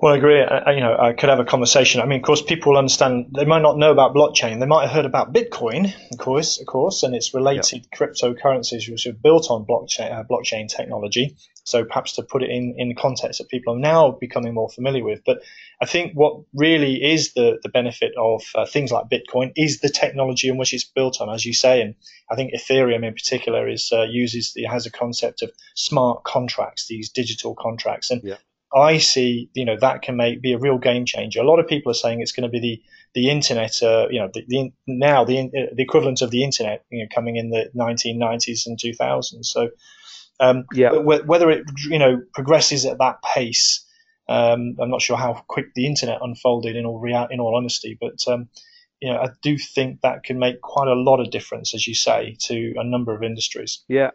Well, 0.00 0.12
I 0.12 0.16
agree. 0.18 0.42
I, 0.42 0.72
you 0.72 0.80
know, 0.80 0.96
I 0.98 1.14
could 1.14 1.30
have 1.30 1.40
a 1.40 1.44
conversation. 1.44 2.00
I 2.00 2.06
mean, 2.06 2.20
of 2.20 2.24
course, 2.24 2.42
people 2.42 2.72
will 2.72 2.78
understand. 2.78 3.32
They 3.34 3.46
might 3.46 3.62
not 3.62 3.78
know 3.78 3.90
about 3.90 4.14
blockchain. 4.14 4.60
They 4.60 4.66
might 4.66 4.82
have 4.82 4.90
heard 4.90 5.06
about 5.06 5.32
Bitcoin, 5.32 5.94
of 6.12 6.18
course, 6.18 6.60
of 6.60 6.66
course, 6.66 7.02
and 7.02 7.14
its 7.14 7.32
related 7.32 7.86
cryptocurrencies, 7.94 8.90
which 8.90 9.06
are 9.06 9.14
built 9.14 9.50
on 9.50 9.64
blockchain 9.64 10.12
uh, 10.12 10.24
blockchain 10.24 10.68
technology. 10.68 11.36
So 11.64 11.84
perhaps 11.84 12.12
to 12.16 12.22
put 12.22 12.42
it 12.42 12.50
in 12.50 12.74
in 12.76 12.94
context 12.94 13.38
that 13.38 13.48
people 13.48 13.74
are 13.74 13.78
now 13.78 14.10
becoming 14.10 14.52
more 14.52 14.68
familiar 14.68 15.02
with. 15.02 15.22
But 15.24 15.38
I 15.80 15.86
think 15.86 16.12
what 16.12 16.42
really 16.52 17.02
is 17.02 17.32
the 17.32 17.58
the 17.62 17.70
benefit 17.70 18.12
of 18.18 18.42
uh, 18.54 18.66
things 18.66 18.92
like 18.92 19.08
Bitcoin 19.08 19.52
is 19.56 19.80
the 19.80 19.88
technology 19.88 20.48
in 20.48 20.58
which 20.58 20.74
it's 20.74 20.84
built 20.84 21.22
on, 21.22 21.32
as 21.32 21.46
you 21.46 21.54
say. 21.54 21.80
And 21.80 21.94
I 22.30 22.34
think 22.34 22.52
Ethereum 22.52 23.06
in 23.06 23.14
particular 23.14 23.66
is 23.68 23.90
uh, 23.90 24.02
uses 24.02 24.54
has 24.68 24.84
a 24.84 24.90
concept 24.90 25.40
of 25.40 25.50
smart 25.74 26.24
contracts, 26.24 26.88
these 26.88 27.08
digital 27.08 27.54
contracts, 27.54 28.10
and 28.10 28.22
yeah. 28.22 28.36
I 28.74 28.98
see, 28.98 29.50
you 29.54 29.64
know, 29.64 29.76
that 29.80 30.02
can 30.02 30.16
make 30.16 30.42
be 30.42 30.52
a 30.52 30.58
real 30.58 30.78
game 30.78 31.04
changer. 31.04 31.40
A 31.40 31.46
lot 31.46 31.60
of 31.60 31.68
people 31.68 31.90
are 31.90 31.94
saying 31.94 32.20
it's 32.20 32.32
going 32.32 32.42
to 32.42 32.48
be 32.48 32.60
the 32.60 32.82
the 33.14 33.30
internet, 33.30 33.80
uh, 33.82 34.08
you 34.10 34.18
know, 34.18 34.28
the, 34.32 34.44
the 34.48 34.72
now 34.86 35.24
the 35.24 35.48
the 35.52 35.82
equivalent 35.82 36.22
of 36.22 36.30
the 36.30 36.42
internet, 36.42 36.84
you 36.90 37.02
know, 37.02 37.08
coming 37.14 37.36
in 37.36 37.50
the 37.50 37.70
1990s 37.76 38.66
and 38.66 38.78
2000s. 38.78 39.44
So, 39.44 39.70
um, 40.40 40.64
yeah, 40.72 40.90
whether 40.92 41.50
it 41.50 41.64
you 41.88 41.98
know 41.98 42.22
progresses 42.34 42.84
at 42.84 42.98
that 42.98 43.22
pace, 43.22 43.86
um, 44.28 44.76
I'm 44.80 44.90
not 44.90 45.02
sure 45.02 45.16
how 45.16 45.44
quick 45.46 45.66
the 45.74 45.86
internet 45.86 46.18
unfolded 46.20 46.74
in 46.74 46.84
all 46.86 46.98
real, 46.98 47.28
in 47.30 47.40
all 47.40 47.56
honesty, 47.56 47.96
but 48.00 48.26
um, 48.26 48.48
you 49.00 49.12
know, 49.12 49.18
I 49.18 49.28
do 49.42 49.58
think 49.58 50.00
that 50.00 50.24
can 50.24 50.38
make 50.38 50.60
quite 50.60 50.88
a 50.88 50.94
lot 50.94 51.20
of 51.20 51.30
difference, 51.30 51.74
as 51.74 51.86
you 51.86 51.94
say, 51.94 52.36
to 52.40 52.74
a 52.76 52.84
number 52.84 53.14
of 53.14 53.22
industries. 53.22 53.84
Yeah, 53.86 54.10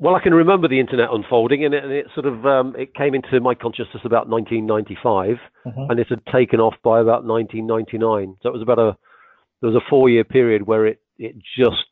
well, 0.00 0.14
I 0.14 0.20
can 0.22 0.32
remember 0.32 0.66
the 0.66 0.80
internet 0.80 1.10
unfolding, 1.12 1.62
and 1.62 1.74
it, 1.74 1.84
and 1.84 1.92
it 1.92 2.06
sort 2.14 2.24
of 2.24 2.46
um, 2.46 2.74
it 2.78 2.94
came 2.94 3.14
into 3.14 3.38
my 3.38 3.54
consciousness 3.54 4.02
about 4.02 4.28
1995, 4.28 5.36
mm-hmm. 5.66 5.90
and 5.90 6.00
it 6.00 6.08
had 6.08 6.24
taken 6.32 6.58
off 6.58 6.74
by 6.82 7.00
about 7.00 7.24
1999. 7.24 8.36
So 8.42 8.48
it 8.48 8.52
was 8.52 8.62
about 8.62 8.78
a 8.78 8.96
there 9.60 9.70
was 9.70 9.76
a 9.76 9.90
four 9.90 10.08
year 10.08 10.24
period 10.24 10.66
where 10.66 10.86
it 10.86 11.02
it 11.18 11.36
just 11.56 11.84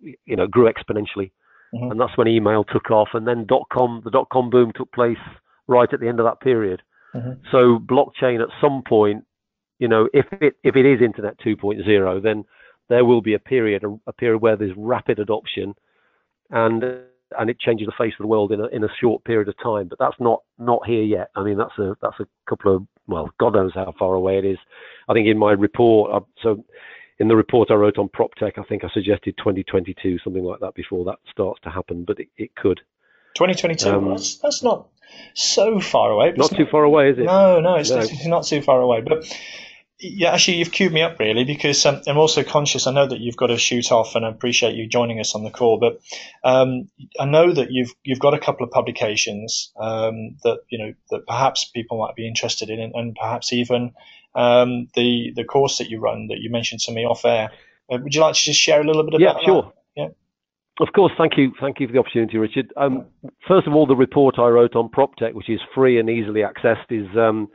you 0.00 0.34
know 0.34 0.48
grew 0.48 0.68
exponentially, 0.70 1.30
mm-hmm. 1.72 1.92
and 1.92 2.00
that's 2.00 2.18
when 2.18 2.26
email 2.26 2.64
took 2.64 2.90
off, 2.90 3.10
and 3.14 3.26
then 3.26 3.46
dot 3.46 3.68
com 3.72 4.02
the 4.04 4.10
dot 4.10 4.28
com 4.32 4.50
boom 4.50 4.72
took 4.74 4.92
place 4.92 5.16
right 5.68 5.92
at 5.92 6.00
the 6.00 6.08
end 6.08 6.18
of 6.18 6.26
that 6.26 6.40
period. 6.40 6.82
Mm-hmm. 7.14 7.40
So 7.52 7.78
blockchain 7.78 8.42
at 8.42 8.48
some 8.60 8.82
point, 8.82 9.24
you 9.78 9.86
know, 9.86 10.08
if 10.12 10.26
it 10.32 10.56
if 10.64 10.74
it 10.74 10.84
is 10.84 11.00
Internet 11.00 11.38
2.0, 11.38 12.20
then 12.20 12.44
there 12.88 13.04
will 13.04 13.22
be 13.22 13.34
a 13.34 13.38
period 13.38 13.84
a, 13.84 13.96
a 14.08 14.12
period 14.12 14.42
where 14.42 14.56
there's 14.56 14.76
rapid 14.76 15.20
adoption, 15.20 15.76
and 16.50 16.82
and 17.38 17.50
it 17.50 17.58
changes 17.58 17.86
the 17.86 18.04
face 18.04 18.14
of 18.18 18.24
the 18.24 18.28
world 18.28 18.52
in 18.52 18.60
a 18.60 18.66
in 18.66 18.84
a 18.84 18.88
short 19.00 19.24
period 19.24 19.48
of 19.48 19.58
time. 19.62 19.88
But 19.88 19.98
that's 19.98 20.16
not 20.20 20.42
not 20.58 20.86
here 20.86 21.02
yet. 21.02 21.30
I 21.34 21.42
mean, 21.42 21.58
that's 21.58 21.76
a 21.78 21.96
that's 22.00 22.20
a 22.20 22.26
couple 22.48 22.76
of 22.76 22.86
well, 23.08 23.30
God 23.40 23.54
knows 23.54 23.72
how 23.74 23.92
far 23.98 24.14
away 24.14 24.38
it 24.38 24.44
is. 24.44 24.58
I 25.08 25.14
think 25.14 25.26
in 25.26 25.38
my 25.38 25.52
report, 25.52 26.12
uh, 26.12 26.20
so 26.42 26.64
in 27.18 27.28
the 27.28 27.36
report 27.36 27.70
I 27.70 27.74
wrote 27.74 27.98
on 27.98 28.08
prop 28.08 28.34
tech, 28.34 28.58
I 28.58 28.62
think 28.62 28.84
I 28.84 28.88
suggested 28.92 29.36
2022, 29.38 30.18
something 30.22 30.44
like 30.44 30.60
that, 30.60 30.74
before 30.74 31.04
that 31.06 31.16
starts 31.30 31.60
to 31.62 31.70
happen. 31.70 32.04
But 32.04 32.20
it, 32.20 32.28
it 32.36 32.54
could. 32.54 32.80
2022. 33.34 33.88
Um, 33.88 34.10
that's, 34.10 34.36
that's 34.36 34.62
not 34.62 34.88
so 35.34 35.80
far 35.80 36.10
away. 36.10 36.34
Not 36.36 36.54
too 36.54 36.66
far 36.70 36.84
away, 36.84 37.10
is 37.10 37.18
it? 37.18 37.24
No, 37.24 37.60
no, 37.60 37.76
it's, 37.76 37.90
no. 37.90 37.98
it's 37.98 38.26
not 38.26 38.44
too 38.44 38.60
far 38.60 38.80
away. 38.80 39.00
But 39.00 39.24
yeah, 40.00 40.32
actually, 40.32 40.58
you've 40.58 40.70
queued 40.70 40.92
me 40.92 41.02
up 41.02 41.18
really 41.18 41.44
because 41.44 41.84
um, 41.84 42.00
I'm 42.06 42.18
also 42.18 42.44
conscious. 42.44 42.86
I 42.86 42.92
know 42.92 43.06
that 43.06 43.18
you've 43.18 43.36
got 43.36 43.48
to 43.48 43.58
shoot 43.58 43.90
off, 43.90 44.14
and 44.14 44.24
I 44.24 44.28
appreciate 44.28 44.76
you 44.76 44.86
joining 44.86 45.18
us 45.18 45.34
on 45.34 45.42
the 45.42 45.50
call. 45.50 45.78
But 45.78 46.00
um, 46.44 46.88
I 47.18 47.24
know 47.24 47.52
that 47.52 47.72
you've 47.72 47.92
you've 48.04 48.20
got 48.20 48.34
a 48.34 48.38
couple 48.38 48.64
of 48.64 48.70
publications 48.70 49.72
um, 49.76 50.36
that 50.44 50.60
you 50.68 50.78
know 50.78 50.94
that 51.10 51.26
perhaps 51.26 51.64
people 51.64 51.98
might 51.98 52.14
be 52.14 52.28
interested 52.28 52.70
in, 52.70 52.78
and, 52.78 52.94
and 52.94 53.16
perhaps 53.16 53.52
even 53.52 53.92
um, 54.36 54.88
the 54.94 55.32
the 55.34 55.44
course 55.44 55.78
that 55.78 55.90
you 55.90 55.98
run 55.98 56.28
that 56.28 56.38
you 56.38 56.50
mentioned 56.50 56.80
to 56.82 56.92
me 56.92 57.04
off 57.04 57.24
air. 57.24 57.50
Uh, 57.90 57.98
would 58.00 58.14
you 58.14 58.20
like 58.20 58.34
to 58.34 58.40
just 58.40 58.60
share 58.60 58.80
a 58.80 58.84
little 58.84 59.02
bit 59.02 59.14
about 59.14 59.40
yeah, 59.40 59.44
sure. 59.44 59.62
That? 59.62 59.72
Yeah, 59.96 60.08
Of 60.86 60.92
course, 60.94 61.12
thank 61.18 61.36
you, 61.36 61.52
thank 61.60 61.80
you 61.80 61.88
for 61.88 61.92
the 61.94 61.98
opportunity, 61.98 62.36
Richard. 62.36 62.72
Um, 62.76 63.06
first 63.48 63.66
of 63.66 63.74
all, 63.74 63.86
the 63.86 63.96
report 63.96 64.38
I 64.38 64.46
wrote 64.48 64.76
on 64.76 64.90
PropTech, 64.90 65.32
which 65.32 65.48
is 65.48 65.58
free 65.74 65.98
and 65.98 66.08
easily 66.08 66.42
accessed, 66.42 66.90
is 66.90 67.08
um, 67.16 67.48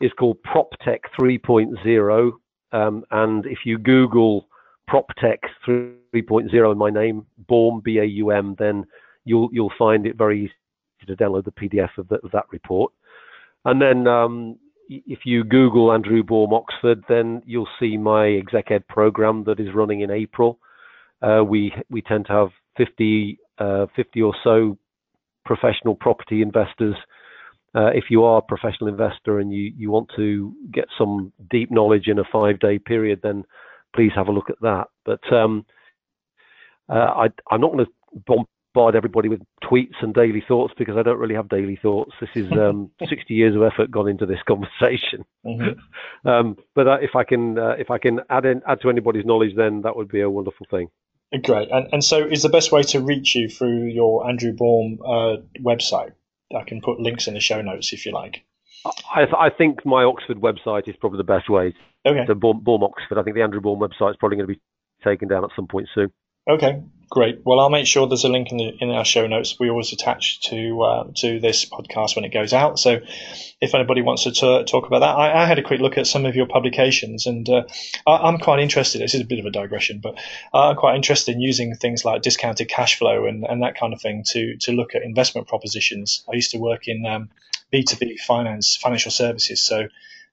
is 0.00 0.12
called 0.18 0.38
PropTech 0.42 1.00
3.0. 1.18 2.32
Um, 2.72 3.04
and 3.10 3.46
if 3.46 3.58
you 3.64 3.78
Google 3.78 4.48
PropTech 4.88 5.38
3.0 5.66 6.72
in 6.72 6.78
my 6.78 6.90
name, 6.90 7.26
Baum, 7.48 7.80
B-A-U-M, 7.84 8.56
then 8.58 8.84
you'll 9.24 9.48
you'll 9.52 9.72
find 9.78 10.06
it 10.06 10.16
very 10.16 10.44
easy 10.44 11.06
to 11.06 11.16
download 11.16 11.44
the 11.44 11.52
PDF 11.52 11.90
of, 11.98 12.08
the, 12.08 12.16
of 12.16 12.30
that 12.32 12.44
report. 12.50 12.92
And 13.64 13.80
then 13.80 14.06
um, 14.06 14.56
if 14.88 15.20
you 15.24 15.44
Google 15.44 15.92
Andrew 15.92 16.22
Baum 16.22 16.52
Oxford, 16.52 17.04
then 17.08 17.42
you'll 17.46 17.68
see 17.78 17.96
my 17.96 18.28
exec 18.28 18.70
ed 18.70 18.86
program 18.88 19.44
that 19.44 19.60
is 19.60 19.74
running 19.74 20.00
in 20.00 20.10
April. 20.10 20.58
Uh, 21.22 21.44
we 21.46 21.72
we 21.90 22.02
tend 22.02 22.26
to 22.26 22.32
have 22.32 22.48
50 22.76 23.38
uh, 23.58 23.86
50 23.94 24.22
or 24.22 24.34
so 24.42 24.78
professional 25.44 25.94
property 25.94 26.42
investors 26.42 26.96
uh, 27.74 27.90
if 27.94 28.04
you 28.10 28.24
are 28.24 28.38
a 28.38 28.42
professional 28.42 28.88
investor 28.88 29.38
and 29.38 29.52
you, 29.52 29.72
you 29.76 29.90
want 29.90 30.10
to 30.16 30.52
get 30.72 30.86
some 30.98 31.32
deep 31.50 31.70
knowledge 31.70 32.08
in 32.08 32.18
a 32.18 32.24
five 32.32 32.58
day 32.58 32.78
period, 32.78 33.20
then 33.22 33.44
please 33.94 34.12
have 34.14 34.28
a 34.28 34.32
look 34.32 34.50
at 34.50 34.60
that. 34.60 34.88
But 35.04 35.32
um, 35.32 35.64
uh, 36.88 37.28
I, 37.48 37.54
am 37.54 37.60
not 37.60 37.72
going 37.72 37.86
to 37.86 37.90
bombard 38.26 38.96
everybody 38.96 39.28
with 39.28 39.40
tweets 39.62 39.94
and 40.02 40.12
daily 40.12 40.42
thoughts 40.46 40.74
because 40.76 40.96
I 40.96 41.02
don't 41.02 41.18
really 41.18 41.36
have 41.36 41.48
daily 41.48 41.78
thoughts. 41.80 42.12
This 42.20 42.30
is 42.34 42.50
um, 42.52 42.90
60 43.08 43.34
years 43.34 43.54
of 43.54 43.62
effort 43.62 43.90
gone 43.90 44.08
into 44.08 44.26
this 44.26 44.40
conversation. 44.48 45.24
Mm-hmm. 45.46 46.28
um, 46.28 46.56
but 46.74 46.88
uh, 46.88 46.98
if 47.00 47.14
I 47.14 47.22
can 47.22 47.56
uh, 47.56 47.76
if 47.78 47.90
I 47.90 47.98
can 47.98 48.20
add 48.30 48.46
in, 48.46 48.62
add 48.66 48.80
to 48.82 48.90
anybody's 48.90 49.24
knowledge, 49.24 49.54
then 49.56 49.82
that 49.82 49.96
would 49.96 50.08
be 50.08 50.20
a 50.20 50.30
wonderful 50.30 50.66
thing. 50.70 50.88
Great. 51.44 51.70
And, 51.70 51.86
and 51.92 52.04
so, 52.04 52.26
is 52.26 52.42
the 52.42 52.48
best 52.48 52.72
way 52.72 52.82
to 52.82 53.00
reach 53.00 53.36
you 53.36 53.48
through 53.48 53.84
your 53.84 54.28
Andrew 54.28 54.52
Baum 54.52 54.98
uh, 55.04 55.36
website? 55.62 56.12
I 56.54 56.64
can 56.64 56.80
put 56.80 57.00
links 57.00 57.26
in 57.26 57.34
the 57.34 57.40
show 57.40 57.62
notes 57.62 57.92
if 57.92 58.06
you 58.06 58.12
like. 58.12 58.44
I, 59.14 59.24
th- 59.24 59.34
I 59.38 59.50
think 59.50 59.84
my 59.84 60.04
Oxford 60.04 60.38
website 60.38 60.88
is 60.88 60.96
probably 60.96 61.18
the 61.18 61.24
best 61.24 61.50
way. 61.50 61.74
Okay. 62.06 62.24
So 62.26 62.34
Baum, 62.34 62.60
Baum 62.62 62.82
Oxford. 62.82 63.18
I 63.18 63.22
think 63.22 63.36
the 63.36 63.42
Andrew 63.42 63.60
Baum 63.60 63.78
website 63.78 64.10
is 64.10 64.16
probably 64.16 64.36
going 64.36 64.48
to 64.48 64.54
be 64.54 64.60
taken 65.04 65.28
down 65.28 65.44
at 65.44 65.50
some 65.54 65.66
point 65.66 65.88
soon. 65.94 66.10
Okay, 66.48 66.82
great. 67.10 67.40
Well, 67.44 67.58
I'll 67.58 67.70
make 67.70 67.86
sure 67.86 68.06
there's 68.06 68.24
a 68.24 68.28
link 68.28 68.52
in 68.52 68.56
the 68.56 68.68
in 68.80 68.90
our 68.90 69.04
show 69.04 69.26
notes. 69.26 69.58
We 69.58 69.68
always 69.68 69.92
attach 69.92 70.40
to 70.48 70.82
uh, 70.82 71.04
to 71.16 71.40
this 71.40 71.64
podcast 71.66 72.14
when 72.16 72.24
it 72.24 72.32
goes 72.32 72.52
out. 72.52 72.78
So, 72.78 73.00
if 73.60 73.74
anybody 73.74 74.00
wants 74.00 74.22
to 74.22 74.30
t- 74.30 74.64
talk 74.64 74.86
about 74.86 75.00
that, 75.00 75.16
I, 75.16 75.42
I, 75.42 75.46
had 75.46 75.58
a 75.58 75.62
quick 75.62 75.80
look 75.80 75.98
at 75.98 76.06
some 76.06 76.24
of 76.24 76.36
your 76.36 76.46
publications, 76.46 77.26
and 77.26 77.48
uh, 77.48 77.64
I, 78.06 78.28
am 78.28 78.38
quite 78.38 78.60
interested. 78.60 79.00
This 79.00 79.14
is 79.14 79.20
a 79.20 79.24
bit 79.24 79.40
of 79.40 79.44
a 79.44 79.50
digression, 79.50 79.98
but 80.00 80.18
I'm 80.54 80.76
quite 80.76 80.94
interested 80.94 81.34
in 81.34 81.40
using 81.40 81.74
things 81.74 82.04
like 82.04 82.22
discounted 82.22 82.68
cash 82.68 82.96
flow 82.98 83.26
and, 83.26 83.44
and 83.44 83.62
that 83.62 83.76
kind 83.76 83.92
of 83.92 84.00
thing 84.00 84.24
to 84.28 84.56
to 84.58 84.72
look 84.72 84.94
at 84.94 85.02
investment 85.02 85.48
propositions. 85.48 86.24
I 86.30 86.36
used 86.36 86.52
to 86.52 86.58
work 86.58 86.86
in 86.86 87.04
um, 87.04 87.28
B2B 87.72 88.20
finance, 88.20 88.76
financial 88.76 89.10
services, 89.10 89.60
so 89.60 89.88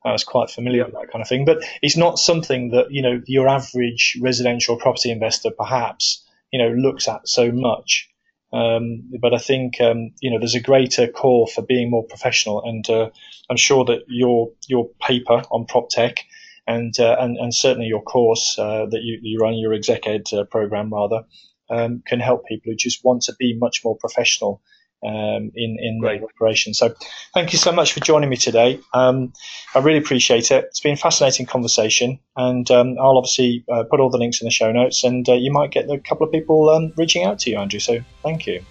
I 0.06 0.12
was 0.12 0.24
quite 0.24 0.52
familiar 0.52 0.86
with 0.86 0.94
that 0.94 1.12
kind 1.12 1.24
of 1.24 1.28
thing. 1.28 1.44
But 1.44 1.64
it's 1.82 1.98
not 1.98 2.20
something 2.20 2.70
that 2.70 2.92
you 2.92 3.02
know 3.02 3.22
your 3.26 3.48
average 3.48 4.18
residential 4.22 4.78
property 4.78 5.10
investor 5.10 5.50
perhaps 5.50 6.24
you 6.52 6.60
know 6.60 6.70
looks 6.70 7.08
at 7.08 7.28
so 7.28 7.52
much. 7.52 8.10
Um, 8.54 9.12
but 9.20 9.34
I 9.34 9.40
think 9.40 9.82
um, 9.82 10.12
you 10.22 10.32
know 10.32 10.40
there's 10.40 10.56
a 10.56 10.62
greater 10.62 11.08
call 11.08 11.48
for 11.48 11.62
being 11.62 11.90
more 11.90 12.06
professional, 12.06 12.64
and 12.64 12.90
uh, 12.90 13.10
I'm 13.50 13.58
sure 13.58 13.86
that 13.86 14.04
your 14.08 14.52
your 14.68 14.90
paper 15.02 15.44
on 15.52 15.66
prop 15.66 15.90
tech 15.90 16.26
and 16.68 16.98
uh, 17.00 17.16
and, 17.20 17.38
and 17.38 17.54
certainly 17.54 17.88
your 17.88 18.02
course 18.02 18.58
uh, 18.60 18.86
that 18.90 19.02
you, 19.02 19.20
you 19.22 19.40
run 19.40 19.58
your 19.58 19.74
exec 19.74 20.06
ed 20.06 20.28
uh, 20.34 20.44
program 20.44 20.94
rather 20.94 21.24
um, 21.70 22.04
can 22.06 22.20
help 22.20 22.46
people 22.46 22.72
who 22.72 22.76
just 22.76 23.04
want 23.04 23.24
to 23.24 23.34
be 23.40 23.58
much 23.58 23.84
more 23.84 23.98
professional 23.98 24.62
um, 25.04 25.52
in 25.56 25.78
in 25.80 26.00
the 26.02 26.24
operation. 26.24 26.74
So, 26.74 26.94
thank 27.34 27.54
you 27.54 27.60
so 27.60 27.72
much 27.72 27.94
for 27.94 28.00
joining 28.00 28.30
me 28.30 28.38
today. 28.38 28.80
Um, 28.94 29.34
I 29.76 29.80
really 29.80 30.00
appreciate 30.00 30.52
it. 30.52 30.66
It's 30.66 30.80
been 30.80 30.94
a 30.94 30.98
fascinating 30.98 31.46
conversation, 31.46 32.20
and 32.36 32.70
um, 32.72 32.98
I'll 33.00 33.18
obviously 33.18 33.64
uh, 33.72 33.84
put 33.84 34.00
all 34.00 34.10
the 34.10 34.18
links 34.18 34.42
in 34.42 34.46
the 34.46 34.52
show 34.52 34.72
notes, 34.72 35.04
and 35.04 35.28
uh, 35.28 35.34
you 35.34 35.52
might 35.52 35.72
get 35.72 35.90
a 35.90 36.00
couple 36.00 36.26
of 36.26 36.32
people 36.32 36.70
um, 36.70 36.94
reaching 36.98 37.24
out 37.24 37.40
to 37.40 37.50
you, 37.50 37.58
Andrew. 37.58 37.80
So, 37.80 38.00
thank 38.24 38.48
you. 38.48 38.64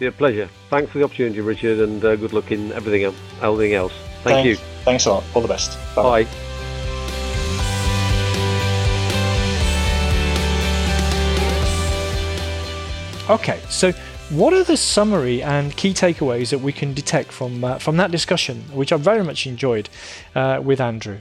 Yeah, 0.00 0.10
pleasure. 0.10 0.48
Thanks 0.70 0.90
for 0.90 0.98
the 0.98 1.04
opportunity, 1.04 1.40
Richard, 1.40 1.78
and 1.78 2.04
uh, 2.04 2.16
good 2.16 2.32
luck 2.32 2.50
in 2.50 2.72
everything 2.72 3.04
else. 3.04 3.16
Everything 3.40 3.74
else. 3.74 3.92
Thank 4.22 4.44
Thanks. 4.44 4.60
you. 4.60 4.66
Thanks 4.84 5.06
a 5.06 5.12
lot. 5.12 5.24
All 5.34 5.42
the 5.42 5.48
best. 5.48 5.78
Bye. 5.94 6.24
Bye. 6.24 6.30
Okay, 13.30 13.58
so 13.70 13.90
what 14.30 14.54
are 14.54 14.64
the 14.64 14.76
summary 14.76 15.42
and 15.42 15.76
key 15.76 15.92
takeaways 15.92 16.50
that 16.50 16.60
we 16.60 16.72
can 16.72 16.94
detect 16.94 17.30
from 17.30 17.62
uh, 17.62 17.78
from 17.78 17.98
that 17.98 18.10
discussion, 18.10 18.62
which 18.72 18.92
I 18.92 18.96
very 18.96 19.22
much 19.22 19.46
enjoyed 19.46 19.90
uh, 20.34 20.60
with 20.64 20.80
Andrew? 20.80 21.18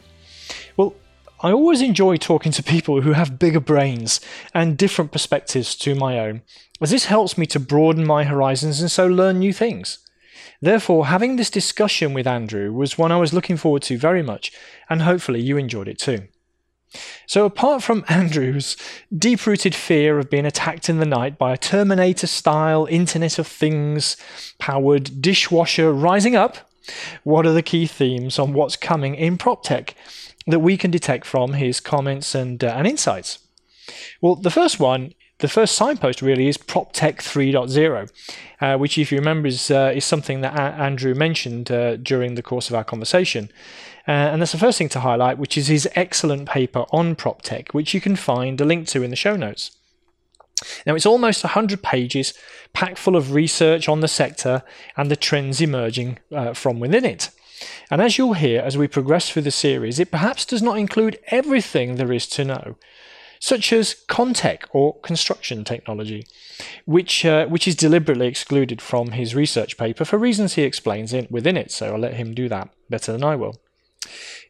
Well, 0.77 0.95
I 1.41 1.51
always 1.51 1.81
enjoy 1.81 2.15
talking 2.15 2.53
to 2.53 2.63
people 2.63 3.01
who 3.01 3.11
have 3.11 3.37
bigger 3.37 3.59
brains 3.59 4.21
and 4.53 4.77
different 4.77 5.11
perspectives 5.11 5.75
to 5.77 5.95
my 5.95 6.17
own, 6.17 6.43
as 6.79 6.91
this 6.91 7.05
helps 7.05 7.37
me 7.37 7.45
to 7.47 7.59
broaden 7.59 8.07
my 8.07 8.23
horizons 8.23 8.79
and 8.79 8.89
so 8.89 9.05
learn 9.05 9.39
new 9.39 9.51
things. 9.51 9.97
Therefore, 10.61 11.07
having 11.07 11.35
this 11.35 11.49
discussion 11.49 12.13
with 12.13 12.25
Andrew 12.25 12.71
was 12.71 12.97
one 12.97 13.11
I 13.11 13.17
was 13.17 13.33
looking 13.33 13.57
forward 13.57 13.81
to 13.83 13.97
very 13.97 14.23
much, 14.23 14.53
and 14.89 15.01
hopefully 15.01 15.41
you 15.41 15.57
enjoyed 15.57 15.89
it 15.89 15.99
too. 15.99 16.29
So, 17.25 17.45
apart 17.45 17.83
from 17.83 18.05
Andrew's 18.07 18.77
deep 19.15 19.45
rooted 19.45 19.75
fear 19.75 20.19
of 20.19 20.29
being 20.29 20.45
attacked 20.45 20.89
in 20.89 20.99
the 20.99 21.05
night 21.05 21.37
by 21.37 21.53
a 21.53 21.57
Terminator 21.57 22.27
style 22.27 22.87
Internet 22.89 23.39
of 23.39 23.47
Things 23.47 24.17
powered 24.59 25.21
dishwasher 25.21 25.91
rising 25.91 26.35
up, 26.35 26.69
what 27.23 27.45
are 27.45 27.53
the 27.53 27.61
key 27.61 27.87
themes 27.87 28.37
on 28.37 28.53
what's 28.53 28.75
coming 28.75 29.15
in 29.15 29.37
prop 29.37 29.63
tech 29.63 29.95
that 30.45 30.59
we 30.59 30.75
can 30.77 30.91
detect 30.91 31.25
from 31.25 31.53
his 31.53 31.79
comments 31.79 32.35
and, 32.35 32.63
uh, 32.63 32.67
and 32.75 32.85
insights? 32.85 33.39
Well, 34.21 34.35
the 34.35 34.51
first 34.51 34.79
one 34.79 35.13
the 35.43 35.49
first 35.49 35.75
signpost 35.75 36.21
really 36.21 36.47
is 36.47 36.57
PropTech 36.57 37.17
3.0, 37.17 38.09
uh, 38.61 38.77
which, 38.77 38.97
if 38.97 39.11
you 39.11 39.17
remember, 39.17 39.49
is, 39.49 39.69
uh, 39.69 39.91
is 39.93 40.05
something 40.05 40.39
that 40.39 40.57
a- 40.57 40.81
Andrew 40.81 41.13
mentioned 41.13 41.69
uh, 41.69 41.97
during 41.97 42.35
the 42.35 42.41
course 42.41 42.69
of 42.69 42.75
our 42.75 42.85
conversation. 42.85 43.49
Uh, 44.07 44.11
and 44.11 44.41
that's 44.41 44.51
the 44.51 44.57
first 44.57 44.77
thing 44.77 44.89
to 44.89 44.99
highlight, 44.99 45.37
which 45.37 45.57
is 45.57 45.67
his 45.67 45.87
excellent 45.95 46.47
paper 46.47 46.85
on 46.91 47.15
PropTech, 47.15 47.73
which 47.73 47.93
you 47.93 48.01
can 48.01 48.15
find 48.15 48.59
a 48.59 48.65
link 48.65 48.87
to 48.87 49.03
in 49.03 49.09
the 49.09 49.15
show 49.15 49.35
notes. 49.35 49.71
Now, 50.85 50.95
it's 50.95 51.05
almost 51.05 51.43
100 51.43 51.81
pages, 51.81 52.33
packed 52.73 52.97
full 52.97 53.15
of 53.15 53.33
research 53.33 53.87
on 53.87 54.01
the 54.01 54.07
sector 54.07 54.63
and 54.97 55.09
the 55.09 55.15
trends 55.15 55.61
emerging 55.61 56.19
uh, 56.33 56.53
from 56.53 56.79
within 56.79 57.05
it. 57.05 57.29
And 57.89 58.01
as 58.01 58.17
you'll 58.17 58.33
hear 58.33 58.61
as 58.61 58.77
we 58.77 58.87
progress 58.87 59.29
through 59.29 59.43
the 59.43 59.51
series, 59.51 59.99
it 59.99 60.11
perhaps 60.11 60.45
does 60.45 60.61
not 60.61 60.77
include 60.77 61.19
everything 61.27 61.95
there 61.95 62.11
is 62.11 62.27
to 62.27 62.43
know. 62.45 62.75
such 63.39 63.73
as 63.73 63.97
Contech 64.07 64.63
or 64.71 64.97
construction 65.01 65.65
technology, 65.65 66.25
which, 66.85 67.25
uh, 67.25 67.45
which 67.47 67.67
is 67.67 67.75
deliberately 67.75 68.25
excluded 68.25 68.81
from 68.81 69.11
his 69.11 69.35
research 69.35 69.77
paper 69.77 70.05
for 70.05 70.17
reasons 70.17 70.53
he 70.53 70.61
explains 70.61 71.11
in, 71.11 71.27
within 71.29 71.57
it, 71.57 71.69
so 71.69 71.87
I'll 71.87 71.99
let 71.99 72.13
him 72.13 72.33
do 72.33 72.47
that 72.47 72.69
better 72.89 73.11
than 73.11 73.21
I 73.21 73.35
will. 73.35 73.57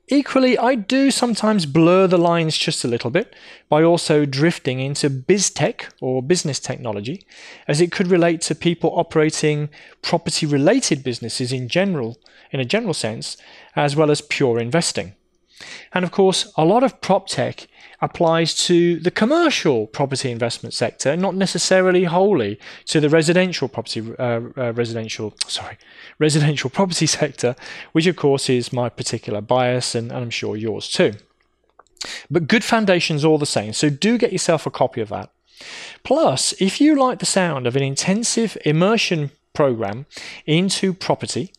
Equally, 0.09 0.57
I 0.57 0.75
do 0.75 1.11
sometimes 1.11 1.65
blur 1.65 2.07
the 2.07 2.17
lines 2.17 2.57
just 2.57 2.83
a 2.83 2.89
little 2.89 3.09
bit 3.09 3.33
by 3.69 3.83
also 3.83 4.25
drifting 4.25 4.79
into 4.79 5.09
BizTech 5.09 5.85
or 6.01 6.21
business 6.21 6.59
technology, 6.59 7.25
as 7.67 7.79
it 7.79 7.91
could 7.91 8.07
relate 8.07 8.41
to 8.41 8.55
people 8.55 8.91
operating 8.99 9.69
property 10.01 10.45
related 10.45 11.03
businesses 11.03 11.53
in 11.53 11.69
general, 11.69 12.17
in 12.51 12.59
a 12.59 12.65
general 12.65 12.93
sense, 12.93 13.37
as 13.75 13.95
well 13.95 14.11
as 14.11 14.19
pure 14.19 14.59
investing. 14.59 15.15
And 15.93 16.03
of 16.03 16.11
course, 16.11 16.51
a 16.57 16.65
lot 16.65 16.83
of 16.83 16.99
prop 16.99 17.27
tech 17.27 17.67
applies 18.03 18.53
to 18.53 18.99
the 18.99 19.09
commercial 19.09 19.87
property 19.87 20.29
investment 20.29 20.73
sector, 20.73 21.15
not 21.15 21.35
necessarily 21.35 22.03
wholly 22.03 22.59
to 22.85 22.99
the 22.99 23.09
residential 23.09 23.69
property 23.69 24.13
uh, 24.19 24.41
uh, 24.57 24.73
residential 24.73 25.33
sorry 25.47 25.77
residential 26.19 26.69
property 26.69 27.05
sector, 27.05 27.55
which 27.93 28.05
of 28.05 28.17
course 28.17 28.49
is 28.49 28.73
my 28.73 28.89
particular 28.89 29.39
bias 29.39 29.95
and, 29.95 30.11
and 30.11 30.21
I'm 30.21 30.29
sure 30.29 30.57
yours 30.57 30.89
too. 30.89 31.13
But 32.29 32.49
good 32.49 32.65
foundations 32.65 33.23
all 33.23 33.37
the 33.37 33.45
same, 33.45 33.71
so 33.71 33.89
do 33.89 34.17
get 34.17 34.33
yourself 34.33 34.65
a 34.65 34.71
copy 34.71 34.99
of 34.99 35.07
that. 35.07 35.31
Plus, 36.03 36.53
if 36.59 36.81
you 36.81 36.99
like 36.99 37.19
the 37.19 37.25
sound 37.25 37.65
of 37.65 37.77
an 37.77 37.83
intensive 37.83 38.57
immersion 38.65 39.31
program 39.53 40.05
into 40.45 40.93
property, 40.93 41.53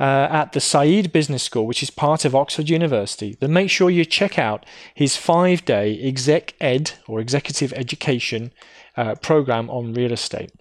uh, 0.00 0.28
at 0.30 0.52
the 0.52 0.60
Said 0.60 1.12
Business 1.12 1.42
School, 1.42 1.66
which 1.66 1.82
is 1.82 1.90
part 1.90 2.24
of 2.24 2.34
Oxford 2.34 2.68
University, 2.68 3.36
then 3.40 3.52
make 3.52 3.70
sure 3.70 3.90
you 3.90 4.04
check 4.04 4.38
out 4.38 4.64
his 4.94 5.16
five 5.16 5.64
day 5.64 6.00
exec 6.02 6.54
ed 6.60 6.92
or 7.06 7.20
executive 7.20 7.72
education 7.72 8.52
uh, 8.96 9.14
program 9.16 9.68
on 9.70 9.94
real 9.94 10.12
estate. 10.12 10.52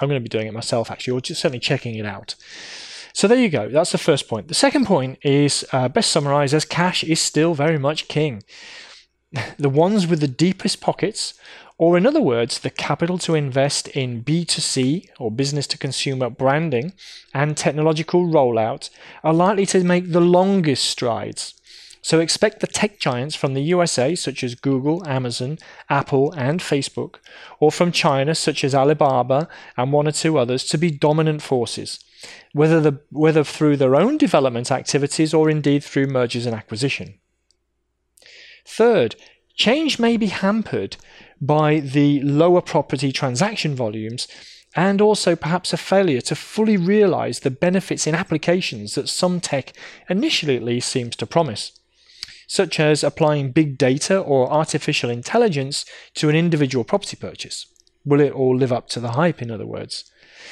I'm 0.00 0.08
going 0.08 0.20
to 0.20 0.28
be 0.28 0.28
doing 0.28 0.46
it 0.46 0.54
myself 0.54 0.90
actually, 0.90 1.14
or 1.14 1.20
just 1.20 1.40
certainly 1.40 1.60
checking 1.60 1.94
it 1.96 2.06
out. 2.06 2.34
So 3.12 3.26
there 3.26 3.38
you 3.38 3.48
go. 3.48 3.70
That's 3.70 3.92
the 3.92 3.98
first 3.98 4.28
point. 4.28 4.48
The 4.48 4.54
second 4.54 4.84
point 4.86 5.18
is 5.22 5.64
uh, 5.72 5.88
best 5.88 6.10
summarized 6.10 6.52
as 6.52 6.66
cash 6.66 7.02
is 7.02 7.20
still 7.20 7.54
very 7.54 7.78
much 7.78 8.08
king. 8.08 8.42
The 9.58 9.68
ones 9.68 10.06
with 10.06 10.20
the 10.20 10.28
deepest 10.28 10.80
pockets 10.80 11.34
or, 11.78 11.98
in 11.98 12.06
other 12.06 12.22
words, 12.22 12.60
the 12.60 12.70
capital 12.70 13.18
to 13.18 13.34
invest 13.34 13.88
in 13.88 14.24
B2C 14.24 15.08
or 15.18 15.30
business 15.30 15.66
to 15.68 15.78
consumer 15.78 16.30
branding 16.30 16.94
and 17.34 17.56
technological 17.56 18.26
rollout 18.26 18.88
are 19.22 19.34
likely 19.34 19.66
to 19.66 19.84
make 19.84 20.12
the 20.12 20.20
longest 20.20 20.86
strides. 20.86 21.52
So, 22.00 22.20
expect 22.20 22.60
the 22.60 22.66
tech 22.66 22.98
giants 22.98 23.34
from 23.34 23.52
the 23.52 23.62
USA, 23.62 24.14
such 24.14 24.42
as 24.44 24.54
Google, 24.54 25.06
Amazon, 25.06 25.58
Apple, 25.90 26.32
and 26.32 26.60
Facebook, 26.60 27.16
or 27.58 27.72
from 27.72 27.92
China, 27.92 28.34
such 28.34 28.62
as 28.62 28.74
Alibaba 28.74 29.48
and 29.76 29.92
one 29.92 30.06
or 30.06 30.12
two 30.12 30.38
others, 30.38 30.64
to 30.66 30.78
be 30.78 30.90
dominant 30.90 31.42
forces, 31.42 31.98
whether, 32.52 32.80
the, 32.80 33.00
whether 33.10 33.42
through 33.42 33.76
their 33.76 33.96
own 33.96 34.16
development 34.16 34.70
activities 34.70 35.34
or 35.34 35.50
indeed 35.50 35.82
through 35.82 36.06
mergers 36.06 36.46
and 36.46 36.54
acquisition. 36.54 37.18
Third, 38.64 39.16
change 39.56 39.98
may 39.98 40.16
be 40.16 40.26
hampered 40.26 40.96
by 41.40 41.80
the 41.80 42.20
lower 42.22 42.60
property 42.60 43.12
transaction 43.12 43.74
volumes 43.74 44.26
and 44.74 45.00
also 45.00 45.34
perhaps 45.34 45.72
a 45.72 45.76
failure 45.76 46.20
to 46.20 46.34
fully 46.34 46.76
realize 46.76 47.40
the 47.40 47.50
benefits 47.50 48.06
in 48.06 48.14
applications 48.14 48.94
that 48.94 49.08
some 49.08 49.40
tech 49.40 49.72
initially 50.08 50.56
at 50.56 50.62
least 50.62 50.90
seems 50.90 51.16
to 51.16 51.26
promise, 51.26 51.72
such 52.46 52.78
as 52.78 53.02
applying 53.02 53.52
big 53.52 53.78
data 53.78 54.18
or 54.18 54.52
artificial 54.52 55.08
intelligence 55.08 55.86
to 56.14 56.28
an 56.28 56.36
individual 56.36 56.84
property 56.84 57.16
purchase. 57.16 57.66
Will 58.04 58.20
it 58.20 58.32
all 58.32 58.56
live 58.56 58.72
up 58.72 58.88
to 58.90 59.00
the 59.00 59.12
hype, 59.12 59.40
in 59.40 59.50
other 59.50 59.66
words? 59.66 60.04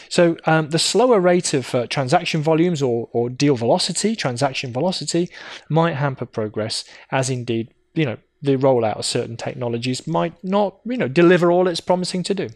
So, 0.08 0.36
um, 0.46 0.70
the 0.70 0.78
slower 0.78 1.20
rate 1.20 1.54
of 1.54 1.74
uh, 1.74 1.86
transaction 1.86 2.42
volumes 2.42 2.82
or, 2.82 3.08
or 3.12 3.30
deal 3.30 3.54
velocity, 3.54 4.16
transaction 4.16 4.72
velocity, 4.72 5.28
might 5.68 5.94
hamper 5.94 6.26
progress, 6.26 6.84
as 7.12 7.30
indeed, 7.30 7.72
you 7.94 8.04
know, 8.04 8.16
the 8.44 8.56
rollout 8.56 8.98
of 8.98 9.04
certain 9.04 9.36
technologies 9.36 10.06
might 10.06 10.34
not, 10.44 10.78
you 10.84 10.96
know, 10.96 11.08
deliver 11.08 11.50
all 11.50 11.66
it's 11.66 11.80
promising 11.80 12.22
to 12.24 12.34
do. 12.34 12.48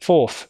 Fourth, 0.00 0.48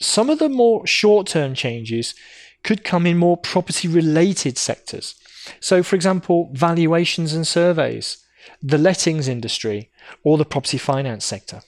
some 0.00 0.30
of 0.30 0.38
the 0.38 0.48
more 0.48 0.86
short-term 0.86 1.54
changes 1.54 2.14
could 2.62 2.84
come 2.84 3.06
in 3.06 3.16
more 3.16 3.36
property-related 3.36 4.58
sectors. 4.58 5.14
So, 5.60 5.82
for 5.82 5.96
example, 5.96 6.50
valuations 6.52 7.32
and 7.32 7.46
surveys, 7.46 8.24
the 8.62 8.78
lettings 8.78 9.28
industry, 9.28 9.90
or 10.22 10.38
the 10.38 10.44
property 10.44 10.78
finance 10.78 11.24
sector. 11.24 11.60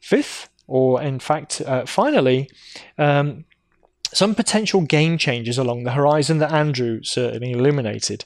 Fifth, 0.00 0.48
or 0.66 1.02
in 1.02 1.18
fact, 1.18 1.60
uh, 1.60 1.84
finally, 1.86 2.50
um, 2.96 3.44
some 4.12 4.34
potential 4.34 4.80
game 4.80 5.18
changers 5.18 5.58
along 5.58 5.84
the 5.84 5.92
horizon 5.92 6.38
that 6.38 6.52
Andrew 6.52 7.02
certainly 7.02 7.52
illuminated. 7.52 8.24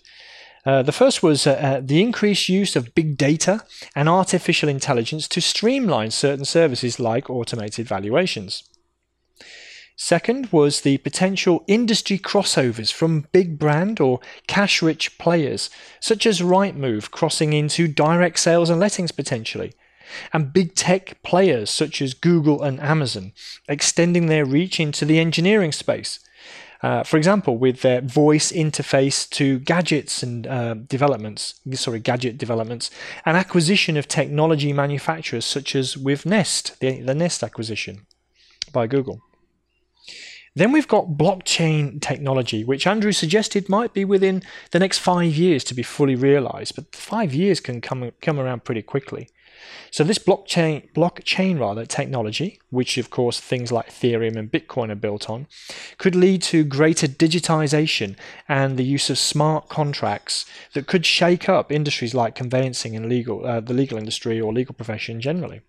Uh, 0.64 0.82
the 0.82 0.92
first 0.92 1.22
was 1.22 1.46
uh, 1.46 1.52
uh, 1.52 1.80
the 1.82 2.00
increased 2.00 2.48
use 2.48 2.76
of 2.76 2.94
big 2.94 3.16
data 3.16 3.64
and 3.96 4.08
artificial 4.08 4.68
intelligence 4.68 5.26
to 5.26 5.40
streamline 5.40 6.10
certain 6.10 6.44
services 6.44 7.00
like 7.00 7.28
automated 7.28 7.86
valuations. 7.88 8.62
Second 9.96 10.48
was 10.52 10.80
the 10.80 10.98
potential 10.98 11.64
industry 11.66 12.18
crossovers 12.18 12.92
from 12.92 13.26
big 13.32 13.58
brand 13.58 14.00
or 14.00 14.20
cash 14.46 14.82
rich 14.82 15.18
players, 15.18 15.68
such 16.00 16.26
as 16.26 16.40
Rightmove 16.40 17.10
crossing 17.10 17.52
into 17.52 17.88
direct 17.88 18.38
sales 18.38 18.70
and 18.70 18.80
lettings 18.80 19.12
potentially, 19.12 19.72
and 20.32 20.52
big 20.52 20.74
tech 20.74 21.22
players 21.22 21.70
such 21.70 22.00
as 22.00 22.14
Google 22.14 22.62
and 22.62 22.80
Amazon 22.80 23.32
extending 23.68 24.26
their 24.26 24.44
reach 24.44 24.80
into 24.80 25.04
the 25.04 25.18
engineering 25.18 25.72
space 25.72 26.20
uh, 26.82 27.04
for 27.04 27.16
example, 27.16 27.56
with 27.56 27.82
their 27.82 28.00
voice 28.00 28.50
interface 28.50 29.28
to 29.30 29.60
gadgets 29.60 30.22
and 30.22 30.46
uh, 30.46 30.74
developments, 30.74 31.54
sorry, 31.74 32.00
gadget 32.00 32.36
developments, 32.38 32.90
and 33.24 33.36
acquisition 33.36 33.96
of 33.96 34.08
technology 34.08 34.72
manufacturers 34.72 35.44
such 35.44 35.76
as 35.76 35.96
with 35.96 36.26
Nest, 36.26 36.78
the, 36.80 37.00
the 37.00 37.14
Nest 37.14 37.42
acquisition 37.42 38.06
by 38.72 38.86
Google. 38.86 39.20
Then 40.54 40.72
we've 40.72 40.88
got 40.88 41.16
blockchain 41.16 42.00
technology, 42.02 42.62
which 42.62 42.86
Andrew 42.86 43.12
suggested 43.12 43.68
might 43.68 43.94
be 43.94 44.04
within 44.04 44.42
the 44.72 44.78
next 44.78 44.98
five 44.98 45.34
years 45.34 45.64
to 45.64 45.74
be 45.74 45.82
fully 45.82 46.14
realized, 46.14 46.74
but 46.74 46.94
five 46.94 47.32
years 47.32 47.58
can 47.60 47.80
come, 47.80 48.10
come 48.20 48.38
around 48.38 48.64
pretty 48.64 48.82
quickly. 48.82 49.28
So 49.90 50.04
this 50.04 50.18
blockchain 50.18 50.90
blockchain 50.92 51.60
rather 51.60 51.84
technology, 51.84 52.60
which 52.70 52.98
of 52.98 53.10
course 53.10 53.40
things 53.40 53.70
like 53.70 53.90
Ethereum 53.90 54.36
and 54.36 54.50
Bitcoin 54.50 54.90
are 54.90 54.94
built 54.96 55.28
on, 55.28 55.46
could 55.98 56.14
lead 56.14 56.42
to 56.42 56.64
greater 56.64 57.06
digitization 57.06 58.16
and 58.48 58.76
the 58.76 58.84
use 58.84 59.10
of 59.10 59.18
smart 59.18 59.68
contracts 59.68 60.46
that 60.72 60.86
could 60.86 61.04
shake 61.04 61.48
up 61.48 61.70
industries 61.70 62.14
like 62.14 62.34
conveyancing 62.34 62.96
and 62.96 63.08
legal 63.08 63.44
uh, 63.46 63.60
the 63.60 63.74
legal 63.74 63.98
industry 63.98 64.40
or 64.40 64.52
legal 64.52 64.74
profession 64.74 65.20
generally. 65.20 65.60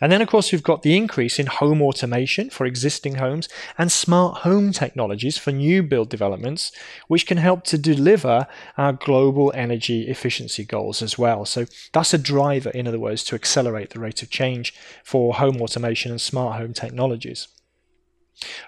And 0.00 0.12
then, 0.12 0.20
of 0.20 0.28
course, 0.28 0.52
we've 0.52 0.62
got 0.62 0.82
the 0.82 0.96
increase 0.96 1.38
in 1.38 1.46
home 1.46 1.80
automation 1.80 2.50
for 2.50 2.66
existing 2.66 3.14
homes 3.14 3.48
and 3.78 3.90
smart 3.90 4.38
home 4.38 4.72
technologies 4.72 5.38
for 5.38 5.52
new 5.52 5.82
build 5.82 6.10
developments, 6.10 6.70
which 7.08 7.26
can 7.26 7.38
help 7.38 7.64
to 7.64 7.78
deliver 7.78 8.46
our 8.76 8.92
global 8.92 9.52
energy 9.54 10.06
efficiency 10.06 10.64
goals 10.64 11.00
as 11.00 11.16
well. 11.16 11.46
So, 11.46 11.64
that's 11.92 12.12
a 12.12 12.18
driver, 12.18 12.70
in 12.70 12.86
other 12.86 12.98
words, 12.98 13.24
to 13.24 13.34
accelerate 13.34 13.90
the 13.90 14.00
rate 14.00 14.22
of 14.22 14.30
change 14.30 14.74
for 15.02 15.34
home 15.34 15.60
automation 15.62 16.10
and 16.10 16.20
smart 16.20 16.60
home 16.60 16.74
technologies. 16.74 17.48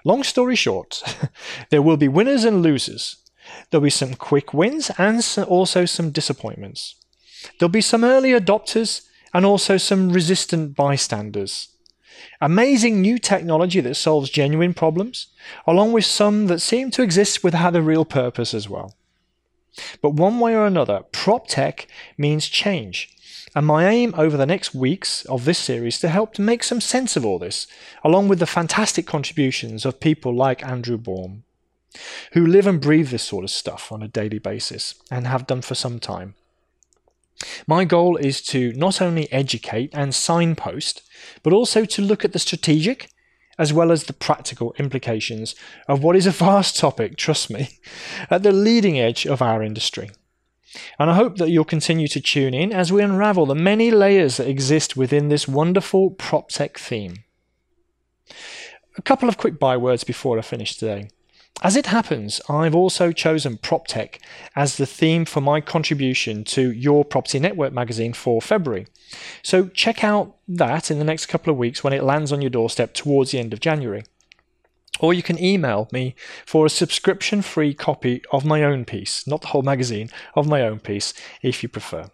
Long 0.03 0.23
story 0.23 0.55
short, 0.55 1.03
there 1.69 1.81
will 1.81 1.97
be 1.97 2.07
winners 2.07 2.43
and 2.43 2.63
losers. 2.63 3.17
There'll 3.69 3.83
be 3.83 3.89
some 3.89 4.15
quick 4.15 4.53
wins 4.53 4.89
and 4.97 5.23
also 5.47 5.85
some 5.85 6.11
disappointments. 6.11 6.95
There'll 7.59 7.71
be 7.71 7.81
some 7.81 8.03
early 8.03 8.31
adopters 8.31 9.06
and 9.33 9.45
also 9.45 9.77
some 9.77 10.09
resistant 10.09 10.75
bystanders. 10.75 11.69
Amazing 12.41 13.01
new 13.01 13.17
technology 13.17 13.79
that 13.81 13.95
solves 13.95 14.29
genuine 14.29 14.73
problems, 14.73 15.27
along 15.65 15.93
with 15.93 16.05
some 16.05 16.47
that 16.47 16.59
seem 16.59 16.91
to 16.91 17.01
exist 17.01 17.43
without 17.43 17.75
a 17.75 17.81
real 17.81 18.05
purpose 18.05 18.53
as 18.53 18.69
well. 18.69 18.95
But 20.01 20.13
one 20.13 20.39
way 20.39 20.55
or 20.55 20.65
another, 20.65 21.03
prop 21.11 21.47
tech 21.47 21.87
means 22.17 22.47
change. 22.47 23.09
And 23.55 23.65
my 23.65 23.87
aim 23.87 24.13
over 24.17 24.37
the 24.37 24.45
next 24.45 24.75
weeks 24.75 25.25
of 25.25 25.45
this 25.45 25.57
series 25.57 25.99
to 25.99 26.09
help 26.09 26.33
to 26.33 26.41
make 26.41 26.63
some 26.63 26.81
sense 26.81 27.15
of 27.15 27.25
all 27.25 27.39
this, 27.39 27.65
along 28.03 28.27
with 28.27 28.39
the 28.39 28.45
fantastic 28.45 29.07
contributions 29.07 29.85
of 29.85 29.99
people 29.99 30.35
like 30.35 30.65
Andrew 30.65 30.97
Baum, 30.97 31.43
who 32.33 32.45
live 32.45 32.67
and 32.67 32.81
breathe 32.81 33.09
this 33.09 33.23
sort 33.23 33.43
of 33.43 33.49
stuff 33.49 33.91
on 33.91 34.03
a 34.03 34.07
daily 34.07 34.39
basis 34.39 34.95
and 35.09 35.25
have 35.25 35.47
done 35.47 35.61
for 35.61 35.75
some 35.75 35.99
time. 35.99 36.35
My 37.67 37.85
goal 37.85 38.17
is 38.17 38.41
to 38.43 38.73
not 38.73 39.01
only 39.01 39.31
educate 39.31 39.91
and 39.93 40.13
signpost, 40.13 41.03
but 41.43 41.53
also 41.53 41.85
to 41.85 42.01
look 42.01 42.25
at 42.25 42.33
the 42.33 42.39
strategic 42.39 43.09
as 43.59 43.73
well 43.73 43.91
as 43.91 44.03
the 44.03 44.13
practical 44.13 44.73
implications 44.77 45.55
of 45.87 46.03
what 46.03 46.15
is 46.15 46.27
a 46.27 46.31
vast 46.31 46.77
topic, 46.77 47.17
trust 47.17 47.49
me, 47.49 47.79
at 48.29 48.43
the 48.43 48.51
leading 48.51 48.99
edge 48.99 49.25
of 49.25 49.41
our 49.41 49.63
industry. 49.63 50.11
And 50.99 51.09
I 51.09 51.15
hope 51.15 51.37
that 51.37 51.49
you'll 51.49 51.65
continue 51.65 52.07
to 52.09 52.21
tune 52.21 52.53
in 52.53 52.71
as 52.71 52.91
we 52.91 53.01
unravel 53.01 53.45
the 53.45 53.55
many 53.55 53.89
layers 53.89 54.37
that 54.37 54.47
exist 54.47 54.95
within 54.95 55.29
this 55.29 55.47
wonderful 55.47 56.11
PropTech 56.11 56.77
theme. 56.77 57.23
A 58.97 59.01
couple 59.01 59.29
of 59.29 59.37
quick 59.37 59.59
bywords 59.59 60.03
before 60.03 60.37
I 60.37 60.41
finish 60.41 60.75
today. 60.75 61.09
As 61.63 61.75
it 61.75 61.87
happens, 61.87 62.39
I've 62.47 62.75
also 62.75 63.11
chosen 63.11 63.57
PropTech 63.57 64.19
as 64.55 64.77
the 64.77 64.85
theme 64.85 65.25
for 65.25 65.41
my 65.41 65.59
contribution 65.59 66.43
to 66.45 66.71
Your 66.71 67.03
Property 67.03 67.39
Network 67.39 67.73
magazine 67.73 68.13
for 68.13 68.41
February. 68.41 68.85
So 69.41 69.67
check 69.69 70.03
out 70.03 70.35
that 70.47 70.91
in 70.91 70.99
the 70.99 71.05
next 71.05 71.25
couple 71.25 71.51
of 71.51 71.57
weeks 71.57 71.83
when 71.83 71.93
it 71.93 72.03
lands 72.03 72.31
on 72.31 72.41
your 72.41 72.51
doorstep 72.51 72.93
towards 72.93 73.31
the 73.31 73.39
end 73.39 73.53
of 73.53 73.59
January. 73.59 74.03
Or 74.99 75.15
you 75.15 75.23
can 75.23 75.41
email 75.43 75.89
me 75.91 76.15
for 76.45 76.65
a 76.65 76.69
subscription 76.69 77.41
free 77.41 77.73
copy 77.73 78.21
of 78.31 78.45
my 78.45 78.63
own 78.63 78.85
piece, 78.85 79.25
not 79.25 79.41
the 79.41 79.47
whole 79.47 79.63
magazine, 79.63 80.09
of 80.35 80.47
my 80.47 80.61
own 80.61 80.79
piece, 80.79 81.13
if 81.41 81.63
you 81.63 81.69
prefer. 81.69 82.11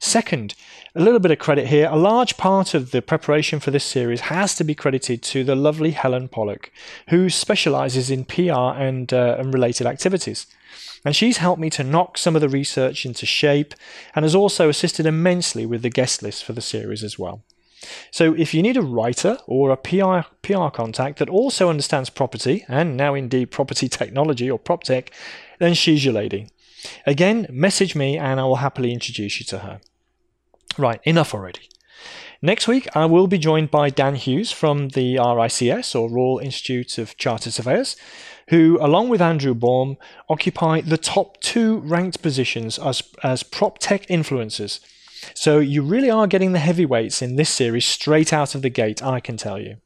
Second, 0.00 0.54
a 0.94 1.00
little 1.00 1.20
bit 1.20 1.30
of 1.30 1.38
credit 1.38 1.66
here. 1.66 1.88
A 1.90 1.96
large 1.96 2.36
part 2.36 2.72
of 2.72 2.90
the 2.90 3.02
preparation 3.02 3.60
for 3.60 3.70
this 3.70 3.84
series 3.84 4.22
has 4.22 4.54
to 4.54 4.64
be 4.64 4.74
credited 4.74 5.22
to 5.24 5.44
the 5.44 5.54
lovely 5.54 5.90
Helen 5.90 6.28
Pollock, 6.28 6.72
who 7.08 7.28
specializes 7.28 8.10
in 8.10 8.24
PR 8.24 8.72
and, 8.76 9.12
uh, 9.12 9.36
and 9.38 9.52
related 9.52 9.86
activities. 9.86 10.46
And 11.04 11.14
she's 11.14 11.36
helped 11.36 11.60
me 11.60 11.70
to 11.70 11.84
knock 11.84 12.18
some 12.18 12.34
of 12.34 12.40
the 12.40 12.48
research 12.48 13.04
into 13.04 13.26
shape 13.26 13.74
and 14.14 14.24
has 14.24 14.34
also 14.34 14.68
assisted 14.68 15.06
immensely 15.06 15.66
with 15.66 15.82
the 15.82 15.90
guest 15.90 16.22
list 16.22 16.44
for 16.44 16.52
the 16.52 16.62
series 16.62 17.04
as 17.04 17.18
well. 17.18 17.42
So 18.10 18.34
if 18.34 18.54
you 18.54 18.62
need 18.62 18.76
a 18.76 18.82
writer 18.82 19.38
or 19.46 19.70
a 19.70 19.76
PR, 19.76 20.28
PR 20.42 20.68
contact 20.68 21.18
that 21.18 21.28
also 21.28 21.68
understands 21.68 22.10
property 22.10 22.64
and 22.68 22.96
now 22.96 23.14
indeed 23.14 23.50
property 23.50 23.88
technology 23.90 24.50
or 24.50 24.58
prop 24.58 24.84
tech, 24.84 25.10
then 25.58 25.74
she's 25.74 26.04
your 26.04 26.14
lady. 26.14 26.48
Again, 27.06 27.46
message 27.50 27.94
me 27.94 28.18
and 28.18 28.40
I 28.40 28.44
will 28.44 28.56
happily 28.56 28.92
introduce 28.92 29.40
you 29.40 29.46
to 29.46 29.60
her. 29.60 29.80
Right, 30.78 31.00
enough 31.04 31.34
already. 31.34 31.68
Next 32.42 32.68
week, 32.68 32.86
I 32.94 33.06
will 33.06 33.26
be 33.26 33.38
joined 33.38 33.70
by 33.70 33.88
Dan 33.88 34.14
Hughes 34.14 34.52
from 34.52 34.90
the 34.90 35.16
RICS, 35.16 35.94
or 35.98 36.10
Royal 36.10 36.38
Institute 36.38 36.98
of 36.98 37.16
Chartered 37.16 37.54
Surveyors, 37.54 37.96
who, 38.50 38.78
along 38.80 39.08
with 39.08 39.22
Andrew 39.22 39.54
Baum, 39.54 39.96
occupy 40.28 40.82
the 40.82 40.98
top 40.98 41.40
two 41.40 41.78
ranked 41.78 42.22
positions 42.22 42.78
as, 42.78 43.02
as 43.22 43.42
prop 43.42 43.78
tech 43.78 44.06
influencers. 44.06 44.80
So 45.34 45.58
you 45.58 45.82
really 45.82 46.10
are 46.10 46.26
getting 46.26 46.52
the 46.52 46.58
heavyweights 46.58 47.22
in 47.22 47.36
this 47.36 47.50
series 47.50 47.86
straight 47.86 48.32
out 48.32 48.54
of 48.54 48.62
the 48.62 48.70
gate, 48.70 49.02
I 49.02 49.18
can 49.20 49.36
tell 49.36 49.58
you. 49.58 49.78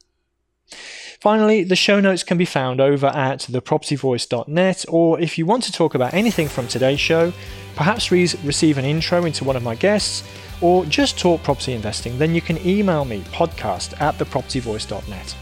Finally, 1.21 1.63
the 1.63 1.75
show 1.75 1.99
notes 1.99 2.23
can 2.23 2.35
be 2.35 2.45
found 2.45 2.81
over 2.81 3.05
at 3.05 3.41
thepropertyvoice.net, 3.41 4.85
or 4.89 5.19
if 5.19 5.37
you 5.37 5.45
want 5.45 5.61
to 5.61 5.71
talk 5.71 5.93
about 5.93 6.15
anything 6.15 6.47
from 6.47 6.67
today's 6.67 6.99
show, 6.99 7.31
perhaps 7.75 8.11
re- 8.11 8.27
receive 8.43 8.79
an 8.79 8.85
intro 8.85 9.23
into 9.23 9.43
one 9.43 9.55
of 9.55 9.61
my 9.61 9.75
guests, 9.75 10.23
or 10.61 10.83
just 10.85 11.19
talk 11.19 11.43
property 11.43 11.73
investing, 11.73 12.17
then 12.17 12.33
you 12.33 12.41
can 12.41 12.57
email 12.65 13.05
me 13.05 13.19
podcast 13.31 14.01
at 14.01 14.15
thepropertyvoice.net, 14.15 15.35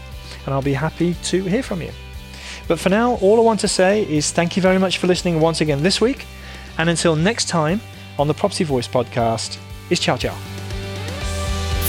and 0.44 0.54
I'll 0.54 0.60
be 0.60 0.74
happy 0.74 1.14
to 1.14 1.44
hear 1.44 1.62
from 1.62 1.80
you. 1.80 1.92
But 2.68 2.78
for 2.78 2.90
now, 2.90 3.14
all 3.22 3.38
I 3.38 3.42
want 3.42 3.60
to 3.60 3.68
say 3.68 4.02
is 4.02 4.30
thank 4.32 4.58
you 4.58 4.62
very 4.62 4.78
much 4.78 4.98
for 4.98 5.06
listening 5.06 5.40
once 5.40 5.62
again 5.62 5.82
this 5.82 5.98
week, 5.98 6.26
and 6.76 6.90
until 6.90 7.16
next 7.16 7.48
time 7.48 7.80
on 8.18 8.28
the 8.28 8.34
Property 8.34 8.64
Voice 8.64 8.86
podcast, 8.86 9.56
is 9.88 9.98
ciao 9.98 10.18
ciao. 10.18 10.59